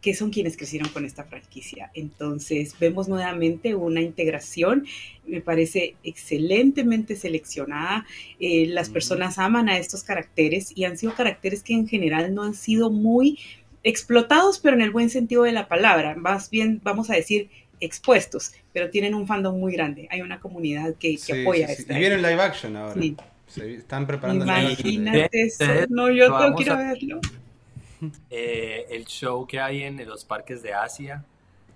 que 0.00 0.14
son 0.14 0.30
quienes 0.30 0.56
crecieron 0.56 0.88
con 0.90 1.04
esta 1.04 1.24
franquicia. 1.24 1.90
Entonces 1.94 2.74
vemos 2.78 3.08
nuevamente 3.08 3.74
una 3.74 4.00
integración, 4.00 4.86
me 5.26 5.40
parece 5.40 5.96
excelentemente 6.04 7.16
seleccionada. 7.16 8.06
Eh, 8.38 8.66
las 8.68 8.90
personas 8.90 9.38
aman 9.38 9.68
a 9.68 9.78
estos 9.78 10.04
caracteres 10.04 10.72
y 10.74 10.84
han 10.84 10.96
sido 10.96 11.14
caracteres 11.14 11.62
que 11.62 11.74
en 11.74 11.88
general 11.88 12.32
no 12.32 12.44
han 12.44 12.54
sido 12.54 12.90
muy 12.90 13.38
explotados, 13.82 14.58
pero 14.60 14.76
en 14.76 14.82
el 14.82 14.90
buen 14.90 15.10
sentido 15.10 15.42
de 15.42 15.52
la 15.52 15.68
palabra, 15.68 16.14
más 16.14 16.50
bien 16.50 16.80
vamos 16.82 17.10
a 17.10 17.14
decir 17.14 17.48
expuestos, 17.80 18.52
pero 18.72 18.90
tienen 18.90 19.14
un 19.14 19.26
fandom 19.26 19.58
muy 19.58 19.72
grande. 19.72 20.08
Hay 20.10 20.20
una 20.20 20.40
comunidad 20.40 20.94
que, 20.94 21.12
que 21.12 21.18
Sí, 21.18 21.42
apoya 21.42 21.68
sí, 21.68 21.74
sí. 21.74 21.82
esta. 21.82 21.96
Y 21.96 22.00
viene 22.00 22.16
live 22.18 22.40
action 22.40 22.76
ahora. 22.76 23.00
Se- 23.48 23.74
están 23.74 24.06
preparando 24.06 24.44
el 24.44 24.50
Imagínate 24.50 25.28
eso. 25.32 25.64
No, 25.88 26.10
yo 26.10 26.24
tengo 26.26 26.38
vamos 26.38 26.56
que 26.58 26.62
ir 26.64 26.70
a 26.70 26.74
a- 26.74 26.76
verlo. 26.92 27.20
Eh, 28.30 28.86
el 28.90 29.06
show 29.06 29.46
que 29.46 29.58
hay 29.60 29.82
en 29.82 30.06
los 30.06 30.24
parques 30.24 30.62
de 30.62 30.72
Asia, 30.72 31.24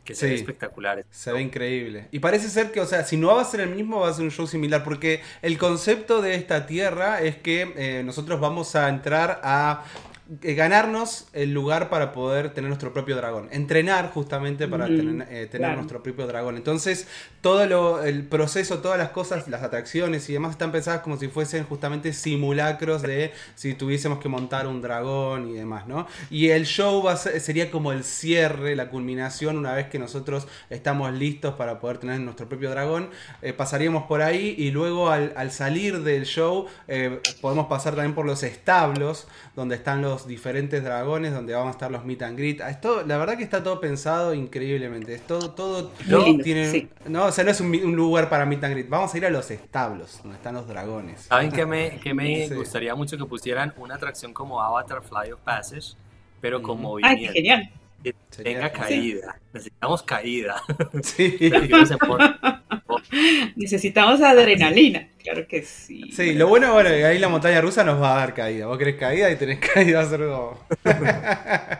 que 0.04 0.14
se 0.14 0.26
Sí. 0.26 0.32
ve 0.32 0.34
espectaculares. 0.38 1.06
Se 1.10 1.32
ve 1.32 1.40
increíble. 1.40 2.06
Y 2.12 2.18
parece 2.20 2.48
ser 2.48 2.70
que, 2.70 2.80
o 2.80 2.86
sea, 2.86 3.04
si 3.04 3.16
no 3.16 3.34
va 3.34 3.42
a 3.42 3.44
ser 3.44 3.60
el 3.60 3.70
mismo, 3.70 4.00
va 4.00 4.08
a 4.10 4.12
ser 4.12 4.24
un 4.24 4.30
show 4.30 4.46
similar. 4.46 4.84
Porque 4.84 5.20
el 5.42 5.58
concepto 5.58 6.22
de 6.22 6.34
esta 6.36 6.66
tierra 6.66 7.20
es 7.22 7.36
que 7.36 7.72
eh, 7.76 8.02
nosotros 8.04 8.38
vamos 8.40 8.76
a 8.76 8.88
entrar 8.88 9.40
a 9.42 9.84
ganarnos 10.28 11.26
el 11.32 11.52
lugar 11.52 11.90
para 11.90 12.12
poder 12.12 12.54
tener 12.54 12.68
nuestro 12.68 12.92
propio 12.92 13.16
dragón. 13.16 13.48
Entrenar 13.50 14.10
justamente 14.12 14.68
para 14.68 14.86
Ujú, 14.86 14.94
tener, 14.94 15.26
eh, 15.30 15.46
tener 15.46 15.72
claro. 15.72 15.74
nuestro 15.74 16.02
propio 16.02 16.26
dragón. 16.26 16.56
Entonces, 16.56 17.06
todo 17.40 17.66
lo, 17.66 18.02
el 18.02 18.24
proceso, 18.26 18.78
todas 18.78 18.98
las 18.98 19.10
cosas, 19.10 19.48
las 19.48 19.62
atracciones 19.62 20.28
y 20.30 20.32
demás 20.32 20.52
están 20.52 20.70
pensadas 20.72 21.00
como 21.02 21.16
si 21.16 21.28
fuesen 21.28 21.64
justamente 21.64 22.12
simulacros 22.12 23.02
de 23.02 23.32
si 23.56 23.74
tuviésemos 23.74 24.20
que 24.20 24.28
montar 24.28 24.66
un 24.66 24.80
dragón 24.80 25.48
y 25.48 25.54
demás, 25.54 25.86
¿no? 25.88 26.06
Y 26.30 26.48
el 26.50 26.66
show 26.66 27.02
va 27.02 27.12
a 27.12 27.16
ser- 27.16 27.40
sería 27.40 27.70
como 27.70 27.92
el 27.92 28.04
cierre, 28.04 28.76
la 28.76 28.88
culminación, 28.90 29.56
una 29.58 29.74
vez 29.74 29.88
que 29.88 29.98
nosotros 29.98 30.46
estamos 30.70 31.12
listos 31.12 31.54
para 31.54 31.80
poder 31.80 31.98
tener 31.98 32.20
nuestro 32.20 32.48
propio 32.48 32.70
dragón. 32.70 33.10
Eh, 33.42 33.52
pasaríamos 33.52 34.04
por 34.04 34.22
ahí 34.22 34.54
y 34.58 34.70
luego 34.70 35.10
al, 35.10 35.32
al 35.36 35.50
salir 35.50 36.00
del 36.02 36.24
show 36.26 36.66
eh, 36.88 37.20
podemos 37.40 37.66
pasar 37.66 37.94
también 37.94 38.14
por 38.14 38.26
los 38.26 38.42
establos, 38.42 39.26
donde 39.56 39.74
están 39.76 40.02
los 40.02 40.11
diferentes 40.26 40.82
dragones, 40.84 41.32
donde 41.32 41.54
van 41.54 41.68
a 41.68 41.70
estar 41.70 41.90
los 41.90 42.04
meet 42.04 42.22
and 42.22 42.38
greet. 42.38 42.60
Ah, 42.60 42.70
Esto, 42.70 43.02
la 43.06 43.16
verdad 43.18 43.36
que 43.36 43.42
está 43.42 43.62
todo 43.62 43.80
pensado 43.80 44.34
increíblemente. 44.34 45.14
Es 45.14 45.26
todo, 45.26 45.50
todo 45.50 45.90
lindo, 46.06 46.42
tiene... 46.44 46.70
sí. 46.70 46.88
No, 47.06 47.26
o 47.26 47.32
sea, 47.32 47.44
no 47.44 47.50
es 47.50 47.60
un, 47.60 47.72
lugar 47.96 48.28
para 48.28 48.46
meet 48.46 48.62
and 48.64 48.74
greet. 48.74 48.88
Vamos 48.88 49.12
a 49.14 49.18
ir 49.18 49.26
a 49.26 49.30
los 49.30 49.50
establos, 49.50 50.20
donde 50.22 50.36
están 50.36 50.54
los 50.54 50.66
dragones. 50.68 51.22
¿Saben 51.22 51.50
que 51.50 51.66
me, 51.66 51.98
que 52.00 52.14
me 52.14 52.46
Sí. 52.48 52.54
gustaría 52.54 52.94
mucho 52.94 53.16
que 53.18 53.24
pusieran 53.24 53.72
una 53.76 53.94
atracción 53.96 54.32
como 54.32 54.60
Avatar 54.62 55.02
Fly 55.02 55.32
of 55.32 55.40
Passage, 55.40 55.94
pero 56.40 56.60
con. 56.62 56.76
Ay, 56.76 56.80
qué 56.80 56.82
movimiento? 56.82 57.32
genial. 57.32 57.70
que 58.02 58.14
tenga 58.42 58.72
caída. 58.72 59.38
Necesitamos 59.52 60.02
caída. 60.02 60.60
Sí. 61.02 61.36
Pero 61.40 61.60
que 61.62 61.68
no 61.68 61.86
se 61.86 61.96
ponga- 61.96 62.61
Necesitamos 63.56 64.20
adrenalina. 64.20 65.08
Claro 65.22 65.46
que 65.46 65.62
sí. 65.62 66.10
Sí, 66.10 66.34
lo 66.34 66.48
bueno, 66.48 66.72
bueno, 66.72 66.90
que 66.90 67.04
ahí 67.04 67.18
la 67.18 67.28
montaña 67.28 67.60
rusa 67.60 67.84
nos 67.84 68.02
va 68.02 68.14
a 68.14 68.20
dar 68.20 68.34
caída. 68.34 68.66
Vos 68.66 68.76
querés 68.76 68.96
caída 68.96 69.30
y 69.30 69.36
tenés 69.36 69.58
caída, 69.74 70.00
a 70.00 70.08
como... 70.08 70.58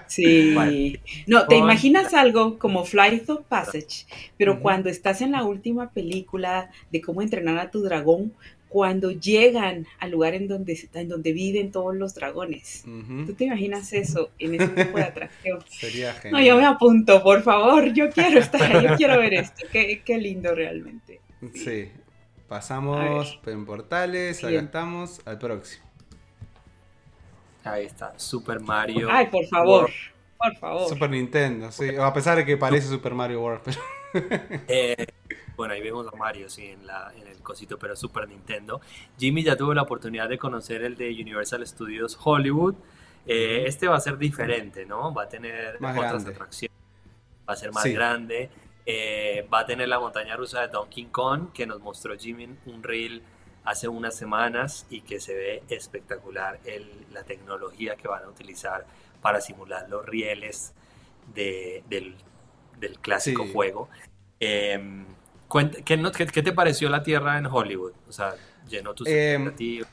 Sí. 0.07 0.55
Vale. 0.55 1.01
No, 1.27 1.47
te 1.47 1.57
imaginas 1.57 2.15
algo 2.15 2.59
como 2.59 2.85
Flight 2.85 3.29
of 3.31 3.45
Passage, 3.49 4.07
pero 4.37 4.61
cuando 4.61 4.89
estás 4.89 5.23
en 5.23 5.33
la 5.33 5.43
última 5.43 5.91
película 5.91 6.71
de 6.91 7.01
cómo 7.01 7.23
entrenar 7.23 7.59
a 7.59 7.71
tu 7.71 7.83
dragón, 7.83 8.33
cuando 8.73 9.11
llegan 9.11 9.87
al 9.99 10.13
lugar 10.13 10.33
en 10.33 10.49
donde, 10.49 10.89
en 10.95 11.09
donde 11.11 11.35
viven 11.35 11.71
todos 11.71 11.95
los 11.95 12.15
dragones. 12.15 12.85
¿Tú 13.27 13.35
te 13.35 13.45
imaginas 13.45 13.93
eso 13.93 14.31
en 14.39 14.55
ese 14.55 14.69
tipo 14.69 14.97
de 14.97 15.05
atracción? 15.05 15.63
Sería 15.69 16.15
genial. 16.15 16.41
No, 16.41 16.49
yo 16.49 16.57
me 16.57 16.65
apunto, 16.65 17.23
por 17.23 17.43
favor, 17.43 17.93
yo 17.93 18.09
quiero 18.09 18.41
estar, 18.41 18.83
yo 18.83 18.95
quiero 18.97 19.19
ver 19.19 19.35
esto. 19.35 19.67
Qué, 19.71 20.01
qué 20.03 20.17
lindo 20.17 20.55
realmente. 20.55 21.21
Sí. 21.53 21.91
Pasamos 22.49 23.39
en 23.45 23.67
portales, 23.67 24.43
acá 24.43 24.55
estamos, 24.55 25.21
al 25.27 25.39
próximo. 25.39 25.85
Ahí 27.65 27.85
está, 27.85 28.19
Super 28.19 28.59
Mario. 28.61 29.09
Ay, 29.11 29.27
por 29.27 29.45
favor, 29.47 29.91
por 30.39 30.57
favor. 30.57 30.89
Super 30.89 31.11
Nintendo, 31.11 31.71
sí. 31.71 31.91
A 31.95 32.13
pesar 32.15 32.39
de 32.39 32.47
que 32.47 32.57
parece 32.57 32.89
Super 32.89 33.13
Mario 33.13 33.43
World, 33.43 33.61
pero... 33.65 33.81
Eh, 34.69 35.07
bueno, 35.57 35.75
ahí 35.75 35.81
vemos 35.81 36.07
a 36.07 36.17
Mario, 36.17 36.49
sí, 36.49 36.67
en, 36.67 36.87
la, 36.87 37.13
en 37.17 37.27
el 37.27 37.39
cosito, 37.39 37.79
pero 37.79 37.95
Super 37.97 38.29
Nintendo. 38.29 38.81
Jimmy 39.19 39.43
ya 39.43 39.57
tuvo 39.57 39.75
la 39.75 39.83
oportunidad 39.83 40.29
de 40.29 40.39
conocer 40.39 40.83
el 40.83 40.97
de 40.97 41.11
Universal 41.11 41.67
Studios 41.67 42.19
Hollywood. 42.23 42.75
Eh, 43.27 43.65
este 43.67 43.87
va 43.87 43.97
a 43.97 44.01
ser 44.01 44.19
diferente, 44.19 44.85
¿no? 44.85 45.13
Va 45.13 45.25
a 45.25 45.29
tener 45.29 45.77
otras 45.77 46.27
atracciones, 46.27 46.77
va 47.49 47.53
a 47.53 47.57
ser 47.57 47.73
más 47.73 47.85
grande. 47.87 48.51
Eh, 48.85 49.47
va 49.53 49.61
a 49.61 49.67
tener 49.67 49.89
la 49.89 50.01
montaña 50.01 50.37
rusa 50.37 50.63
de 50.63 50.69
Donkey 50.69 51.05
Kong, 51.07 51.53
que 51.53 51.67
nos 51.67 51.81
mostró 51.81 52.17
Jimmy 52.19 52.49
un 52.67 52.83
reel 52.83 53.23
hace 53.65 53.87
unas 53.87 54.17
semanas 54.17 54.87
y 54.91 55.03
que 55.03 55.21
se 55.21 55.35
ve 55.35 55.63
espectacular 55.69 56.59
el, 56.65 56.91
la 57.13 57.23
tecnología 57.23 57.95
que 57.95 58.09
van 58.09 58.25
a 58.25 58.29
utilizar 58.29 58.85
para 59.21 59.41
simular 59.41 59.89
los 59.89 60.05
rieles 60.05 60.75
de, 61.33 61.85
del, 61.89 62.17
del, 62.81 62.99
clásico 62.99 63.47
juego. 63.47 63.89
Eh, 64.41 65.05
¿qué, 65.85 66.27
¿qué, 66.33 66.43
te 66.43 66.53
pareció 66.53 66.89
la 66.89 67.03
Tierra 67.03 67.39
en 67.39 67.47
Hollywood? 67.47 67.93
O 68.09 68.13
sea, 68.13 68.35
llenó 68.69 68.95
tus 68.95 69.07
em, 69.07 69.49
expectativas. 69.49 69.89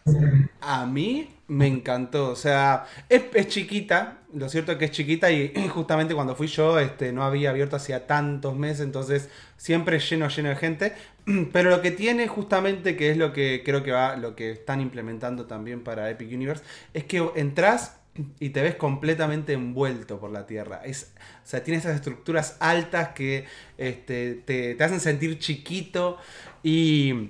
A 0.61 0.85
mí 0.85 1.29
me 1.47 1.67
encantó. 1.67 2.29
O 2.29 2.35
sea, 2.35 2.85
es, 3.07 3.23
es, 3.33 3.47
chiquita. 3.47 4.19
Lo 4.33 4.47
cierto 4.49 4.71
es 4.71 4.77
que 4.77 4.85
es 4.85 4.91
chiquita 4.91 5.31
y 5.31 5.53
justamente 5.73 6.13
cuando 6.13 6.35
fui 6.35 6.47
yo 6.47 6.79
este, 6.79 7.11
no 7.11 7.23
había 7.23 7.49
abierto 7.49 7.75
hacía 7.75 8.07
tantos 8.07 8.55
meses. 8.55 8.81
Entonces 8.81 9.29
siempre 9.57 9.99
lleno, 9.99 10.27
lleno 10.29 10.49
de 10.49 10.55
gente. 10.55 10.93
Pero 11.53 11.69
lo 11.69 11.81
que 11.81 11.91
tiene 11.91 12.27
justamente, 12.27 12.95
que 12.95 13.11
es 13.11 13.17
lo 13.17 13.33
que 13.33 13.61
creo 13.65 13.83
que 13.83 13.91
va, 13.91 14.15
lo 14.15 14.35
que 14.35 14.51
están 14.51 14.81
implementando 14.81 15.45
también 15.45 15.83
para 15.83 16.09
Epic 16.09 16.31
Universe, 16.31 16.63
es 16.93 17.03
que 17.03 17.29
entras 17.35 17.99
y 18.39 18.49
te 18.49 18.61
ves 18.61 18.75
completamente 18.75 19.53
envuelto 19.53 20.19
por 20.19 20.31
la 20.31 20.45
Tierra. 20.45 20.81
Es, 20.83 21.13
o 21.49 21.51
sea, 21.51 21.63
tiene 21.63 21.79
esas 21.79 21.95
estructuras 21.95 22.57
altas 22.59 23.07
que 23.15 23.45
este, 23.75 24.35
te, 24.45 24.75
te 24.75 24.83
hacen 24.83 24.99
sentir 24.99 25.39
chiquito 25.39 26.19
y 26.61 27.29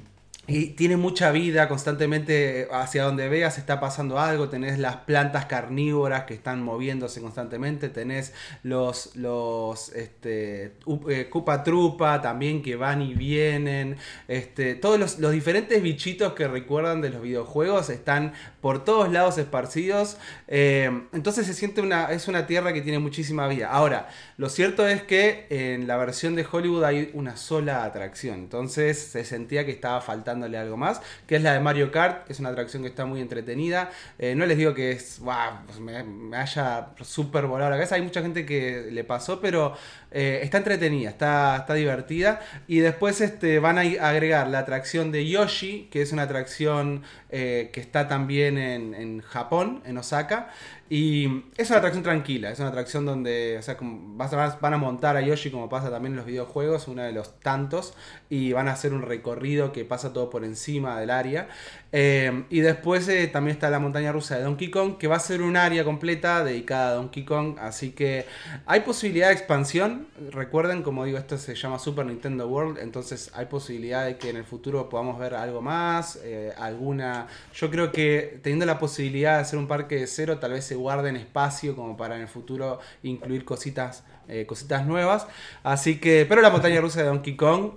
y 0.49 0.69
tiene 0.69 0.97
mucha 0.97 1.31
vida 1.31 1.69
constantemente 1.69 2.67
hacia 2.71 3.03
donde 3.03 3.29
veas 3.29 3.59
está 3.59 3.79
pasando 3.79 4.19
algo, 4.19 4.49
tenés 4.49 4.79
las 4.79 4.97
plantas 4.97 5.45
carnívoras 5.45 6.23
que 6.23 6.33
están 6.33 6.63
moviéndose 6.63 7.21
constantemente, 7.21 7.89
tenés 7.89 8.33
los, 8.63 9.15
los 9.15 9.89
este, 9.89 10.73
eh, 11.09 11.29
Trupa 11.63 12.21
también 12.21 12.63
que 12.63 12.75
van 12.75 13.01
y 13.01 13.13
vienen, 13.13 13.97
este, 14.27 14.73
todos 14.73 14.99
los, 14.99 15.19
los, 15.19 15.31
diferentes 15.31 15.81
bichitos 15.83 16.33
que 16.33 16.47
recuerdan 16.47 17.01
de 17.01 17.11
los 17.11 17.21
videojuegos 17.21 17.89
están 17.89 18.33
por 18.59 18.83
todos 18.83 19.11
lados 19.11 19.37
esparcidos, 19.37 20.17
eh, 20.47 20.89
entonces 21.13 21.45
se 21.45 21.53
siente 21.53 21.81
una, 21.81 22.11
es 22.11 22.27
una 22.27 22.47
tierra 22.47 22.73
que 22.73 22.81
tiene 22.81 22.97
muchísima 22.97 23.47
vida. 23.47 23.69
Ahora, 23.69 24.09
lo 24.37 24.49
cierto 24.49 24.87
es 24.87 25.03
que 25.03 25.45
en 25.49 25.87
la 25.87 25.97
versión 25.97 26.35
de 26.35 26.45
Hollywood 26.49 26.83
hay 26.83 27.11
una 27.13 27.37
sola 27.37 27.83
atracción, 27.83 28.39
entonces 28.39 28.97
se 28.97 29.23
sentía 29.23 29.65
que 29.65 29.71
estaba 29.71 30.01
faltando 30.01 30.38
algo 30.43 30.77
más, 30.77 31.01
que 31.27 31.35
es 31.35 31.43
la 31.43 31.53
de 31.53 31.59
Mario 31.59 31.91
Kart, 31.91 32.29
es 32.29 32.39
una 32.39 32.49
atracción 32.49 32.83
que 32.83 32.89
está 32.89 33.05
muy 33.05 33.21
entretenida. 33.21 33.91
Eh, 34.17 34.35
no 34.35 34.45
les 34.45 34.57
digo 34.57 34.73
que 34.73 34.91
es, 34.91 35.21
pues 35.65 35.79
me, 35.79 36.35
haya 36.35 36.89
súper 37.01 37.45
volado 37.45 37.69
la 37.69 37.77
cabeza, 37.77 37.95
hay 37.95 38.01
mucha 38.01 38.21
gente 38.21 38.45
que 38.45 38.89
le 38.91 39.03
pasó, 39.03 39.39
pero 39.39 39.75
eh, 40.11 40.39
está 40.43 40.57
entretenida, 40.57 41.09
está, 41.09 41.57
está 41.57 41.73
divertida. 41.73 42.39
Y 42.67 42.79
después 42.79 43.21
este, 43.21 43.59
van 43.59 43.77
a 43.77 43.81
agregar 43.81 44.47
la 44.47 44.59
atracción 44.59 45.11
de 45.11 45.27
Yoshi, 45.27 45.87
que 45.91 46.01
es 46.01 46.11
una 46.11 46.23
atracción 46.23 47.03
eh, 47.29 47.69
que 47.73 47.79
está 47.79 48.07
también 48.07 48.57
en, 48.57 48.93
en 48.93 49.21
Japón, 49.21 49.81
en 49.85 49.97
Osaka. 49.97 50.49
Y 50.91 51.43
es 51.55 51.69
una 51.69 51.77
atracción 51.77 52.03
tranquila, 52.03 52.49
es 52.49 52.57
una 52.59 52.69
atracción 52.69 53.05
donde 53.05 53.57
o 53.59 53.61
sea, 53.61 53.77
van 53.79 54.73
a 54.73 54.77
montar 54.77 55.17
a 55.17 55.21
Yoshi 55.21 55.51
como 55.51 55.69
pasa 55.69 55.91
también 55.91 56.13
en 56.13 56.17
los 56.17 56.25
videojuegos, 56.25 56.87
uno 56.87 57.03
de 57.03 57.11
los 57.11 57.39
tantos, 57.41 57.93
y 58.27 58.53
van 58.53 58.67
a 58.67 58.71
hacer 58.71 58.93
un 58.93 59.03
recorrido 59.03 59.71
que 59.71 59.85
pasa 59.85 60.13
todo 60.13 60.31
por 60.31 60.43
encima 60.43 60.99
del 60.99 61.11
área. 61.11 61.47
Eh, 61.91 62.43
y 62.51 62.59
después 62.59 63.07
eh, 63.07 63.27
también 63.27 63.55
está 63.55 63.71
la 63.71 63.79
montaña 63.79 64.11
rusa 64.11 64.37
de 64.37 64.43
Donkey 64.43 64.69
Kong, 64.69 64.97
que 64.97 65.07
va 65.07 65.15
a 65.15 65.19
ser 65.19 65.41
un 65.41 65.57
área 65.57 65.83
completa 65.83 66.43
dedicada 66.43 66.91
a 66.91 66.93
Donkey 66.93 67.25
Kong, 67.25 67.57
así 67.59 67.91
que 67.91 68.27
hay 68.67 68.81
posibilidad 68.81 69.29
de 69.29 69.33
expansión. 69.33 70.07
Recuerden, 70.31 70.83
como 70.83 71.05
digo, 71.05 71.17
esto 71.17 71.37
se 71.37 71.55
llama 71.55 71.79
Super 71.79 72.05
Nintendo 72.05 72.47
World, 72.47 72.77
entonces 72.77 73.31
hay 73.33 73.47
posibilidad 73.47 74.05
de 74.05 74.17
que 74.17 74.29
en 74.29 74.37
el 74.37 74.43
futuro 74.43 74.87
podamos 74.87 75.17
ver 75.17 75.33
algo 75.33 75.61
más, 75.61 76.19
eh, 76.23 76.53
alguna... 76.57 77.27
Yo 77.55 77.71
creo 77.71 77.91
que 77.91 78.39
teniendo 78.43 78.67
la 78.67 78.77
posibilidad 78.77 79.35
de 79.37 79.41
hacer 79.41 79.57
un 79.57 79.67
parque 79.67 79.95
de 79.95 80.07
cero, 80.07 80.37
tal 80.37 80.51
vez 80.51 80.65
se 80.65 80.75
guarden 80.75 81.15
espacio 81.15 81.75
como 81.75 81.97
para 81.97 82.15
en 82.15 82.21
el 82.21 82.27
futuro 82.27 82.79
incluir 83.01 83.45
cositas, 83.45 84.03
cositas 84.45 84.85
nuevas. 84.85 85.25
Así 85.63 85.99
que, 85.99 86.25
pero 86.29 86.41
la 86.41 86.51
montaña 86.51 86.79
rusa 86.81 87.01
de 87.01 87.07
Donkey 87.07 87.35
Kong, 87.35 87.71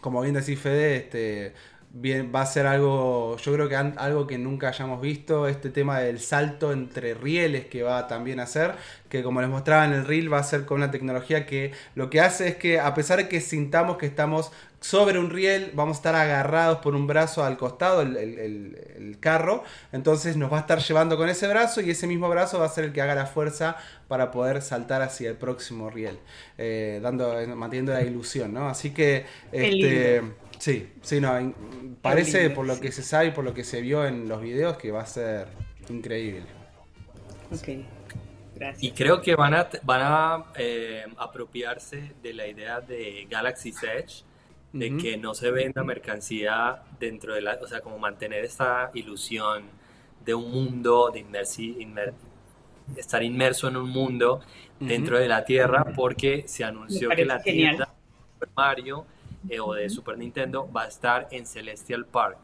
como 0.00 0.20
bien 0.20 0.34
decís 0.34 0.58
Fede, 0.58 0.96
este, 0.96 1.54
bien, 1.94 2.32
va 2.34 2.40
a 2.40 2.46
ser 2.46 2.66
algo, 2.66 3.36
yo 3.36 3.52
creo 3.52 3.68
que 3.68 3.76
algo 3.76 4.26
que 4.26 4.38
nunca 4.38 4.68
hayamos 4.68 5.00
visto, 5.00 5.46
este 5.46 5.68
tema 5.68 6.00
del 6.00 6.20
salto 6.20 6.72
entre 6.72 7.14
rieles 7.14 7.66
que 7.66 7.82
va 7.82 8.08
también 8.08 8.40
a 8.40 8.44
hacer, 8.44 8.74
que 9.10 9.22
como 9.22 9.42
les 9.42 9.50
mostraba 9.50 9.84
en 9.84 9.92
el 9.92 10.06
reel 10.06 10.32
va 10.32 10.38
a 10.38 10.42
ser 10.42 10.64
con 10.64 10.78
una 10.78 10.90
tecnología 10.90 11.44
que 11.44 11.72
lo 11.94 12.08
que 12.08 12.20
hace 12.20 12.48
es 12.48 12.56
que 12.56 12.80
a 12.80 12.94
pesar 12.94 13.18
de 13.18 13.28
que 13.28 13.40
sintamos 13.40 13.98
que 13.98 14.06
estamos 14.06 14.52
sobre 14.80 15.18
un 15.18 15.30
riel, 15.30 15.70
vamos 15.74 15.96
a 15.96 15.98
estar 15.98 16.14
agarrados 16.14 16.78
por 16.78 16.96
un 16.96 17.06
brazo 17.06 17.44
al 17.44 17.56
costado, 17.56 18.00
el, 18.02 19.16
carro, 19.20 19.62
entonces 19.92 20.36
nos 20.36 20.50
va 20.50 20.56
a 20.56 20.60
estar 20.60 20.80
llevando 20.80 21.16
con 21.16 21.28
ese 21.28 21.46
brazo 21.46 21.80
y 21.80 21.90
ese 21.90 22.08
mismo 22.08 22.28
brazo 22.28 22.58
va 22.58 22.66
a 22.66 22.68
ser 22.68 22.84
el 22.84 22.92
que 22.92 23.00
haga 23.00 23.14
la 23.14 23.26
fuerza 23.26 23.76
para 24.08 24.32
poder 24.32 24.62
saltar 24.62 25.00
hacia 25.02 25.30
el 25.30 25.36
próximo 25.36 25.90
riel, 25.90 26.18
eh, 26.58 26.98
dando, 27.00 27.32
manteniendo 27.54 27.92
la 27.92 28.02
ilusión, 28.02 28.52
¿no? 28.52 28.68
Así 28.68 28.90
que, 28.90 29.26
este, 29.52 30.22
sí, 30.62 30.92
sí, 31.02 31.20
no, 31.20 31.54
parece 32.00 32.50
por 32.50 32.64
lo 32.64 32.78
que 32.78 32.92
se 32.92 33.02
sabe 33.02 33.26
y 33.26 33.30
por 33.32 33.44
lo 33.44 33.52
que 33.52 33.64
se 33.64 33.80
vio 33.80 34.06
en 34.06 34.28
los 34.28 34.40
videos 34.40 34.76
que 34.76 34.92
va 34.92 35.02
a 35.02 35.06
ser 35.06 35.48
increíble. 35.88 36.46
Ok. 37.50 37.84
Gracias. 38.54 38.82
Y 38.84 38.92
creo 38.92 39.20
que 39.20 39.34
van 39.34 39.54
a, 39.54 39.68
van 39.82 40.00
a 40.04 40.44
eh, 40.54 41.04
apropiarse 41.16 42.12
de 42.22 42.32
la 42.32 42.46
idea 42.46 42.80
de 42.80 43.26
Galaxy's 43.28 43.82
Edge, 43.82 44.22
de 44.72 44.96
que 44.96 45.16
no 45.16 45.34
se 45.34 45.50
venda 45.50 45.82
mercancía 45.82 46.82
dentro 47.00 47.34
de 47.34 47.42
la, 47.42 47.58
o 47.60 47.66
sea, 47.66 47.80
como 47.80 47.98
mantener 47.98 48.44
esta 48.44 48.90
ilusión 48.94 49.64
de 50.24 50.32
un 50.32 50.48
mundo, 50.48 51.10
de 51.12 51.24
estar 52.96 53.22
inmerso 53.22 53.66
en 53.66 53.78
un 53.78 53.90
mundo 53.90 54.40
dentro 54.78 55.18
de 55.18 55.26
la 55.26 55.44
Tierra, 55.44 55.84
porque 55.96 56.44
se 56.46 56.62
anunció 56.62 57.10
que 57.10 57.24
la 57.24 57.42
tienda 57.42 57.86
de 57.86 58.32
Super 58.32 58.48
Mario 58.54 59.06
eh, 59.48 59.60
o 59.60 59.74
de 59.74 59.88
Super 59.90 60.18
Nintendo 60.18 60.70
va 60.70 60.82
a 60.84 60.88
estar 60.88 61.28
en 61.30 61.46
Celestial 61.46 62.06
Park, 62.06 62.38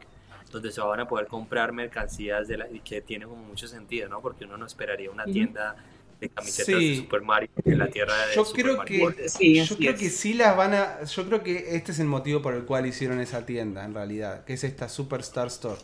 donde 0.51 0.71
se 0.71 0.81
van 0.81 0.99
a 0.99 1.07
poder 1.07 1.27
comprar 1.27 1.71
mercancías 1.71 2.47
de 2.47 2.57
la, 2.57 2.69
y 2.69 2.79
que 2.79 3.01
tiene 3.01 3.25
mucho 3.25 3.67
sentido, 3.67 4.09
¿no? 4.09 4.21
Porque 4.21 4.45
uno 4.45 4.57
no 4.57 4.65
esperaría 4.65 5.09
una 5.11 5.25
tienda 5.25 5.75
de 6.19 6.29
camisetas 6.29 6.75
de 6.75 6.95
Super 6.97 7.21
Mario 7.21 7.49
en 7.63 7.77
la 7.77 7.87
tierra 7.87 8.13
de 8.27 8.35
yo 8.35 8.43
Super 8.43 8.63
creo 8.63 8.77
Mario 8.77 9.15
que 9.15 9.29
sí, 9.29 9.63
yo 9.63 9.77
creo 9.77 9.95
que 9.95 10.09
sí 10.09 10.33
las 10.33 10.55
van 10.55 10.73
a 10.73 11.03
yo 11.03 11.25
creo 11.25 11.43
que 11.43 11.75
este 11.75 11.91
es 11.91 11.99
el 11.99 12.07
motivo 12.07 12.41
por 12.41 12.53
el 12.53 12.65
cual 12.65 12.85
hicieron 12.85 13.19
esa 13.21 13.45
tienda 13.45 13.85
en 13.85 13.93
realidad 13.93 14.43
que 14.43 14.53
es 14.53 14.63
esta 14.63 14.89
Superstar 14.89 15.47
Store. 15.47 15.79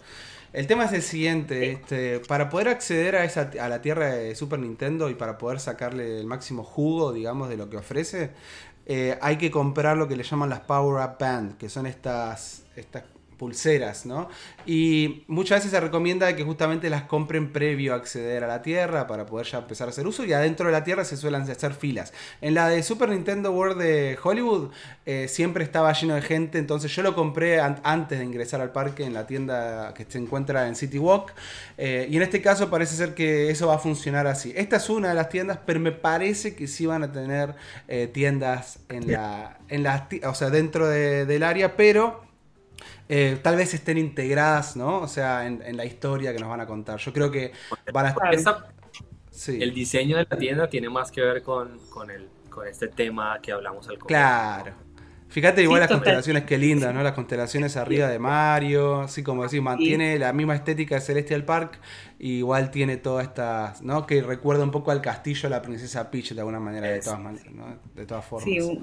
El 0.52 0.68
tema 0.68 0.86
es 0.86 0.94
el 0.94 1.02
siguiente 1.02 1.72
este 1.72 2.20
para 2.22 2.50
poder 2.50 2.70
acceder 2.70 3.16
a 3.16 3.26
esa 3.26 3.52
a 3.60 3.70
la 3.70 3.82
tierra 3.82 4.14
de 4.14 4.36
Super 4.36 4.60
Nintendo 4.60 5.10
y 5.10 5.16
para 5.16 5.38
poder 5.38 5.60
sacarle 5.60 6.20
el 6.20 6.28
máximo 6.28 6.64
jugo 6.64 7.14
digamos 7.14 7.50
de 7.50 7.58
lo 7.58 7.70
que 7.70 7.78
ofrece 7.78 8.32
eh, 8.86 9.18
hay 9.22 9.38
que 9.38 9.50
comprar 9.52 9.98
lo 9.98 10.08
que 10.08 10.16
le 10.16 10.24
llaman 10.24 10.50
las 10.50 10.62
Power 10.62 11.04
Up 11.04 11.18
Band 11.20 11.58
que 11.58 11.70
son 11.70 11.86
estas 11.86 12.64
estas 12.76 13.04
pulseras, 13.38 14.06
¿no? 14.06 14.30
Y 14.66 15.24
muchas 15.28 15.60
veces 15.60 15.72
se 15.72 15.80
recomienda 15.80 16.36
que 16.36 16.44
justamente 16.44 16.90
las 16.90 17.04
compren 17.04 17.52
previo 17.52 17.94
a 17.94 17.98
acceder 17.98 18.44
a 18.44 18.48
la 18.48 18.62
Tierra 18.62 19.08
para 19.08 19.26
poder 19.26 19.46
ya 19.48 19.60
empezar 19.60 19.88
a 19.88 19.92
hacer 19.92 20.08
uso 20.08 20.26
y 20.26 20.34
adentro 20.34 20.68
de 20.68 20.72
la 20.72 20.84
Tierra 20.84 21.06
se 21.06 21.18
suelen 21.18 21.42
hacer 21.44 21.74
filas. 21.74 22.14
En 22.42 22.54
la 22.54 22.70
de 22.70 22.82
Super 22.84 23.10
Nintendo 23.10 23.52
World 23.52 23.82
de 23.82 24.18
Hollywood 24.22 24.72
eh, 25.06 25.28
siempre 25.28 25.64
estaba 25.64 25.94
lleno 25.94 26.16
de 26.16 26.22
gente, 26.22 26.58
entonces 26.58 26.94
yo 26.96 27.04
lo 27.04 27.16
compré 27.16 27.60
antes 27.60 28.20
de 28.20 28.26
ingresar 28.26 28.62
al 28.62 28.72
parque 28.72 29.04
en 29.04 29.14
la 29.14 29.28
tienda 29.28 29.94
que 29.94 30.06
se 30.08 30.18
encuentra 30.18 30.68
en 30.68 30.76
City 30.76 30.98
Walk 30.98 31.34
eh, 31.78 32.08
y 32.10 32.16
en 32.16 32.22
este 32.24 32.42
caso 32.42 32.70
parece 32.70 32.96
ser 32.96 33.14
que 33.14 33.50
eso 33.50 33.68
va 33.68 33.76
a 33.76 33.80
funcionar 33.80 34.28
así. 34.28 34.54
Esta 34.56 34.78
es 34.78 34.90
una 34.90 35.10
de 35.10 35.16
las 35.16 35.30
tiendas, 35.30 35.60
pero 35.66 35.80
me 35.80 35.92
parece 35.92 36.56
que 36.56 36.68
sí 36.68 36.86
van 36.86 37.04
a 37.04 37.12
tener 37.12 37.56
eh, 37.88 38.10
tiendas 38.12 38.80
en 38.90 39.12
la, 39.12 39.58
en 39.70 39.84
la, 39.84 40.08
o 40.28 40.34
sea, 40.34 40.50
dentro 40.50 40.88
del 40.88 41.44
área, 41.44 41.76
pero 41.76 42.24
eh, 43.10 43.38
tal 43.42 43.56
vez 43.56 43.74
estén 43.74 43.98
integradas, 43.98 44.76
¿no? 44.76 45.00
O 45.00 45.08
sea, 45.08 45.46
en, 45.46 45.78
la 45.78 45.86
historia 45.86 46.34
que 46.34 46.40
nos 46.40 46.50
van 46.50 46.62
a 46.62 46.68
contar. 46.68 47.00
Yo 47.00 47.14
creo 47.14 47.32
que 47.32 47.52
van 47.94 48.08
a 48.08 48.10
estar... 48.10 48.76
El 49.48 49.74
diseño 49.74 50.18
de 50.18 50.26
la 50.30 50.38
tienda 50.38 50.70
tiene 50.70 50.90
más 50.90 51.12
que 51.12 51.22
ver 51.22 51.44
con, 51.44 51.78
con, 51.90 52.10
el, 52.10 52.30
con 52.50 52.68
este 52.68 52.88
tema 52.88 53.40
que 53.42 53.52
hablamos 53.52 53.88
al 53.90 54.00
comienzo. 54.00 54.08
Claro. 54.08 54.86
Fíjate 55.36 55.64
igual 55.64 55.82
las 55.82 55.90
constelaciones, 55.90 56.44
qué 56.44 56.58
lindas, 56.58 56.94
¿no? 56.94 57.04
Las 57.04 57.12
constelaciones 57.12 57.76
arriba 57.76 58.08
de 58.08 58.20
Mario, 58.20 59.02
así 59.02 59.22
como 59.22 59.44
decís, 59.44 59.62
mantiene 59.62 60.18
la 60.18 60.32
misma 60.32 60.56
estética 60.56 60.96
de 60.96 61.02
Celestial 61.02 61.44
Park, 61.44 61.80
igual 62.20 62.72
tiene 62.72 62.96
todas 62.96 63.28
estas, 63.28 63.82
¿no? 63.82 64.06
Que 64.06 64.22
recuerda 64.22 64.64
un 64.64 64.72
poco 64.72 64.92
al 64.92 65.02
castillo 65.02 65.42
de 65.44 65.50
la 65.50 65.62
princesa 65.62 66.10
Peach 66.10 66.32
de 66.32 66.40
alguna 66.40 66.62
manera, 66.62 66.88
de 66.88 67.02
todas 67.02 67.20
maneras, 67.20 67.52
¿no? 67.52 67.66
De 67.94 68.06
todas 68.06 68.24
formas. 68.24 68.46
Sí, 68.46 68.80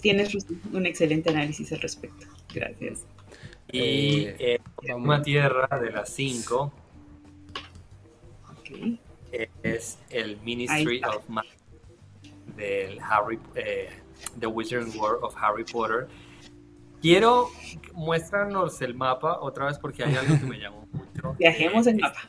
tienes 0.00 0.32
un 0.72 0.86
excelente 0.86 1.30
análisis 1.30 1.72
al 1.72 1.80
respecto. 1.80 2.28
Gracias. 2.54 3.04
Y 3.72 4.26
eh, 4.38 4.60
una 4.94 5.22
tierra 5.22 5.68
de 5.80 5.90
las 5.90 6.10
cinco 6.10 6.72
es 9.62 9.98
el 10.10 10.38
Ministry 10.42 11.00
of 11.04 11.28
Magic 11.28 11.56
del 12.56 12.98
Harry 13.00 13.38
eh, 13.54 13.90
The 14.38 14.46
Wizarding 14.46 14.98
World 14.98 15.22
of 15.22 15.34
Harry 15.40 15.64
Potter. 15.64 16.08
Quiero, 17.00 17.50
muéstranos 17.92 18.80
el 18.82 18.94
mapa 18.94 19.38
otra 19.40 19.66
vez 19.66 19.78
porque 19.78 20.04
hay 20.04 20.14
algo 20.14 20.38
que 20.38 20.46
me 20.46 20.58
llamó 20.58 20.86
mucho. 20.92 21.34
Viajemos 21.38 21.86
en 21.86 21.98
mapa. 21.98 22.20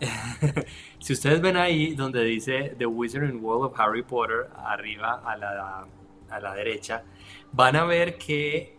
si 0.98 1.12
ustedes 1.12 1.40
ven 1.40 1.56
ahí 1.56 1.94
donde 1.94 2.22
dice 2.24 2.74
The 2.78 2.86
Wizarding 2.86 3.42
World 3.42 3.72
of 3.72 3.80
Harry 3.80 4.02
Potter, 4.02 4.48
arriba 4.56 5.22
a 5.24 5.36
la, 5.36 5.86
a 6.30 6.40
la 6.40 6.54
derecha, 6.54 7.02
van 7.52 7.76
a 7.76 7.84
ver 7.84 8.16
que 8.18 8.73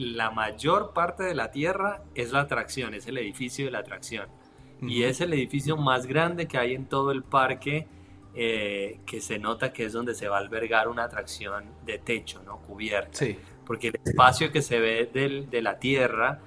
la 0.00 0.30
mayor 0.30 0.92
parte 0.94 1.22
de 1.24 1.34
la 1.34 1.50
Tierra 1.50 2.02
es 2.14 2.32
la 2.32 2.40
atracción, 2.40 2.94
es 2.94 3.06
el 3.06 3.18
edificio 3.18 3.66
de 3.66 3.70
la 3.70 3.80
atracción. 3.80 4.28
Y 4.82 5.02
es 5.02 5.20
el 5.20 5.34
edificio 5.34 5.76
más 5.76 6.06
grande 6.06 6.48
que 6.48 6.56
hay 6.56 6.74
en 6.74 6.86
todo 6.86 7.12
el 7.12 7.22
parque 7.22 7.86
eh, 8.34 9.00
que 9.04 9.20
se 9.20 9.38
nota 9.38 9.74
que 9.74 9.84
es 9.84 9.92
donde 9.92 10.14
se 10.14 10.26
va 10.26 10.38
a 10.38 10.40
albergar 10.40 10.88
una 10.88 11.04
atracción 11.04 11.64
de 11.84 11.98
techo, 11.98 12.42
¿no? 12.44 12.62
Cubierta. 12.62 13.18
Sí. 13.18 13.36
Porque 13.66 13.88
el 13.88 14.00
espacio 14.02 14.50
que 14.50 14.62
se 14.62 14.80
ve 14.80 15.10
del, 15.12 15.50
de 15.50 15.60
la 15.60 15.78
Tierra, 15.78 16.40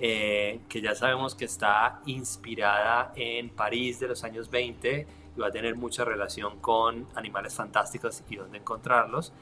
eh, 0.00 0.60
que 0.68 0.80
ya 0.80 0.94
sabemos 0.94 1.34
que 1.34 1.44
está 1.44 2.00
inspirada 2.06 3.12
en 3.16 3.50
París 3.50 4.00
de 4.00 4.08
los 4.08 4.24
años 4.24 4.48
20 4.48 5.06
y 5.36 5.40
va 5.40 5.48
a 5.48 5.50
tener 5.50 5.76
mucha 5.76 6.06
relación 6.06 6.60
con 6.60 7.06
animales 7.14 7.54
fantásticos 7.54 8.22
y 8.30 8.36
dónde 8.36 8.58
encontrarlos, 8.58 9.34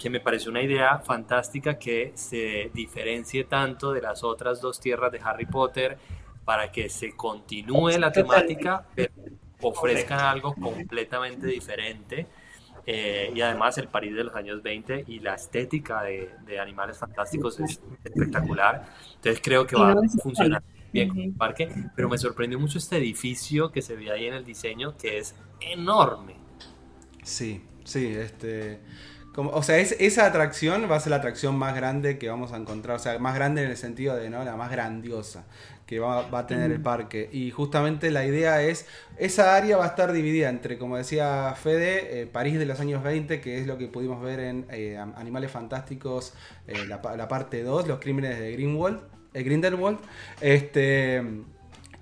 que 0.00 0.08
me 0.08 0.18
parece 0.18 0.48
una 0.48 0.62
idea 0.62 0.98
fantástica 0.98 1.78
que 1.78 2.12
se 2.14 2.70
diferencie 2.72 3.44
tanto 3.44 3.92
de 3.92 4.00
las 4.00 4.24
otras 4.24 4.60
dos 4.62 4.80
tierras 4.80 5.12
de 5.12 5.20
Harry 5.22 5.44
Potter 5.44 5.98
para 6.46 6.72
que 6.72 6.88
se 6.88 7.14
continúe 7.14 7.98
la 7.98 8.10
temática, 8.10 8.86
ofrezcan 9.60 10.20
algo 10.20 10.54
completamente 10.54 11.46
diferente. 11.46 12.26
Eh, 12.86 13.30
y 13.34 13.42
además 13.42 13.76
el 13.76 13.88
París 13.88 14.16
de 14.16 14.24
los 14.24 14.34
años 14.34 14.62
20 14.62 15.04
y 15.06 15.18
la 15.20 15.34
estética 15.34 16.02
de, 16.02 16.58
Animales 16.58 16.96
Fantásticos 16.96 17.60
es 17.60 17.78
espectacular. 18.02 18.86
Entonces 19.16 19.40
creo 19.44 19.66
que 19.66 19.76
va 19.76 19.92
a 19.92 19.96
funcionar 20.22 20.62
bien 20.90 21.10
con 21.10 21.18
el 21.18 21.32
parque. 21.34 21.68
Pero 21.94 22.08
me 22.08 22.16
sorprendió 22.16 22.58
mucho 22.58 22.78
este 22.78 22.96
edificio 22.96 23.70
que 23.70 23.82
se 23.82 23.96
ve 23.96 24.10
ahí 24.10 24.24
en 24.24 24.32
el 24.32 24.46
diseño, 24.46 24.96
que 24.96 25.18
es 25.18 25.36
enorme. 25.60 26.36
Sí, 27.22 27.62
sí, 27.84 28.06
este... 28.06 28.80
Como, 29.34 29.50
o 29.50 29.62
sea, 29.62 29.78
es, 29.78 29.94
esa 30.00 30.26
atracción 30.26 30.90
va 30.90 30.96
a 30.96 31.00
ser 31.00 31.10
la 31.10 31.16
atracción 31.16 31.56
más 31.56 31.74
grande 31.74 32.18
que 32.18 32.28
vamos 32.28 32.52
a 32.52 32.56
encontrar, 32.56 32.96
o 32.96 32.98
sea, 32.98 33.18
más 33.18 33.34
grande 33.34 33.62
en 33.62 33.70
el 33.70 33.76
sentido 33.76 34.16
de, 34.16 34.28
¿no? 34.28 34.44
La 34.44 34.56
más 34.56 34.70
grandiosa 34.70 35.44
que 35.90 35.98
va, 35.98 36.26
a 36.30 36.46
tener 36.46 36.70
el 36.70 36.80
parque. 36.80 37.28
Y 37.32 37.50
justamente 37.50 38.12
la 38.12 38.24
idea 38.24 38.62
es, 38.62 38.86
esa 39.18 39.56
área 39.56 39.76
va 39.76 39.84
a 39.84 39.88
estar 39.88 40.12
dividida 40.12 40.48
entre, 40.48 40.78
como 40.78 40.96
decía 40.96 41.52
Fede, 41.60 42.22
eh, 42.22 42.26
París 42.26 42.60
de 42.60 42.66
los 42.66 42.78
años 42.78 43.02
20, 43.02 43.40
que 43.40 43.58
es 43.58 43.66
lo 43.66 43.76
que 43.76 43.88
pudimos 43.88 44.22
ver 44.22 44.38
en 44.38 44.66
eh, 44.70 44.96
Animales 45.16 45.50
Fantásticos, 45.50 46.32
eh, 46.68 46.86
la, 46.86 47.00
la, 47.16 47.26
parte 47.26 47.64
2, 47.64 47.88
los 47.88 47.98
crímenes 47.98 48.38
de 48.38 48.52
Greenwald, 48.52 49.00
Grindelwald. 49.34 49.98
Este, 50.40 51.24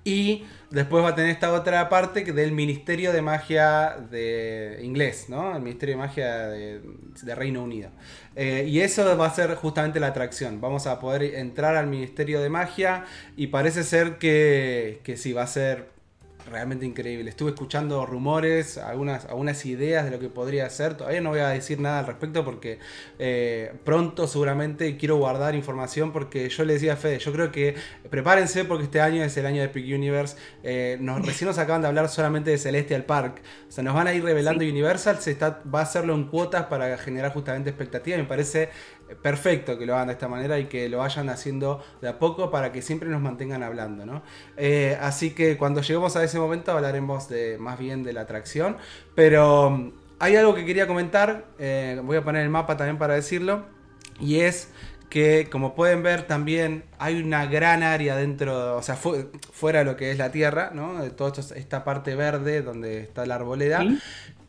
y 0.09 0.43
después 0.71 1.03
va 1.03 1.09
a 1.09 1.15
tener 1.15 1.29
esta 1.29 1.53
otra 1.53 1.87
parte 1.87 2.23
del 2.23 2.51
Ministerio 2.51 3.13
de 3.13 3.21
Magia 3.21 3.97
de 4.09 4.79
inglés, 4.81 5.25
¿no? 5.29 5.55
El 5.55 5.61
Ministerio 5.61 5.95
de 5.95 5.99
Magia 5.99 6.47
de, 6.47 7.35
Reino 7.35 7.63
Unido. 7.63 7.91
Eh, 8.35 8.65
y 8.67 8.79
eso 8.79 9.15
va 9.17 9.27
a 9.27 9.33
ser 9.33 9.53
justamente 9.53 9.99
la 9.99 10.07
atracción. 10.07 10.59
Vamos 10.61 10.87
a 10.87 10.99
poder 10.99 11.35
entrar 11.35 11.75
al 11.75 11.85
Ministerio 11.85 12.41
de 12.41 12.49
Magia 12.49 13.05
y 13.37 13.47
parece 13.47 13.83
ser 13.83 14.17
que, 14.17 15.01
que 15.03 15.15
sí, 15.15 15.31
va 15.31 15.43
a 15.43 15.47
ser 15.47 15.98
realmente 16.47 16.85
increíble. 16.85 17.29
Estuve 17.29 17.51
escuchando 17.51 18.05
rumores, 18.05 18.77
algunas, 18.77 19.25
algunas 19.25 19.65
ideas 19.65 20.05
de 20.05 20.11
lo 20.11 20.19
que 20.19 20.29
podría 20.29 20.69
ser. 20.69 20.95
Todavía 20.95 21.21
no 21.21 21.29
voy 21.29 21.39
a 21.39 21.49
decir 21.49 21.79
nada 21.79 21.99
al 21.99 22.07
respecto 22.07 22.45
porque 22.45 22.79
eh, 23.17 23.73
pronto 23.83 24.27
seguramente 24.27 24.97
quiero 24.97 25.17
guardar 25.17 25.55
información 25.55 26.11
porque 26.11 26.49
yo 26.49 26.63
le 26.65 26.73
decía 26.73 26.93
a 26.93 26.95
Fede, 26.95 27.19
yo 27.19 27.31
creo 27.31 27.51
que 27.51 27.75
prepárense 28.09 28.65
porque 28.65 28.85
este 28.85 29.01
año 29.01 29.23
es 29.23 29.35
el 29.37 29.45
año 29.45 29.61
de 29.61 29.65
Epic 29.65 29.85
Universe. 29.85 30.37
Eh, 30.63 30.97
nos, 30.99 31.25
recién 31.25 31.47
nos 31.47 31.57
acaban 31.57 31.81
de 31.81 31.87
hablar 31.87 32.09
solamente 32.09 32.51
de 32.51 32.57
Celestial 32.57 33.03
Park. 33.05 33.41
O 33.67 33.71
sea, 33.71 33.83
nos 33.83 33.93
van 33.93 34.07
a 34.07 34.13
ir 34.13 34.23
revelando 34.23 34.63
Universal, 34.63 35.19
se 35.19 35.31
está, 35.31 35.61
va 35.73 35.79
a 35.79 35.83
hacerlo 35.83 36.13
en 36.13 36.25
cuotas 36.25 36.65
para 36.65 36.97
generar 36.97 37.31
justamente 37.33 37.69
expectativa. 37.69 38.17
Me 38.17 38.25
parece 38.25 38.69
perfecto 39.15 39.77
que 39.77 39.85
lo 39.85 39.95
hagan 39.95 40.07
de 40.07 40.13
esta 40.13 40.27
manera 40.27 40.59
y 40.59 40.65
que 40.65 40.89
lo 40.89 40.99
vayan 40.99 41.29
haciendo 41.29 41.83
de 42.01 42.09
a 42.09 42.19
poco 42.19 42.51
para 42.51 42.71
que 42.71 42.81
siempre 42.81 43.09
nos 43.09 43.21
mantengan 43.21 43.63
hablando, 43.63 44.05
¿no? 44.05 44.21
Eh, 44.57 44.97
así 45.01 45.31
que 45.31 45.57
cuando 45.57 45.81
lleguemos 45.81 46.15
a 46.15 46.23
ese 46.23 46.39
momento 46.39 46.71
hablaremos 46.71 47.29
de, 47.29 47.57
más 47.59 47.79
bien 47.79 48.03
de 48.03 48.13
la 48.13 48.21
atracción, 48.21 48.77
pero 49.15 49.71
mm, 49.71 49.91
hay 50.19 50.35
algo 50.35 50.53
que 50.55 50.65
quería 50.65 50.87
comentar, 50.87 51.45
eh, 51.57 51.99
voy 52.03 52.17
a 52.17 52.23
poner 52.23 52.43
el 52.43 52.49
mapa 52.49 52.77
también 52.77 52.97
para 52.97 53.15
decirlo, 53.15 53.65
y 54.19 54.41
es 54.41 54.69
que 55.09 55.47
como 55.51 55.73
pueden 55.73 56.03
ver 56.03 56.23
también 56.23 56.83
hay 56.99 57.21
una 57.21 57.45
gran 57.45 57.83
área 57.83 58.15
dentro, 58.15 58.77
o 58.77 58.83
sea, 58.83 58.95
fuera 58.95 59.79
de 59.79 59.85
lo 59.85 59.97
que 59.97 60.11
es 60.11 60.17
la 60.17 60.31
tierra, 60.31 60.71
¿no? 60.73 61.01
De 61.01 61.09
toda 61.09 61.33
esta 61.55 61.83
parte 61.83 62.15
verde 62.15 62.61
donde 62.61 63.01
está 63.01 63.25
la 63.25 63.35
arboleda, 63.35 63.83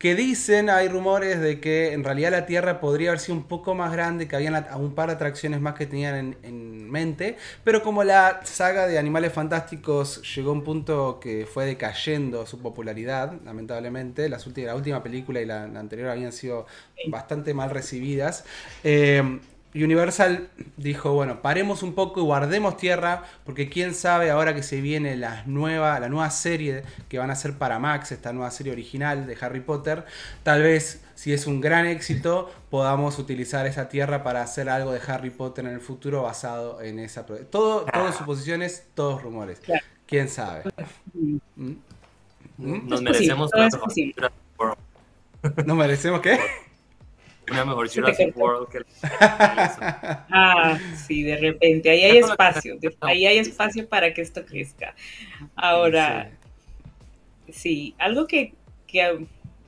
que 0.01 0.15
dicen, 0.15 0.71
hay 0.71 0.89
rumores 0.89 1.41
de 1.41 1.61
que 1.61 1.93
en 1.93 2.05
realidad 2.05 2.31
la 2.31 2.47
Tierra 2.47 2.81
podría 2.81 3.11
haber 3.11 3.21
sido 3.21 3.37
un 3.37 3.45
poco 3.45 3.75
más 3.75 3.93
grande, 3.93 4.27
que 4.27 4.35
habían 4.35 4.67
un 4.77 4.95
par 4.95 5.09
de 5.09 5.17
atracciones 5.17 5.61
más 5.61 5.75
que 5.75 5.85
tenían 5.85 6.37
en, 6.43 6.91
mente, 6.91 7.37
pero 7.63 7.83
como 7.83 8.03
la 8.03 8.41
saga 8.43 8.89
de 8.89 8.99
Animales 8.99 9.33
Fantásticos 9.33 10.23
llegó 10.35 10.51
a 10.51 10.55
un 10.55 10.65
punto 10.65 11.21
que 11.21 11.47
fue 11.47 11.67
decayendo 11.67 12.47
su 12.47 12.61
popularidad, 12.61 13.35
lamentablemente, 13.45 14.29
las 14.29 14.45
la 14.57 14.75
última 14.75 15.01
película 15.01 15.41
y 15.41 15.45
la, 15.45 15.65
anterior 15.65 16.09
habían 16.09 16.33
sido 16.33 16.67
bastante 17.09 17.55
mal 17.55 17.71
recibidas, 17.71 18.45
eh, 18.83 19.39
Universal 19.75 20.49
dijo, 20.77 21.13
bueno, 21.13 21.43
paremos 21.43 21.83
un 21.83 21.95
poco 21.95 22.21
y 22.21 22.25
guardemos 22.25 22.77
tierra, 22.77 23.25
porque 23.45 23.69
quién 23.69 23.95
sabe 23.95 24.31
ahora 24.31 24.55
que 24.55 24.63
se 24.63 24.81
viene 24.81 25.17
la 25.17 25.45
nueva, 25.47 26.01
la 26.01 26.09
nueva 26.09 26.31
serie 26.31 26.83
que 27.09 27.19
van 27.19 27.31
a 27.31 27.35
hacer 27.35 27.57
para 27.57 27.79
Max, 27.79 28.11
esta 28.11 28.33
nueva 28.33 28.51
serie 28.51 28.73
original 28.73 29.27
de 29.27 29.37
Harry 29.41 29.61
Potter, 29.61 30.05
tal 30.43 30.63
vez 30.63 31.03
si 31.15 31.33
es 31.33 31.47
un 31.47 31.61
gran 31.61 31.87
éxito 31.87 32.51
podamos 32.71 33.19
utilizar 33.19 33.67
esa 33.67 33.89
tierra 33.89 34.25
para 34.25 34.43
hacer 34.43 34.69
algo 34.69 34.93
de 34.93 35.01
Harry 35.07 35.31
Potter 35.31 35.67
en 35.67 35.75
el 35.75 35.81
futuro 35.81 36.23
basado 36.23 36.81
en 36.83 36.99
esa... 36.99 37.25
Todo, 37.27 37.85
todo 37.85 38.13
suposiciones, 38.13 38.87
todos 38.95 39.23
rumores. 39.23 39.61
¿Quién 40.07 40.29
sabe? 40.29 40.65
¿Mm? 41.15 41.37
¿Mm? 42.59 42.89
Nos 42.89 43.03
merecemos 43.03 43.51
una 43.55 43.69
¿Nos 45.65 45.77
merecemos 45.77 46.21
qué? 46.21 46.39
una 47.51 47.65
mejor 47.65 47.89
Jurassic 47.89 48.37
World 48.37 48.69
que 48.69 48.79
Ah, 49.13 50.79
sí, 51.07 51.23
de 51.23 51.37
repente, 51.37 51.91
ahí 51.91 52.03
hay 52.03 52.19
espacio, 52.19 52.79
ahí 53.01 53.27
hay 53.27 53.39
espacio 53.39 53.89
para 53.89 54.15
que 54.15 54.23
esto 54.23 54.45
crezca. 54.45 54.95
Ahora, 55.57 56.31
sí, 57.49 57.95
algo 57.99 58.27
que, 58.27 58.55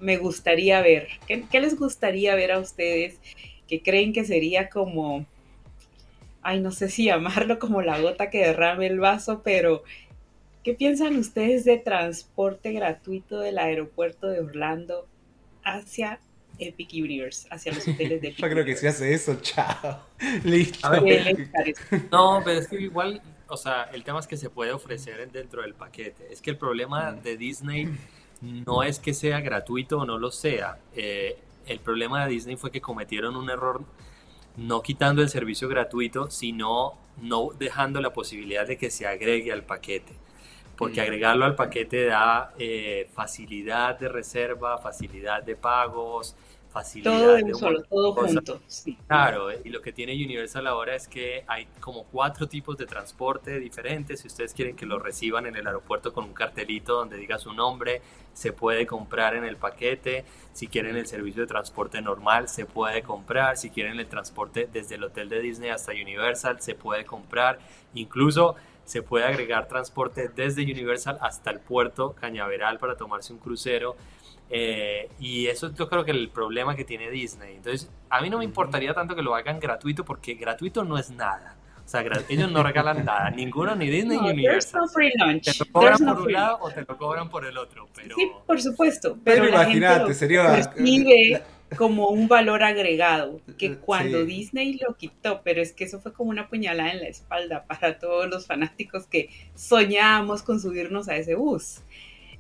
me 0.01 0.17
gustaría 0.17 0.81
ver, 0.81 1.09
¿qué, 1.27 1.61
les 1.61 1.79
gustaría 1.79 2.35
ver 2.35 2.53
a 2.53 2.59
ustedes 2.59 3.21
que 3.69 3.83
creen 3.83 4.13
que 4.13 4.25
sería 4.25 4.69
como, 4.69 5.27
ay, 6.43 6.61
no 6.61 6.73
sé 6.73 6.89
si 6.89 7.05
llamarlo 7.07 7.59
como 7.59 7.83
la 7.83 8.01
gota 8.01 8.31
que 8.31 8.47
derrame 8.47 8.87
el 8.87 9.01
vaso, 9.01 9.43
pero 9.43 9.83
¿qué 10.63 10.75
piensan 10.75 11.17
ustedes 11.17 11.65
de 11.65 11.79
transporte 11.79 12.73
gratuito 12.73 13.41
del 13.41 13.59
aeropuerto 13.59 14.29
de 14.29 14.41
Orlando 14.41 15.07
hacia 15.65 16.21
Epic 16.69 16.91
Universe, 16.93 17.47
hacia 17.51 17.73
los 17.73 17.87
hoteles 17.89 18.21
de 18.21 18.29
Epic 18.29 18.41
Yo 18.41 18.51
creo 18.51 18.65
que 18.65 18.77
si 18.77 18.87
hace 18.87 19.13
eso, 19.13 19.37
chao. 19.41 20.01
Listo. 20.45 20.89
no, 22.11 22.43
pero 22.45 22.61
es 22.61 22.69
que 22.69 22.81
igual, 22.81 23.23
o 23.49 23.57
sea, 23.57 23.85
el 23.93 24.05
tema 24.05 24.21
es 24.21 24.27
que 24.27 24.37
se 24.37 24.51
puede 24.51 24.73
ofrecer 24.73 25.31
dentro 25.31 25.63
del 25.63 25.75
paquete. 25.75 26.29
Es 26.31 26.41
que 26.41 26.51
el 26.51 26.57
problema 26.57 27.13
mm. 27.13 27.23
de 27.23 27.37
Disney 27.37 27.89
no 28.41 28.83
es 28.83 28.99
que 28.99 29.15
sea 29.15 29.41
gratuito 29.41 29.99
o 29.99 30.07
no 30.07 30.19
lo 30.19 30.31
sea. 30.31 30.79
Eh, 30.95 31.39
el 31.67 31.79
problema 31.79 32.25
de 32.25 32.33
Disney 32.33 32.57
fue 32.57 32.71
que 32.71 32.81
cometieron 32.81 33.37
un 33.37 33.51
error 33.51 33.85
no 34.57 34.83
quitando 34.83 35.23
el 35.23 35.29
servicio 35.29 35.69
gratuito, 35.69 36.31
sino 36.31 36.95
no 37.21 37.51
dejando 37.59 38.01
la 38.01 38.13
posibilidad 38.13 38.67
de 38.67 38.77
que 38.77 38.91
se 38.91 39.07
agregue 39.07 39.53
al 39.53 39.65
paquete. 39.65 40.13
Porque 40.83 41.01
agregarlo 41.01 41.45
al 41.45 41.55
paquete 41.55 42.07
da 42.07 42.53
eh, 42.59 43.09
facilidad 43.15 43.99
de 43.99 44.09
reserva, 44.09 44.79
facilidad 44.79 45.43
de 45.43 45.55
pagos, 45.55 46.35
facilidad. 46.73 47.13
Todo 47.13 47.35
de 47.37 47.45
un 47.45 47.55
solo, 47.55 47.83
todo 47.85 48.13
junto. 48.15 48.61
Claro, 49.07 49.49
y 49.53 49.69
lo 49.69 49.81
que 49.81 49.93
tiene 49.93 50.13
Universal 50.13 50.67
ahora 50.67 50.97
es 50.97 51.07
que 51.07 51.45
hay 51.47 51.69
como 51.79 52.05
cuatro 52.05 52.49
tipos 52.49 52.77
de 52.77 52.87
transporte 52.87 53.61
diferentes. 53.61 54.21
Si 54.21 54.27
ustedes 54.27 54.55
quieren 54.55 54.75
que 54.75 54.87
lo 54.87 54.99
reciban 54.99 55.47
en 55.47 55.55
el 55.57 55.67
aeropuerto 55.67 56.13
con 56.13 56.25
un 56.25 56.33
cartelito 56.33 56.95
donde 56.95 57.17
diga 57.17 57.39
su 57.39 57.53
nombre, 57.53 58.03
se 58.33 58.53
puede 58.53 58.87
comprar 58.87 59.37
en 59.37 59.45
el 59.45 59.57
paquete. 59.57 60.25
Si 60.53 60.67
quieren 60.67 60.97
el 60.97 61.07
servicio 61.07 61.43
de 61.43 61.47
transporte 61.47 62.01
normal, 62.01 62.49
se 62.49 62.65
puede 62.65 63.03
comprar. 63.03 63.57
Si 63.57 63.71
quieren 63.71 64.01
el 64.01 64.07
transporte 64.09 64.69
desde 64.73 64.97
el 64.97 65.05
hotel 65.05 65.29
de 65.29 65.41
Disney 65.41 65.71
hasta 65.71 65.93
Universal, 65.93 66.61
se 66.61 66.75
puede 66.75 67.05
comprar. 67.05 67.59
Incluso 67.95 68.57
se 68.85 69.03
puede 69.03 69.25
agregar 69.25 69.69
transporte 69.69 70.29
desde 70.35 70.63
Universal 70.63 71.19
hasta 71.21 71.51
el 71.51 71.61
puerto 71.61 72.15
Cañaveral 72.15 72.79
para 72.79 72.97
tomarse 72.97 73.33
un 73.33 73.39
crucero. 73.39 73.97
Eh, 74.51 75.09
y 75.19 75.47
eso 75.47 75.73
yo 75.75 75.89
creo 75.89 76.05
que 76.05 76.11
es 76.11 76.17
el 76.17 76.29
problema 76.29 76.77
que 76.77 76.85
tiene 76.85 77.11
Disney. 77.11 77.57
Entonces, 77.57 77.91
a 78.11 78.21
mí 78.21 78.29
no 78.29 78.39
me 78.39 78.45
importaría 78.45 78.93
tanto 78.93 79.15
que 79.15 79.23
lo 79.23 79.35
hagan 79.35 79.59
gratuito 79.61 80.05
porque 80.05 80.35
gratuito 80.35 80.85
no 80.85 80.99
es 80.99 81.11
nada. 81.11 81.57
O 81.85 81.89
sea, 81.89 82.05
ellos 82.29 82.51
no 82.51 82.63
regalan 82.63 83.05
nada, 83.05 83.31
ninguno, 83.31 83.75
ni 83.75 83.89
Disney 83.89 84.19
ni 84.21 84.31
Universal. 84.31 84.83
Te 84.93 85.53
lo 85.59 85.73
cobran 85.73 85.99
por 86.05 86.21
un 86.21 86.33
lado 86.33 86.59
o 86.61 86.71
te 86.71 86.85
lo 86.87 86.97
cobran 86.99 87.29
por 87.29 87.47
el 87.47 87.57
otro. 87.57 87.89
Pero... 87.95 88.17
Sí, 88.17 88.31
por 88.47 88.61
supuesto. 88.61 89.17
Pero, 89.25 89.49
imagínate, 89.49 90.15
sería. 90.15 90.53
Percibe 90.53 91.43
como 91.77 92.09
un 92.09 92.29
valor 92.29 92.63
agregado, 92.63 93.41
que 93.59 93.77
cuando 93.77 94.25
Disney 94.25 94.75
lo 94.75 94.97
quitó, 94.97 95.43
pero 95.43 95.61
es 95.61 95.73
que 95.73 95.85
eso 95.85 96.01
fue 96.01 96.13
como 96.13 96.31
una 96.31 96.49
puñalada 96.49 96.93
en 96.93 97.01
la 97.01 97.09
espalda 97.09 97.65
para 97.65 97.99
todos 97.99 98.29
los 98.29 98.47
fanáticos 98.47 99.07
que 99.07 99.31
soñábamos 99.55 100.43
con 100.43 100.61
subirnos 100.61 101.09
a 101.09 101.17
ese 101.17 101.35
bus. 101.35 101.81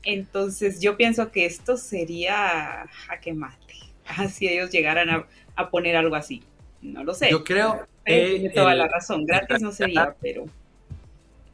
Entonces 0.04 0.80
yo 0.80 0.96
pienso 0.96 1.30
que 1.30 1.46
esto 1.46 1.76
sería 1.76 2.86
jaque 3.06 3.32
mate, 3.32 3.74
si 4.30 4.48
ellos 4.48 4.70
llegaran 4.70 5.08
a, 5.56 5.70
poner 5.70 5.96
algo 5.96 6.16
así. 6.16 6.42
No 6.80 7.04
lo 7.04 7.14
sé. 7.14 7.30
Yo 7.30 7.44
creo 7.44 7.86
que... 8.04 8.36
Tiene 8.38 8.50
toda 8.50 8.74
la 8.74 8.88
razón, 8.88 9.24
gratis 9.26 9.60
no 9.60 9.70
sería, 9.72 10.16
pero... 10.20 10.46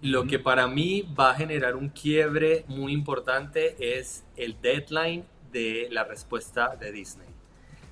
Lo 0.00 0.26
que 0.26 0.38
para 0.38 0.68
mí 0.68 1.02
va 1.18 1.32
a 1.32 1.34
generar 1.34 1.74
un 1.74 1.88
quiebre 1.88 2.64
muy 2.68 2.92
importante 2.92 3.76
es 3.80 4.24
el 4.36 4.56
deadline 4.62 5.24
de 5.52 5.88
la 5.90 6.04
respuesta 6.04 6.76
de 6.76 6.92
Disney. 6.92 7.28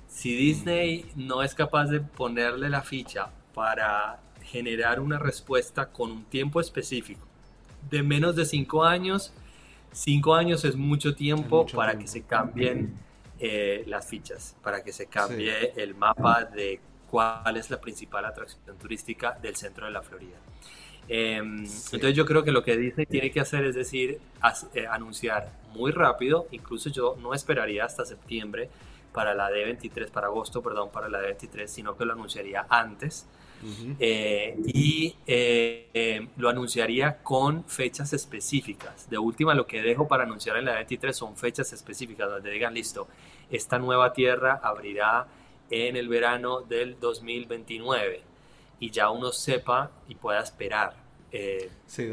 Si 0.07 0.35
Disney 0.35 1.05
no 1.15 1.43
es 1.43 1.53
capaz 1.53 1.85
de 1.85 1.99
ponerle 1.99 2.69
la 2.69 2.81
ficha 2.81 3.29
para 3.53 4.19
generar 4.43 4.99
una 4.99 5.19
respuesta 5.19 5.87
con 5.87 6.11
un 6.11 6.23
tiempo 6.25 6.61
específico 6.61 7.25
de 7.89 8.03
menos 8.03 8.35
de 8.35 8.45
cinco 8.45 8.83
años, 8.83 9.33
Cinco 9.97 10.35
años 10.35 10.63
es 10.63 10.75
mucho 10.75 11.15
tiempo 11.15 11.65
para 11.65 11.97
que 11.97 12.07
se 12.07 12.21
cambien 12.21 12.93
eh, 13.39 13.83
las 13.87 14.07
fichas, 14.07 14.55
para 14.61 14.83
que 14.83 14.91
se 14.91 15.07
cambie 15.07 15.73
el 15.75 15.95
mapa 15.95 16.43
de 16.43 16.79
cuál 17.09 17.57
es 17.57 17.71
la 17.71 17.81
principal 17.81 18.23
atracción 18.25 18.77
turística 18.77 19.31
del 19.41 19.55
centro 19.55 19.87
de 19.87 19.91
la 19.91 20.03
Florida. 20.03 20.37
Em, 21.09 21.63
entonces 21.63 22.13
yo 22.13 22.25
creo 22.25 22.43
que 22.43 22.51
lo 22.51 22.63
que 22.63 22.77
Disney 22.77 23.07
tiene 23.07 23.31
que 23.31 23.39
hacer 23.39 23.63
es 23.63 23.73
decir, 23.73 24.19
eh, 24.75 24.85
anunciar 24.85 25.51
muy 25.73 25.91
rápido, 25.91 26.47
incluso 26.51 26.89
yo 26.91 27.17
no 27.19 27.33
esperaría 27.33 27.83
hasta 27.83 28.05
septiembre 28.05 28.69
para 29.17 29.33
la 29.33 29.49
D23, 29.49 30.11
para 30.11 30.27
agosto, 30.27 30.61
perdón, 30.61 30.91
para 30.91 31.09
la 31.09 31.19
D23, 31.19 31.65
sino 31.65 31.97
que 31.97 32.05
lo 32.05 32.13
anunciaría 32.13 32.67
antes 32.69 33.25
eh, 33.99 34.55
y 34.63 35.15
eh, 35.25 35.87
eh, 35.91 36.27
lo 36.37 36.49
anunciaría 36.49 37.17
con 37.23 37.63
fechas 37.63 38.13
específicas. 38.13 39.09
De 39.09 39.17
última, 39.17 39.55
lo 39.55 39.65
que 39.65 39.81
dejo 39.81 40.07
para 40.07 40.25
anunciar 40.25 40.57
en 40.57 40.65
la 40.65 40.75
23 40.75 41.17
son 41.17 41.35
fechas 41.35 41.73
específicas 41.73 42.29
donde 42.29 42.51
digan, 42.51 42.75
listo, 42.75 43.07
esta 43.49 43.79
nueva 43.79 44.13
tierra 44.13 44.59
abrirá 44.61 45.25
en 45.71 45.95
el 45.95 46.09
verano 46.09 46.61
del 46.61 46.99
2029 46.99 48.21
y 48.79 48.91
ya 48.91 49.09
uno 49.09 49.31
sepa 49.31 49.89
y 50.07 50.13
pueda 50.13 50.41
esperar. 50.41 50.93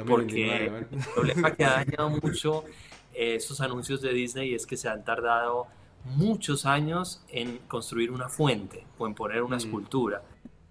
porque 0.07 0.69
el 0.69 1.05
problema 1.15 1.51
que 1.55 1.67
ha 1.67 1.85
dañado 1.85 2.09
mucho 2.09 2.65
esos 3.13 3.61
anuncios 3.61 4.01
de 4.01 4.15
Disney 4.15 4.55
es 4.55 4.65
que 4.65 4.79
se 4.79 4.89
han 4.89 5.05
tardado 5.05 5.69
muchos 6.05 6.67
años 6.67 7.23
en 7.29 7.59
construir 7.69 8.11
una 8.11 8.29
fuente 8.29 8.87
o 8.99 9.07
en 9.07 9.15
poner 9.15 9.43
una 9.43 9.57
escultura. 9.57 10.23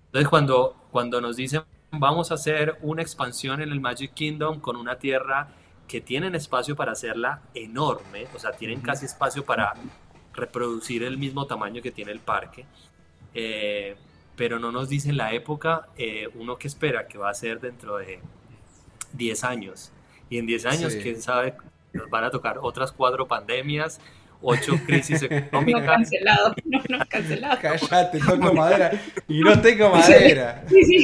Entonces, 0.05 0.29
cuando, 0.29 0.75
cuando 0.91 1.19
nos 1.21 1.35
dicen 1.35 1.63
vamos 1.99 2.31
a 2.31 2.35
hacer 2.35 2.77
una 2.81 3.01
expansión 3.01 3.61
en 3.61 3.71
el 3.71 3.79
Magic 3.79 4.13
Kingdom 4.13 4.59
con 4.59 4.75
una 4.75 4.97
tierra 4.97 5.49
que 5.87 6.01
tienen 6.01 6.33
espacio 6.33 6.75
para 6.75 6.93
hacerla 6.93 7.41
enorme, 7.53 8.27
o 8.35 8.39
sea, 8.39 8.51
tienen 8.51 8.81
casi 8.81 9.05
espacio 9.05 9.45
para 9.45 9.73
reproducir 10.33 11.03
el 11.03 11.17
mismo 11.17 11.45
tamaño 11.45 11.81
que 11.81 11.91
tiene 11.91 12.11
el 12.11 12.19
parque, 12.19 12.65
eh, 13.33 13.95
pero 14.35 14.57
no 14.57 14.71
nos 14.71 14.89
dicen 14.89 15.17
la 15.17 15.33
época, 15.33 15.89
eh, 15.95 16.29
uno 16.33 16.57
que 16.57 16.67
espera 16.67 17.07
que 17.07 17.17
va 17.19 17.29
a 17.29 17.33
ser 17.33 17.59
dentro 17.59 17.97
de 17.97 18.19
10 19.13 19.43
años. 19.43 19.91
Y 20.29 20.39
en 20.39 20.47
10 20.47 20.65
años, 20.65 20.95
quién 20.95 21.21
sabe, 21.21 21.53
nos 21.91 22.09
van 22.09 22.23
a 22.23 22.31
tocar 22.31 22.57
otras 22.59 22.91
cuatro 22.91 23.27
pandemias, 23.27 24.01
ocho 24.43 24.79
crisis 24.85 25.23
económicas. 25.23 25.81
No 25.81 25.87
cancelado, 25.87 26.55
no, 26.65 26.81
no 26.89 27.05
cancelado. 27.09 27.57
Cállate, 27.61 28.19
toco 28.19 28.53
madera. 28.53 28.91
Y 29.27 29.41
no 29.41 29.59
tengo 29.61 29.89
madera. 29.89 30.63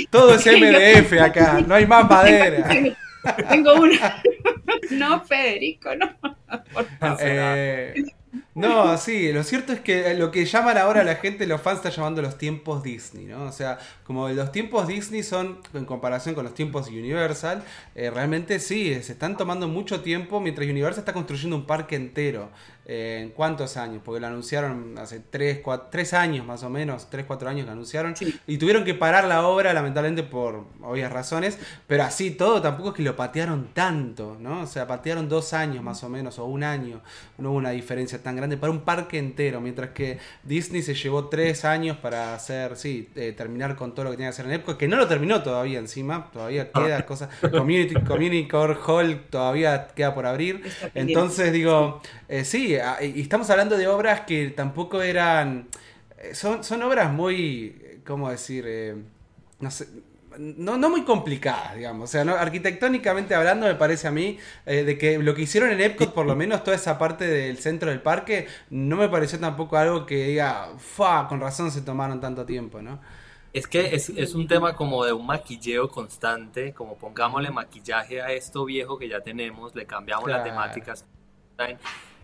Todo 0.09 0.35
es 0.35 0.45
MDF 0.45 1.21
acá, 1.21 1.61
no 1.65 1.75
hay 1.75 1.85
más 1.85 2.09
madera. 2.09 2.69
Tengo 3.49 3.73
una. 3.73 4.21
No, 4.91 5.23
Federico, 5.25 5.95
no. 5.95 6.15
Por 6.73 6.85
favor. 6.99 7.17
Eh, 7.21 8.03
no, 8.53 8.97
sí, 8.97 9.31
lo 9.31 9.43
cierto 9.43 9.73
es 9.73 9.79
que 9.79 10.13
lo 10.13 10.31
que 10.31 10.45
llaman 10.45 10.77
ahora 10.77 11.03
la 11.03 11.15
gente, 11.15 11.47
los 11.47 11.61
fans 11.61 11.77
están 11.77 11.91
llamando 11.91 12.21
los 12.21 12.37
tiempos 12.37 12.83
Disney, 12.83 13.25
¿no? 13.25 13.43
O 13.43 13.51
sea, 13.51 13.79
como 14.03 14.27
los 14.29 14.51
tiempos 14.51 14.87
Disney 14.87 15.23
son, 15.23 15.59
en 15.73 15.85
comparación 15.85 16.35
con 16.35 16.43
los 16.43 16.53
tiempos 16.53 16.89
Universal, 16.89 17.63
eh, 17.95 18.09
realmente 18.09 18.59
sí, 18.59 18.93
se 19.01 19.13
están 19.13 19.37
tomando 19.37 19.67
mucho 19.67 20.01
tiempo 20.01 20.39
mientras 20.39 20.67
Universal 20.67 20.99
está 20.99 21.13
construyendo 21.13 21.55
un 21.55 21.65
parque 21.65 21.95
entero. 21.95 22.51
Eh, 22.91 23.19
¿En 23.21 23.29
cuántos 23.29 23.77
años? 23.77 24.01
Porque 24.03 24.19
lo 24.19 24.25
anunciaron 24.25 24.97
hace 24.97 25.19
3, 25.19 25.59
4, 25.59 25.89
años 26.13 26.43
más 26.43 26.63
o 26.63 26.71
menos, 26.71 27.07
3, 27.11 27.23
4 27.27 27.47
años 27.47 27.67
lo 27.67 27.73
anunciaron. 27.73 28.15
Y 28.47 28.57
tuvieron 28.57 28.83
que 28.83 28.95
parar 28.95 29.25
la 29.25 29.45
obra, 29.45 29.73
lamentablemente 29.73 30.23
por 30.23 30.65
obvias 30.81 31.11
razones, 31.11 31.59
pero 31.85 32.01
así 32.01 32.31
todo 32.31 32.63
tampoco 32.63 32.89
es 32.89 32.95
que 32.95 33.03
lo 33.03 33.15
patearon 33.15 33.67
tanto, 33.75 34.37
¿no? 34.39 34.61
O 34.61 34.65
sea, 34.65 34.87
patearon 34.87 35.29
dos 35.29 35.53
años 35.53 35.83
más 35.83 36.03
o 36.03 36.09
menos, 36.09 36.39
o 36.39 36.45
un 36.45 36.63
año, 36.63 37.01
no 37.37 37.51
hubo 37.51 37.59
una 37.59 37.69
diferencia 37.69 38.23
tan 38.23 38.35
grande 38.35 38.57
para 38.57 38.71
un 38.71 38.79
parque 38.81 39.19
entero, 39.19 39.61
mientras 39.61 39.91
que 39.91 40.17
Disney 40.41 40.81
se 40.81 40.95
llevó 40.95 41.27
3 41.27 41.65
años 41.65 41.97
para 41.97 42.33
hacer, 42.33 42.75
sí, 42.75 43.07
eh, 43.15 43.33
terminar 43.37 43.75
con 43.75 43.93
todo 43.93 44.05
lo 44.05 44.09
que 44.09 44.17
tenía 44.17 44.31
que 44.31 44.33
hacer 44.33 44.47
en 44.47 44.53
Epcot, 44.53 44.77
que 44.77 44.87
no 44.87 44.97
lo 44.97 45.07
terminó 45.07 45.43
todavía 45.43 45.77
encima, 45.77 46.31
todavía 46.33 46.71
queda 46.71 46.97
ah. 46.97 47.05
cosas, 47.05 47.29
Community, 47.51 47.93
Community 47.93 48.47
Core 48.47 48.77
Hall 48.83 49.25
todavía 49.29 49.89
queda 49.89 50.15
por 50.15 50.25
abrir. 50.25 50.63
Entonces 50.95 51.53
digo, 51.53 52.01
eh, 52.27 52.43
sí, 52.45 52.78
y 53.01 53.21
estamos 53.21 53.49
hablando 53.49 53.77
de 53.77 53.87
obras 53.87 54.21
que 54.21 54.49
tampoco 54.49 55.01
eran. 55.01 55.67
Eh, 56.17 56.35
son, 56.35 56.63
son 56.63 56.81
obras 56.83 57.11
muy. 57.11 58.01
¿Cómo 58.05 58.29
decir? 58.29 58.65
Eh, 58.67 58.95
no 59.59 59.71
sé. 59.71 59.87
No, 60.37 60.77
no, 60.77 60.89
muy 60.89 61.03
complicadas, 61.03 61.75
digamos. 61.75 62.09
O 62.09 62.11
sea, 62.11 62.23
¿no? 62.23 62.35
arquitectónicamente 62.35 63.35
hablando, 63.35 63.65
me 63.65 63.75
parece 63.75 64.07
a 64.07 64.11
mí, 64.11 64.37
eh, 64.65 64.83
de 64.83 64.97
que 64.97 65.17
lo 65.17 65.35
que 65.35 65.41
hicieron 65.41 65.71
en 65.71 65.81
Epcot, 65.81 66.13
por 66.13 66.25
lo 66.25 66.35
menos 66.35 66.63
toda 66.63 66.77
esa 66.77 66.97
parte 66.97 67.27
del 67.27 67.57
centro 67.57 67.89
del 67.89 68.01
parque, 68.01 68.47
no 68.69 68.95
me 68.95 69.09
pareció 69.09 69.39
tampoco 69.39 69.75
algo 69.75 70.05
que 70.05 70.27
diga, 70.27 70.69
¡fa! 70.77 71.27
Con 71.27 71.41
razón 71.41 71.71
se 71.71 71.81
tomaron 71.81 72.21
tanto 72.21 72.45
tiempo, 72.45 72.81
¿no? 72.81 72.99
Es 73.51 73.67
que 73.67 73.95
es, 73.95 74.09
es, 74.09 74.35
un 74.35 74.47
tema 74.47 74.75
como 74.75 75.03
de 75.03 75.11
un 75.11 75.25
maquilleo 75.25 75.89
constante, 75.89 76.73
como 76.73 76.95
pongámosle 76.95 77.49
maquillaje 77.49 78.21
a 78.21 78.31
esto 78.31 78.63
viejo 78.63 78.99
que 78.99 79.09
ya 79.09 79.21
tenemos, 79.21 79.75
le 79.75 79.87
cambiamos 79.87 80.29
la 80.29 80.43
temática, 80.43 80.93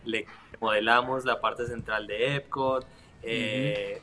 le 0.06 0.26
modelamos 0.60 1.26
la 1.26 1.40
parte 1.40 1.66
central 1.66 2.08
de 2.08 2.36
Epcot, 2.36 2.86
eh, 3.28 4.02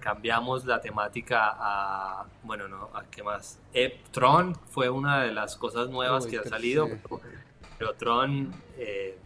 cambiamos 0.00 0.64
la 0.64 0.80
temática 0.80 1.54
a, 1.58 2.26
bueno, 2.42 2.68
no, 2.68 2.90
¿a 2.94 3.04
qué 3.10 3.22
más? 3.22 3.58
Tron 4.12 4.54
fue 4.70 4.88
una 4.88 5.22
de 5.22 5.32
las 5.32 5.56
cosas 5.56 5.90
nuevas 5.90 6.26
que 6.26 6.38
ha 6.38 6.44
salido, 6.44 6.88
pero, 7.78 7.92
Tron 7.94 8.54
eh, 8.78 9.18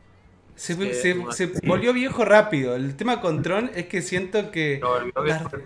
se, 0.61 1.47
volvió 1.65 1.95
viejo 1.95 2.23
rápido. 2.23 2.77
El 2.77 2.95
tema 2.95 3.23
con 3.23 3.43
Tron 3.43 3.71
es 3.75 3.87
que 3.87 4.03
siento 4.03 4.51
que. 4.51 4.79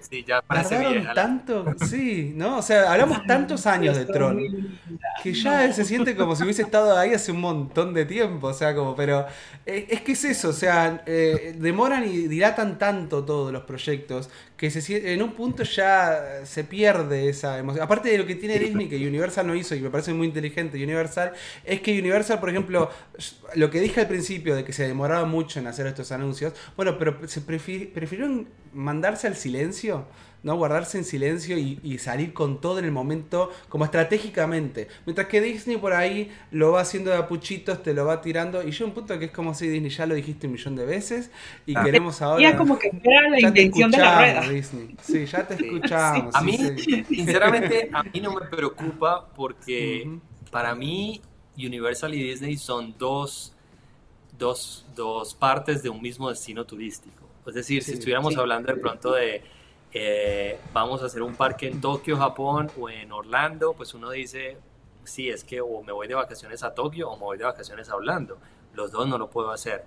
sí, 0.09 0.24
ya 0.24 0.40
tardaron 0.42 1.12
tanto. 1.12 1.64
Sí, 1.84 2.32
¿no? 2.36 2.59
O 2.59 2.62
sea, 2.62 2.92
hablamos 2.92 3.18
tantos 3.26 3.66
años 3.66 3.97
de 3.97 4.05
Tron 4.05 4.78
que 5.20 5.34
ya 5.34 5.72
se 5.72 5.84
siente 5.84 6.14
como 6.14 6.36
si 6.36 6.45
hubiese 6.45 6.62
estado 6.62 6.97
ahí 6.97 7.12
hace 7.12 7.32
un 7.32 7.40
montón 7.40 7.92
de 7.92 8.05
tiempo. 8.05 8.47
O 8.47 8.55
sea, 8.55 8.72
como, 8.74 8.95
pero. 8.95 9.26
Eh, 9.66 9.88
es 9.90 10.03
que 10.03 10.12
es 10.12 10.24
eso, 10.24 10.51
o 10.51 10.53
sea, 10.53 11.03
eh, 11.07 11.57
demoran 11.59 12.05
y 12.05 12.28
dilatan 12.28 12.78
tanto 12.78 13.24
todos 13.24 13.53
los 13.53 13.64
proyectos 13.64 14.30
que 14.57 14.70
se, 14.70 15.12
en 15.12 15.22
un 15.22 15.32
punto 15.32 15.64
ya 15.64 16.42
se 16.44 16.64
pierde 16.64 17.28
esa 17.28 17.59
emoción. 17.59 17.84
Aparte 17.84 18.09
de 18.09 18.18
lo 18.18 18.26
que 18.26 18.36
tiene 18.36 18.59
Disney, 18.59 18.88
que 18.88 18.96
Universal 18.96 19.46
no 19.46 19.55
hizo 19.55 19.74
y 19.74 19.80
me 19.80 19.90
parece 19.90 20.12
muy 20.12 20.26
inteligente 20.28 20.82
Universal, 20.82 21.32
es 21.64 21.80
que 21.80 21.98
Universal, 21.98 22.38
por 22.38 22.50
ejemplo, 22.50 22.90
lo 23.57 23.70
que 23.70 23.80
dije 23.80 24.00
al 24.00 24.09
principio 24.09 24.55
de 24.55 24.64
que 24.64 24.72
se 24.72 24.86
demoraba 24.86 25.24
mucho 25.24 25.59
en 25.59 25.66
hacer 25.66 25.86
estos 25.86 26.12
anuncios, 26.12 26.52
bueno, 26.76 26.98
pero 26.98 27.26
se 27.26 27.40
prefirieron 27.40 28.48
mandarse 28.72 29.26
al 29.26 29.36
silencio 29.36 30.07
¿no? 30.45 30.57
Guardarse 30.57 30.99
en 30.99 31.05
silencio 31.05 31.59
y, 31.59 31.99
salir 31.99 32.34
con 32.34 32.61
todo 32.61 32.78
en 32.78 32.84
el 32.84 32.92
momento, 32.92 33.51
como 33.70 33.86
estratégicamente. 33.86 34.88
Mientras 35.07 35.26
que 35.26 35.40
Disney 35.40 35.78
por 35.78 35.95
ahí 35.95 36.30
lo 36.51 36.72
va 36.72 36.82
haciendo 36.82 37.11
de 37.11 37.16
apuchitos, 37.16 37.82
te 37.82 37.95
lo 37.95 38.05
va 38.05 38.20
tirando. 38.20 38.62
Y 38.62 38.70
yo 38.70 38.84
un 38.84 38.92
punto 38.92 39.18
que 39.18 39.26
es 39.26 39.30
como 39.30 39.55
si 39.55 39.68
Disney 39.68 39.90
ya 39.90 40.05
lo 40.07 40.14
dijiste 40.14 40.47
un 40.47 40.53
millón 40.53 40.76
de 40.76 40.84
veces 40.84 41.30
y 41.66 41.74
ah. 41.76 41.82
queremos 41.82 42.20
ahora. 42.20 42.42
Ya 42.42 42.57
como 42.57 42.78
que 42.78 42.92
era 43.03 43.28
la 43.30 43.40
invención 43.40 43.90
de 43.90 43.99
la 43.99 44.18
rueda. 44.18 44.49
Disney. 44.49 44.95
Sí, 45.03 45.24
ya 45.24 45.49
te 45.49 45.55
escuchamos. 45.55 46.34
A 46.34 46.42
mí, 46.42 46.59
sinceramente, 47.09 47.88
a 47.90 48.03
mí 48.03 48.20
no 48.20 48.34
me 48.34 48.47
preocupa 48.47 49.26
porque 49.34 50.18
para 50.51 50.74
mí 50.74 51.22
Universal 51.57 52.12
y 52.14 52.22
Disney 52.22 52.59
son 52.59 52.95
dos, 52.99 53.55
dos, 54.38 54.84
dos 54.95 55.34
partes 55.34 55.82
de 55.82 55.88
un 55.88 56.03
mismo 56.03 56.28
destino 56.28 56.66
turístico. 56.66 57.24
Es 57.47 57.55
decir, 57.55 57.82
si 57.82 57.92
estuviéramos 57.92 58.36
hablando 58.36 58.72
de 58.72 58.78
pronto 58.78 59.12
de 59.12 59.42
eh, 59.97 60.59
vamos 60.72 61.03
a 61.03 61.07
hacer 61.07 61.22
un 61.22 61.36
parque 61.36 61.68
en 61.68 61.80
Tokio, 61.80 62.16
Japón 62.16 62.68
o 62.80 62.90
en 62.90 63.12
Orlando, 63.12 63.74
pues 63.74 63.95
uno 63.95 64.11
dice, 64.11 64.57
sí, 65.05 65.28
es 65.28 65.45
que 65.45 65.61
o 65.61 65.82
me 65.84 65.92
voy 65.92 66.09
de 66.09 66.14
vacaciones 66.14 66.64
a 66.64 66.74
Tokio 66.74 67.09
o 67.11 67.16
me 67.16 67.22
voy 67.22 67.38
de 67.38 67.45
vacaciones 67.45 67.88
a 67.88 67.95
Orlando. 67.95 68.36
Los 68.74 68.90
dos 68.90 69.07
no 69.07 69.18
lo 69.18 69.30
puedo 69.30 69.53
hacer. 69.53 69.84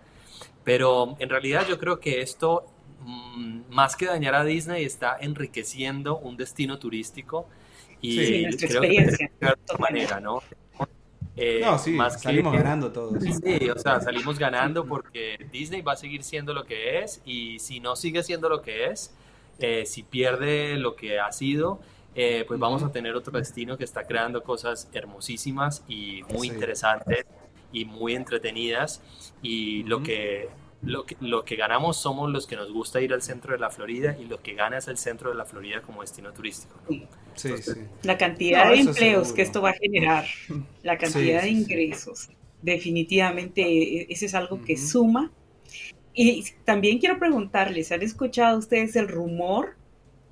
Pero 0.63 1.17
en 1.19 1.29
realidad 1.29 1.67
yo 1.67 1.77
creo 1.77 1.99
que 1.99 2.21
esto, 2.21 2.65
mm, 3.01 3.63
más 3.69 3.97
que 3.97 4.05
dañar 4.05 4.33
a 4.33 4.45
Disney, 4.45 4.85
está 4.85 5.17
enriqueciendo 5.19 6.17
un 6.17 6.37
destino 6.37 6.79
turístico 6.79 7.49
y 7.99 8.45
creo 8.55 8.81
que 8.81 9.29
de 9.39 9.47
otra 9.47 9.77
manera, 9.77 10.21
¿no? 10.21 10.41
Eh, 11.35 11.61
no, 11.63 11.77
sí, 11.77 11.97
salimos 12.17 12.53
ganando 12.53 12.91
todos. 12.91 13.21
Sí, 13.21 13.69
o 13.69 13.77
sea, 13.77 13.99
salimos 13.99 14.39
ganando 14.39 14.85
porque 14.85 15.47
Disney 15.51 15.81
va 15.81 15.93
a 15.93 15.95
seguir 15.97 16.23
siendo 16.23 16.53
lo 16.53 16.63
que 16.63 16.99
es 16.99 17.21
y 17.25 17.59
si 17.59 17.79
no 17.79 17.95
sigue 17.95 18.23
siendo 18.23 18.49
lo 18.49 18.61
que 18.61 18.87
es, 18.87 19.13
eh, 19.59 19.85
si 19.85 20.03
pierde 20.03 20.77
lo 20.77 20.95
que 20.95 21.19
ha 21.19 21.31
sido, 21.31 21.79
eh, 22.15 22.45
pues 22.47 22.59
vamos 22.59 22.81
a 22.83 22.91
tener 22.91 23.15
otro 23.15 23.37
destino 23.37 23.77
que 23.77 23.83
está 23.83 24.03
creando 24.03 24.43
cosas 24.43 24.89
hermosísimas 24.91 25.83
y 25.87 26.23
muy 26.33 26.47
interesantes 26.47 27.25
y 27.71 27.85
muy 27.85 28.15
entretenidas. 28.15 29.01
Y 29.41 29.83
lo, 29.83 30.01
que, 30.01 30.49
lo, 30.81 31.05
que, 31.05 31.15
lo 31.19 31.45
que 31.45 31.55
ganamos 31.55 31.97
somos 31.97 32.31
los 32.31 32.47
que 32.47 32.55
nos 32.55 32.71
gusta 32.71 33.01
ir 33.01 33.13
al 33.13 33.21
centro 33.21 33.53
de 33.53 33.59
la 33.59 33.69
Florida 33.69 34.17
y 34.19 34.25
lo 34.25 34.41
que 34.41 34.55
gana 34.55 34.79
es 34.79 34.87
el 34.87 34.97
centro 34.97 35.29
de 35.29 35.35
la 35.35 35.45
Florida 35.45 35.81
como 35.81 36.01
destino 36.01 36.33
turístico. 36.33 36.75
Sí, 37.35 37.55
sí. 37.61 37.71
La 38.01 38.17
cantidad 38.17 38.71
de 38.71 38.79
empleos 38.79 39.31
que 39.31 39.43
esto 39.43 39.61
va 39.61 39.69
a 39.69 39.73
generar, 39.73 40.25
la 40.81 40.97
cantidad 40.97 41.43
de 41.43 41.49
ingresos, 41.49 42.29
definitivamente 42.63 43.61
e, 43.61 44.07
ese 44.09 44.25
es 44.25 44.33
algo 44.33 44.61
que 44.63 44.75
suma 44.75 45.31
y 46.17 46.43
también 46.65 46.97
quiero 46.97 47.19
preguntarles, 47.19 47.91
¿han 47.91 48.01
escuchado 48.01 48.57
ustedes 48.57 48.95
el 48.95 49.07
rumor 49.07 49.75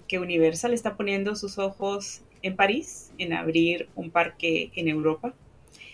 que 0.07 0.17
Universal 0.17 0.73
está 0.73 0.97
poniendo 0.97 1.35
sus 1.35 1.59
ojos 1.59 2.21
en 2.41 2.55
París, 2.55 3.11
en 3.19 3.33
abrir 3.33 3.87
un 3.93 4.09
parque 4.09 4.71
en 4.75 4.87
Europa? 4.87 5.35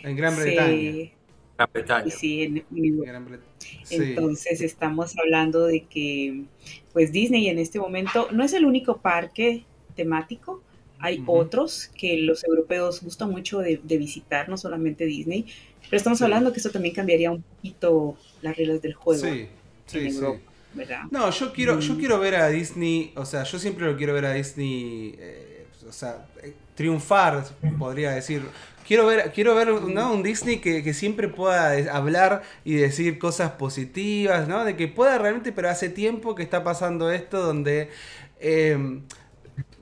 En 0.01 0.15
Gran 0.15 0.37
Bretaña. 0.37 1.11
Gran 1.57 1.69
Bretaña. 1.73 2.09
Sí, 2.09 2.41
en, 2.41 2.63
Gran 3.01 3.25
Bretaña. 3.25 3.51
Entonces 3.89 4.61
estamos 4.61 5.17
hablando 5.17 5.65
de 5.65 5.83
que 5.83 6.45
pues 6.93 7.11
Disney 7.11 7.49
en 7.49 7.59
este 7.59 7.77
momento 7.77 8.29
no 8.31 8.45
es 8.45 8.53
el 8.53 8.63
único 8.63 9.01
parque 9.01 9.65
temático, 9.97 10.63
hay 10.99 11.21
otros 11.25 11.91
que 11.97 12.17
los 12.19 12.45
europeos 12.45 13.01
gustan 13.01 13.29
mucho 13.29 13.59
de, 13.59 13.77
visitar, 13.83 14.47
no 14.47 14.55
solamente 14.55 15.03
Disney, 15.03 15.47
pero 15.81 15.97
estamos 15.97 16.21
hablando 16.21 16.53
que 16.53 16.59
esto 16.59 16.69
también 16.69 16.95
cambiaría 16.95 17.29
un 17.29 17.41
poquito 17.41 18.15
las 18.41 18.55
reglas 18.55 18.81
del 18.81 18.93
juego. 18.93 19.25
Sí. 19.25 19.49
Sí, 19.91 20.11
sí. 20.11 20.21
No, 21.09 21.29
yo 21.29 21.51
quiero, 21.53 21.79
yo 21.79 21.93
mm. 21.93 21.97
quiero 21.97 22.19
ver 22.19 22.35
a 22.35 22.47
Disney, 22.47 23.11
o 23.15 23.25
sea, 23.25 23.43
yo 23.43 23.59
siempre 23.59 23.85
lo 23.85 23.97
quiero 23.97 24.13
ver 24.13 24.25
a 24.25 24.33
Disney, 24.33 25.15
eh, 25.19 25.67
o 25.87 25.91
sea, 25.91 26.25
eh, 26.41 26.53
triunfar, 26.75 27.43
podría 27.77 28.11
decir. 28.11 28.43
Quiero 28.87 29.05
ver, 29.05 29.31
quiero 29.33 29.53
ver 29.55 29.69
¿no? 29.69 30.13
un 30.13 30.23
Disney 30.23 30.57
que, 30.59 30.93
siempre 30.93 31.27
pueda 31.27 31.95
hablar 31.95 32.41
y 32.65 32.75
decir 32.75 33.19
cosas 33.19 33.51
positivas, 33.51 34.47
¿no? 34.47 34.65
De 34.65 34.75
que 34.75 34.87
pueda 34.87 35.17
realmente, 35.17 35.51
pero 35.51 35.69
hace 35.69 35.89
tiempo 35.89 36.35
que 36.35 36.43
está 36.43 36.63
pasando 36.63 37.11
esto 37.11 37.41
donde... 37.41 37.89
Eh, 38.39 39.01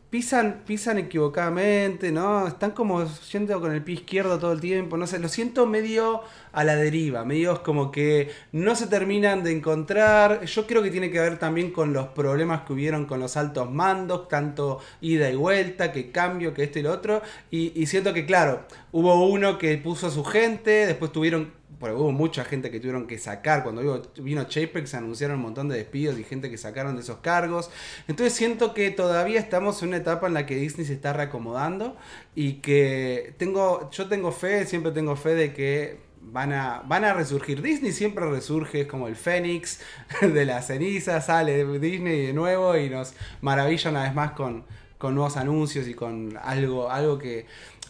pisan, 0.10 0.64
pisan 0.66 0.97
equivocadamente, 0.97 2.12
¿no? 2.12 2.47
Están 2.47 2.72
como 2.72 3.05
yendo 3.32 3.60
con 3.62 3.72
el 3.72 3.84
pie 3.84 3.95
izquierdo 3.95 4.39
todo 4.39 4.51
el 4.51 4.60
tiempo, 4.60 4.97
no 4.97 5.07
sé, 5.07 5.20
lo 5.20 5.30
siento 5.30 5.66
medio 5.66 6.22
a 6.52 6.64
la 6.64 6.76
deriva, 6.76 7.26
medio 7.26 7.62
como 7.64 7.91
que 7.91 8.30
no 8.52 8.76
se 8.76 8.88
terminan 8.88 9.43
de 9.43 9.52
encontrar. 9.52 10.45
Yo 10.45 10.68
creo 10.68 10.82
que 10.82 10.91
tiene 10.91 11.12
que 11.12 11.20
ver 11.20 11.39
también 11.39 11.72
con 11.72 11.93
los 11.93 12.08
problemas 12.08 12.62
que 12.62 12.74
hubieron 12.74 13.06
con 13.06 13.20
los 13.20 13.38
altos 13.38 13.72
mandos, 13.72 14.28
tanto 14.28 14.80
ida 15.02 15.30
y 15.30 15.36
vuelta, 15.36 15.91
que 15.91 16.12
cambio, 16.12 16.54
que 16.54 16.64
esto 16.64 16.80
y 16.80 16.84
lo 16.84 16.91
otro. 16.91 17.22
Y, 17.52 17.80
y 17.80 17.86
siento 17.88 18.14
que, 18.14 18.26
claro, 18.26 18.66
hubo 18.91 19.28
uno 19.28 19.58
que 19.58 19.78
puso 19.78 20.08
a 20.08 20.12
su 20.12 20.24
gente, 20.24 20.88
después 20.88 21.12
tuvieron 21.12 21.60
porque 21.80 21.95
hubo 21.95 22.12
mucha 22.12 22.43
gente 22.43 22.70
que 22.70 22.80
tuvieron 22.80 23.08
que 23.08 23.18
sacar. 23.18 23.64
Cuando 23.64 24.04
vino 24.18 24.43
Chapex 24.43 24.89
se 24.89 24.97
anunciaron 24.97 25.38
un 25.38 25.43
montón 25.43 25.70
de 25.70 25.78
despidos 25.78 26.20
y 26.20 26.24
gente 26.24 26.50
que 26.50 26.58
sacaron 26.58 26.95
de 26.95 27.02
esos 27.02 27.20
cargos. 27.20 27.72
Entonces 28.08 28.34
siento 28.34 28.74
que 28.74 28.91
todavía 28.91 29.39
estamos 29.39 29.82
en 29.82 29.89
una 29.89 29.97
etapa 29.97 30.28
en 30.28 30.34
la 30.34 30.45
que 30.45 30.56
Disney 30.56 30.86
se 30.86 30.93
está 30.93 31.14
reacomodando 31.14 31.95
y 32.36 32.56
que 32.56 33.34
tengo, 33.38 33.89
yo 33.91 34.08
tengo 34.10 34.32
fe, 34.32 34.66
siempre 34.66 34.91
tengo 34.91 35.16
fe 35.16 35.36
de 35.36 35.54
que 35.54 36.09
van 36.22 36.53
a, 36.53 36.84
van 36.86 37.05
a 37.05 37.13
resurgir. 37.13 37.61
Disney 37.61 37.91
siempre 37.91 38.30
resurge, 38.30 38.82
es 38.82 38.88
como 38.88 39.07
el 39.07 39.15
Fénix 39.15 39.82
de 40.22 40.45
la 40.45 40.61
ceniza, 40.61 41.22
sale 41.22 41.65
Disney 41.80 42.28
de 42.28 42.34
nuevo 42.34 42.78
y 42.78 42.89
nos 42.89 43.13
maravilla 43.41 43.89
una 43.89 44.03
vez 44.03 44.13
más 44.13 44.32
con, 44.32 44.65
con 44.97 45.15
nuevos 45.15 45.38
anuncios 45.38 45.88
y 45.88 45.93
con 45.93 46.38
algo, 46.41 46.89
algo 46.91 47.17
que 47.17 47.45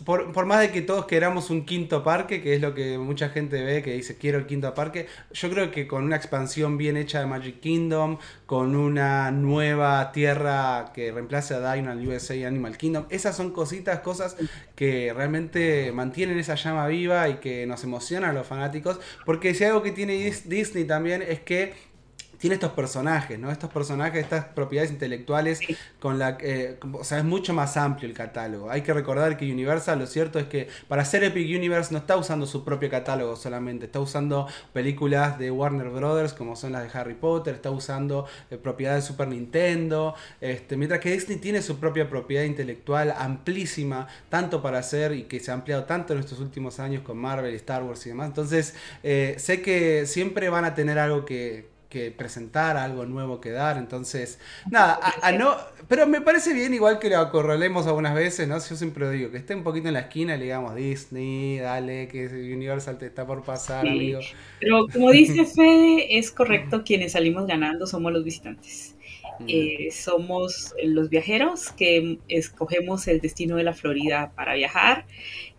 por, 0.05 0.45
más 0.45 0.61
de 0.61 0.71
que 0.71 0.81
todos 0.81 1.05
queramos 1.05 1.49
un 1.49 1.65
quinto 1.65 2.03
parque, 2.03 2.41
que 2.41 2.55
es 2.55 2.61
lo 2.61 2.73
que 2.73 2.97
mucha 2.97 3.29
gente 3.29 3.63
ve, 3.63 3.81
que 3.83 3.93
dice 3.93 4.17
quiero 4.17 4.37
el 4.37 4.45
quinto 4.45 4.73
parque, 4.73 5.07
yo 5.31 5.49
creo 5.49 5.71
que 5.71 5.87
con 5.87 6.03
una 6.03 6.15
expansión 6.15 6.77
bien 6.77 6.97
hecha 6.97 7.19
de 7.19 7.25
Magic 7.25 7.59
Kingdom, 7.59 8.17
con 8.45 8.75
una 8.75 9.31
nueva 9.31 10.11
tierra 10.11 10.91
que 10.93 11.11
reemplace 11.11 11.53
a 11.53 11.73
Dino 11.73 11.93
USA 11.93 12.35
y 12.35 12.43
Animal 12.43 12.77
Kingdom, 12.77 13.05
esas 13.09 13.35
son 13.35 13.51
cositas, 13.51 13.99
cosas 13.99 14.35
que 14.75 15.13
realmente 15.13 15.91
mantienen 15.91 16.39
esa 16.39 16.55
llama 16.55 16.87
viva 16.87 17.29
y 17.29 17.35
que 17.35 17.65
nos 17.65 17.83
emocionan 17.83 18.31
a 18.31 18.33
los 18.33 18.47
fanáticos, 18.47 18.99
porque 19.25 19.53
si 19.53 19.63
algo 19.63 19.83
que 19.83 19.91
tiene 19.91 20.13
Disney 20.45 20.85
también 20.85 21.21
es 21.21 21.39
que 21.41 21.88
tiene 22.39 22.55
estos 22.55 22.71
personajes, 22.71 23.37
¿no? 23.37 23.51
Estos 23.51 23.69
personajes, 23.69 24.23
estas 24.23 24.45
propiedades 24.45 24.91
intelectuales 24.91 25.59
con 25.99 26.17
la 26.17 26.37
eh, 26.41 26.77
o 26.93 27.03
sea, 27.03 27.19
es 27.19 27.25
mucho 27.25 27.53
más 27.53 27.77
amplio 27.77 28.09
el 28.09 28.15
catálogo. 28.15 28.69
Hay 28.71 28.81
que 28.81 28.93
recordar 28.93 29.37
que 29.37 29.51
Universal, 29.51 29.99
lo 29.99 30.07
cierto 30.07 30.39
es 30.39 30.45
que 30.45 30.69
para 30.87 31.01
hacer 31.01 31.23
Epic 31.23 31.45
Universe 31.55 31.91
no 31.91 31.99
está 31.99 32.17
usando 32.17 32.45
su 32.45 32.63
propio 32.63 32.89
catálogo 32.89 33.35
solamente, 33.35 33.85
está 33.85 33.99
usando 33.99 34.47
películas 34.73 35.37
de 35.37 35.51
Warner 35.51 35.89
Brothers 35.89 36.33
como 36.33 36.55
son 36.55 36.71
las 36.71 36.83
de 36.91 36.97
Harry 36.97 37.15
Potter, 37.15 37.55
está 37.55 37.71
usando 37.71 38.25
eh, 38.49 38.57
propiedades 38.57 39.03
de 39.03 39.07
Super 39.07 39.27
Nintendo, 39.27 40.15
este, 40.39 40.77
mientras 40.77 41.01
que 41.01 41.11
Disney 41.11 41.37
tiene 41.37 41.61
su 41.61 41.79
propia 41.79 42.09
propiedad 42.09 42.43
intelectual 42.43 43.13
amplísima, 43.17 44.07
tanto 44.29 44.61
para 44.61 44.79
hacer 44.79 45.13
y 45.13 45.23
que 45.23 45.39
se 45.39 45.51
ha 45.51 45.53
ampliado 45.55 45.83
tanto 45.83 46.13
en 46.13 46.19
estos 46.19 46.39
últimos 46.39 46.79
años 46.79 47.03
con 47.03 47.17
Marvel, 47.17 47.53
Star 47.55 47.83
Wars 47.83 48.05
y 48.05 48.09
demás. 48.09 48.27
Entonces, 48.27 48.75
eh, 49.03 49.35
sé 49.37 49.61
que 49.61 50.05
siempre 50.05 50.49
van 50.49 50.65
a 50.65 50.73
tener 50.73 50.99
algo 50.99 51.25
que 51.25 51.78
que 51.89 52.11
presentar, 52.11 52.77
algo 52.77 53.05
nuevo 53.05 53.41
que 53.41 53.49
dar. 53.49 53.77
Entonces, 53.77 54.39
nada, 54.69 54.99
no, 55.37 55.55
pero 55.87 56.05
me 56.05 56.21
parece 56.21 56.53
bien 56.53 56.73
igual 56.73 56.99
que 56.99 57.09
lo 57.09 57.17
acorralemos 57.17 57.87
algunas 57.87 58.13
veces, 58.13 58.47
¿no? 58.47 58.55
Yo 58.57 58.75
siempre 58.75 59.09
digo 59.09 59.31
que 59.31 59.37
esté 59.37 59.55
un 59.55 59.63
poquito 59.63 59.87
en 59.87 59.95
la 59.95 60.01
esquina 60.01 60.35
y 60.35 60.37
le 60.37 60.43
digamos 60.45 60.75
Disney, 60.75 61.57
dale, 61.57 62.07
que 62.07 62.27
Universal 62.27 62.97
te 62.99 63.07
está 63.07 63.25
por 63.25 63.43
pasar, 63.43 63.87
amigo. 63.87 64.19
Pero 64.59 64.87
como 64.93 65.11
dice 65.11 65.45
Fede, 65.55 66.17
es 66.17 66.31
correcto, 66.31 66.83
quienes 66.83 67.13
salimos 67.13 67.47
ganando 67.47 67.87
somos 67.87 68.13
los 68.13 68.23
visitantes. 68.23 68.95
Mm. 69.39 69.45
Eh, 69.47 69.87
somos 69.91 70.75
los 70.83 71.09
viajeros 71.09 71.71
que 71.71 72.19
escogemos 72.27 73.07
el 73.07 73.19
destino 73.19 73.55
de 73.55 73.63
la 73.63 73.73
Florida 73.73 74.31
para 74.35 74.53
viajar, 74.53 75.05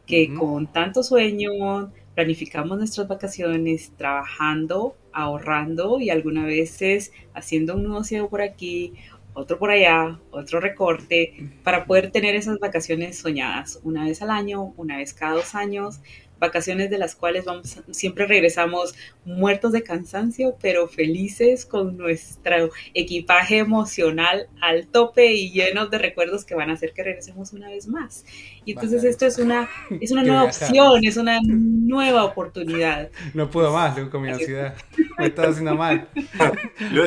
que 0.06 0.32
con 0.34 0.70
tanto 0.72 1.02
sueño 1.02 1.92
planificamos 2.14 2.78
nuestras 2.78 3.08
vacaciones 3.08 3.92
trabajando 3.96 4.96
ahorrando 5.12 6.00
y 6.00 6.10
algunas 6.10 6.46
veces 6.46 7.12
haciendo 7.34 7.74
un 7.74 7.84
nudo 7.84 8.04
ciego 8.04 8.28
por 8.28 8.42
aquí 8.42 8.94
otro 9.32 9.58
por 9.58 9.70
allá, 9.70 10.18
otro 10.32 10.60
recorte, 10.60 11.50
para 11.62 11.86
poder 11.86 12.10
tener 12.10 12.34
esas 12.34 12.58
vacaciones 12.58 13.18
soñadas 13.18 13.80
una 13.84 14.04
vez 14.04 14.22
al 14.22 14.30
año, 14.30 14.74
una 14.76 14.96
vez 14.96 15.14
cada 15.14 15.34
dos 15.34 15.54
años, 15.54 16.00
vacaciones 16.40 16.90
de 16.90 16.98
las 16.98 17.14
cuales 17.14 17.44
vamos, 17.44 17.78
siempre 17.90 18.26
regresamos 18.26 18.94
muertos 19.24 19.72
de 19.72 19.82
cansancio, 19.82 20.56
pero 20.60 20.88
felices 20.88 21.64
con 21.64 21.96
nuestro 21.96 22.70
equipaje 22.94 23.58
emocional 23.58 24.48
al 24.60 24.86
tope 24.88 25.32
y 25.32 25.52
llenos 25.52 25.90
de 25.90 25.98
recuerdos 25.98 26.44
que 26.44 26.54
van 26.54 26.70
a 26.70 26.72
hacer 26.72 26.92
que 26.92 27.04
regresemos 27.04 27.52
una 27.52 27.68
vez 27.68 27.86
más. 27.86 28.24
Y 28.64 28.72
entonces 28.72 29.04
esto 29.04 29.26
es 29.26 29.38
una, 29.38 29.68
es 30.00 30.10
una 30.10 30.22
nueva 30.22 30.44
opción, 30.44 31.04
es 31.04 31.16
una 31.16 31.38
nueva 31.44 32.24
oportunidad. 32.24 33.10
No 33.34 33.50
puedo 33.50 33.72
más, 33.72 33.98
con 34.08 34.22
mi 34.22 34.30
ansiedad. 34.30 34.74
Me 35.18 35.26
está 35.26 35.48
haciendo 35.48 35.76
mal. 35.76 36.08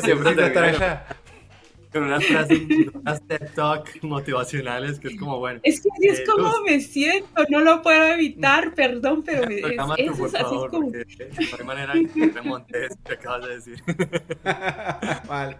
Siempre 0.04 0.32
estar 0.32 0.64
allá 0.64 1.08
con 1.94 2.04
unas 2.04 2.26
frases, 2.26 2.62
unas 2.94 3.22
TED 3.28 3.54
Talk 3.54 4.04
motivacionales 4.04 5.00
que 5.00 5.10
es 5.10 5.20
como, 5.20 5.40
bueno. 5.40 5.60
Es 5.64 5.82
que 5.82 5.90
así 5.96 6.08
es 6.08 6.20
eh, 6.20 6.24
como 6.26 6.52
me 6.66 6.80
siento, 6.80 7.44
no 7.50 7.62
lo 7.62 7.82
puedo 7.82 8.14
evitar, 8.14 8.74
perdón, 8.74 9.24
pero 9.24 9.48
me, 9.48 9.60
es, 9.60 9.66
es, 9.98 10.18
por 10.18 10.30
favor, 10.30 10.70
como... 10.72 10.92
porque 10.92 11.30
no 11.52 11.58
hay 11.60 11.66
manera 11.66 11.94
que 11.94 12.30
remontes 12.30 12.98
que 13.06 13.14
acabas 13.14 13.48
de 13.48 13.56
decir. 13.56 13.84
vale. 15.28 15.58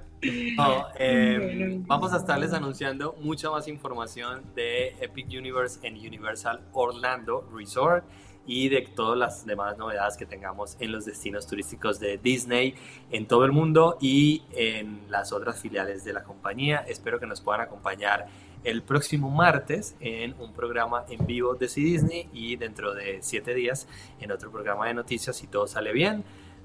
No, 0.56 0.86
eh, 0.98 1.82
vamos 1.86 2.14
a 2.14 2.18
estarles 2.18 2.54
anunciando 2.54 3.16
mucha 3.20 3.50
más 3.50 3.68
información 3.68 4.44
de 4.56 4.96
Epic 5.02 5.28
Universe 5.28 5.86
en 5.86 5.96
Universal 5.96 6.62
Orlando 6.72 7.48
Resort 7.54 8.06
y 8.46 8.70
de 8.70 8.82
todas 8.82 9.18
las 9.18 9.46
demás 9.46 9.78
novedades 9.78 10.18
que 10.18 10.26
tengamos 10.26 10.76
en 10.80 10.92
los 10.92 11.06
destinos 11.06 11.48
turísticos 11.48 12.00
de 12.00 12.18
Disney 12.18 12.76
en 13.12 13.28
todo 13.28 13.46
el 13.46 13.52
mundo 13.52 13.98
y 14.02 14.44
en 14.52 15.02
las 15.10 15.32
otras 15.32 15.60
filiales 15.60 16.04
de 16.04 16.14
la 16.14 16.24
compañía. 16.24 16.86
Espero 16.88 17.20
que 17.20 17.26
nos 17.26 17.42
puedan 17.42 17.62
acompañar 17.62 18.28
el 18.64 18.82
próximo 18.82 19.30
martes 19.30 19.96
en 20.00 20.36
un 20.40 20.54
programa 20.54 21.06
en 21.10 21.26
vivo 21.26 21.56
de 21.56 21.68
Disney 21.68 22.30
y 22.34 22.56
dentro 22.56 22.94
de 22.94 23.20
siete 23.22 23.54
días 23.54 23.88
en 24.20 24.32
otro 24.32 24.52
programa 24.52 24.88
de 24.88 24.94
noticias 24.94 25.36
si 25.36 25.48
todo 25.48 25.68
sale 25.68 25.92
bien. 25.92 26.24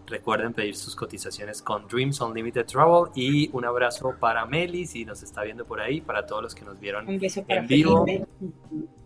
Recuerden 0.09 0.55
pedir 0.55 0.75
sus 0.75 0.97
cotizaciones 0.97 1.61
con 1.61 1.87
Dreams 1.87 2.21
Unlimited 2.21 2.65
Travel 2.65 3.11
y 3.15 3.51
un 3.53 3.65
abrazo 3.65 4.15
para 4.19 4.47
Meli 4.47 4.87
si 4.87 5.05
nos 5.05 5.23
está 5.23 5.43
viendo 5.43 5.67
por 5.67 5.81
ahí, 5.81 6.01
para 6.01 6.25
todos 6.25 6.43
los 6.43 6.55
que 6.55 6.65
nos 6.65 6.81
vieron 6.81 7.07
en 7.09 7.67
vivo 7.67 8.07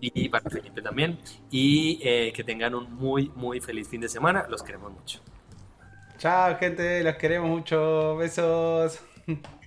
y 0.01 0.29
para 0.29 0.49
Felipe 0.49 0.81
también 0.81 1.19
y 1.51 1.99
eh, 2.03 2.33
que 2.35 2.45
tengan 2.45 2.75
un 2.75 2.93
muy 2.95 3.31
muy 3.35 3.61
feliz 3.61 3.89
fin 3.89 4.01
de 4.01 4.09
semana. 4.09 4.47
Los 4.49 4.63
queremos 4.63 4.93
mucho. 4.93 5.21
Chao 6.19 6.57
gente, 6.57 7.03
los 7.03 7.17
queremos 7.17 7.51
mucho. 7.51 8.17
Besos. 8.17 9.01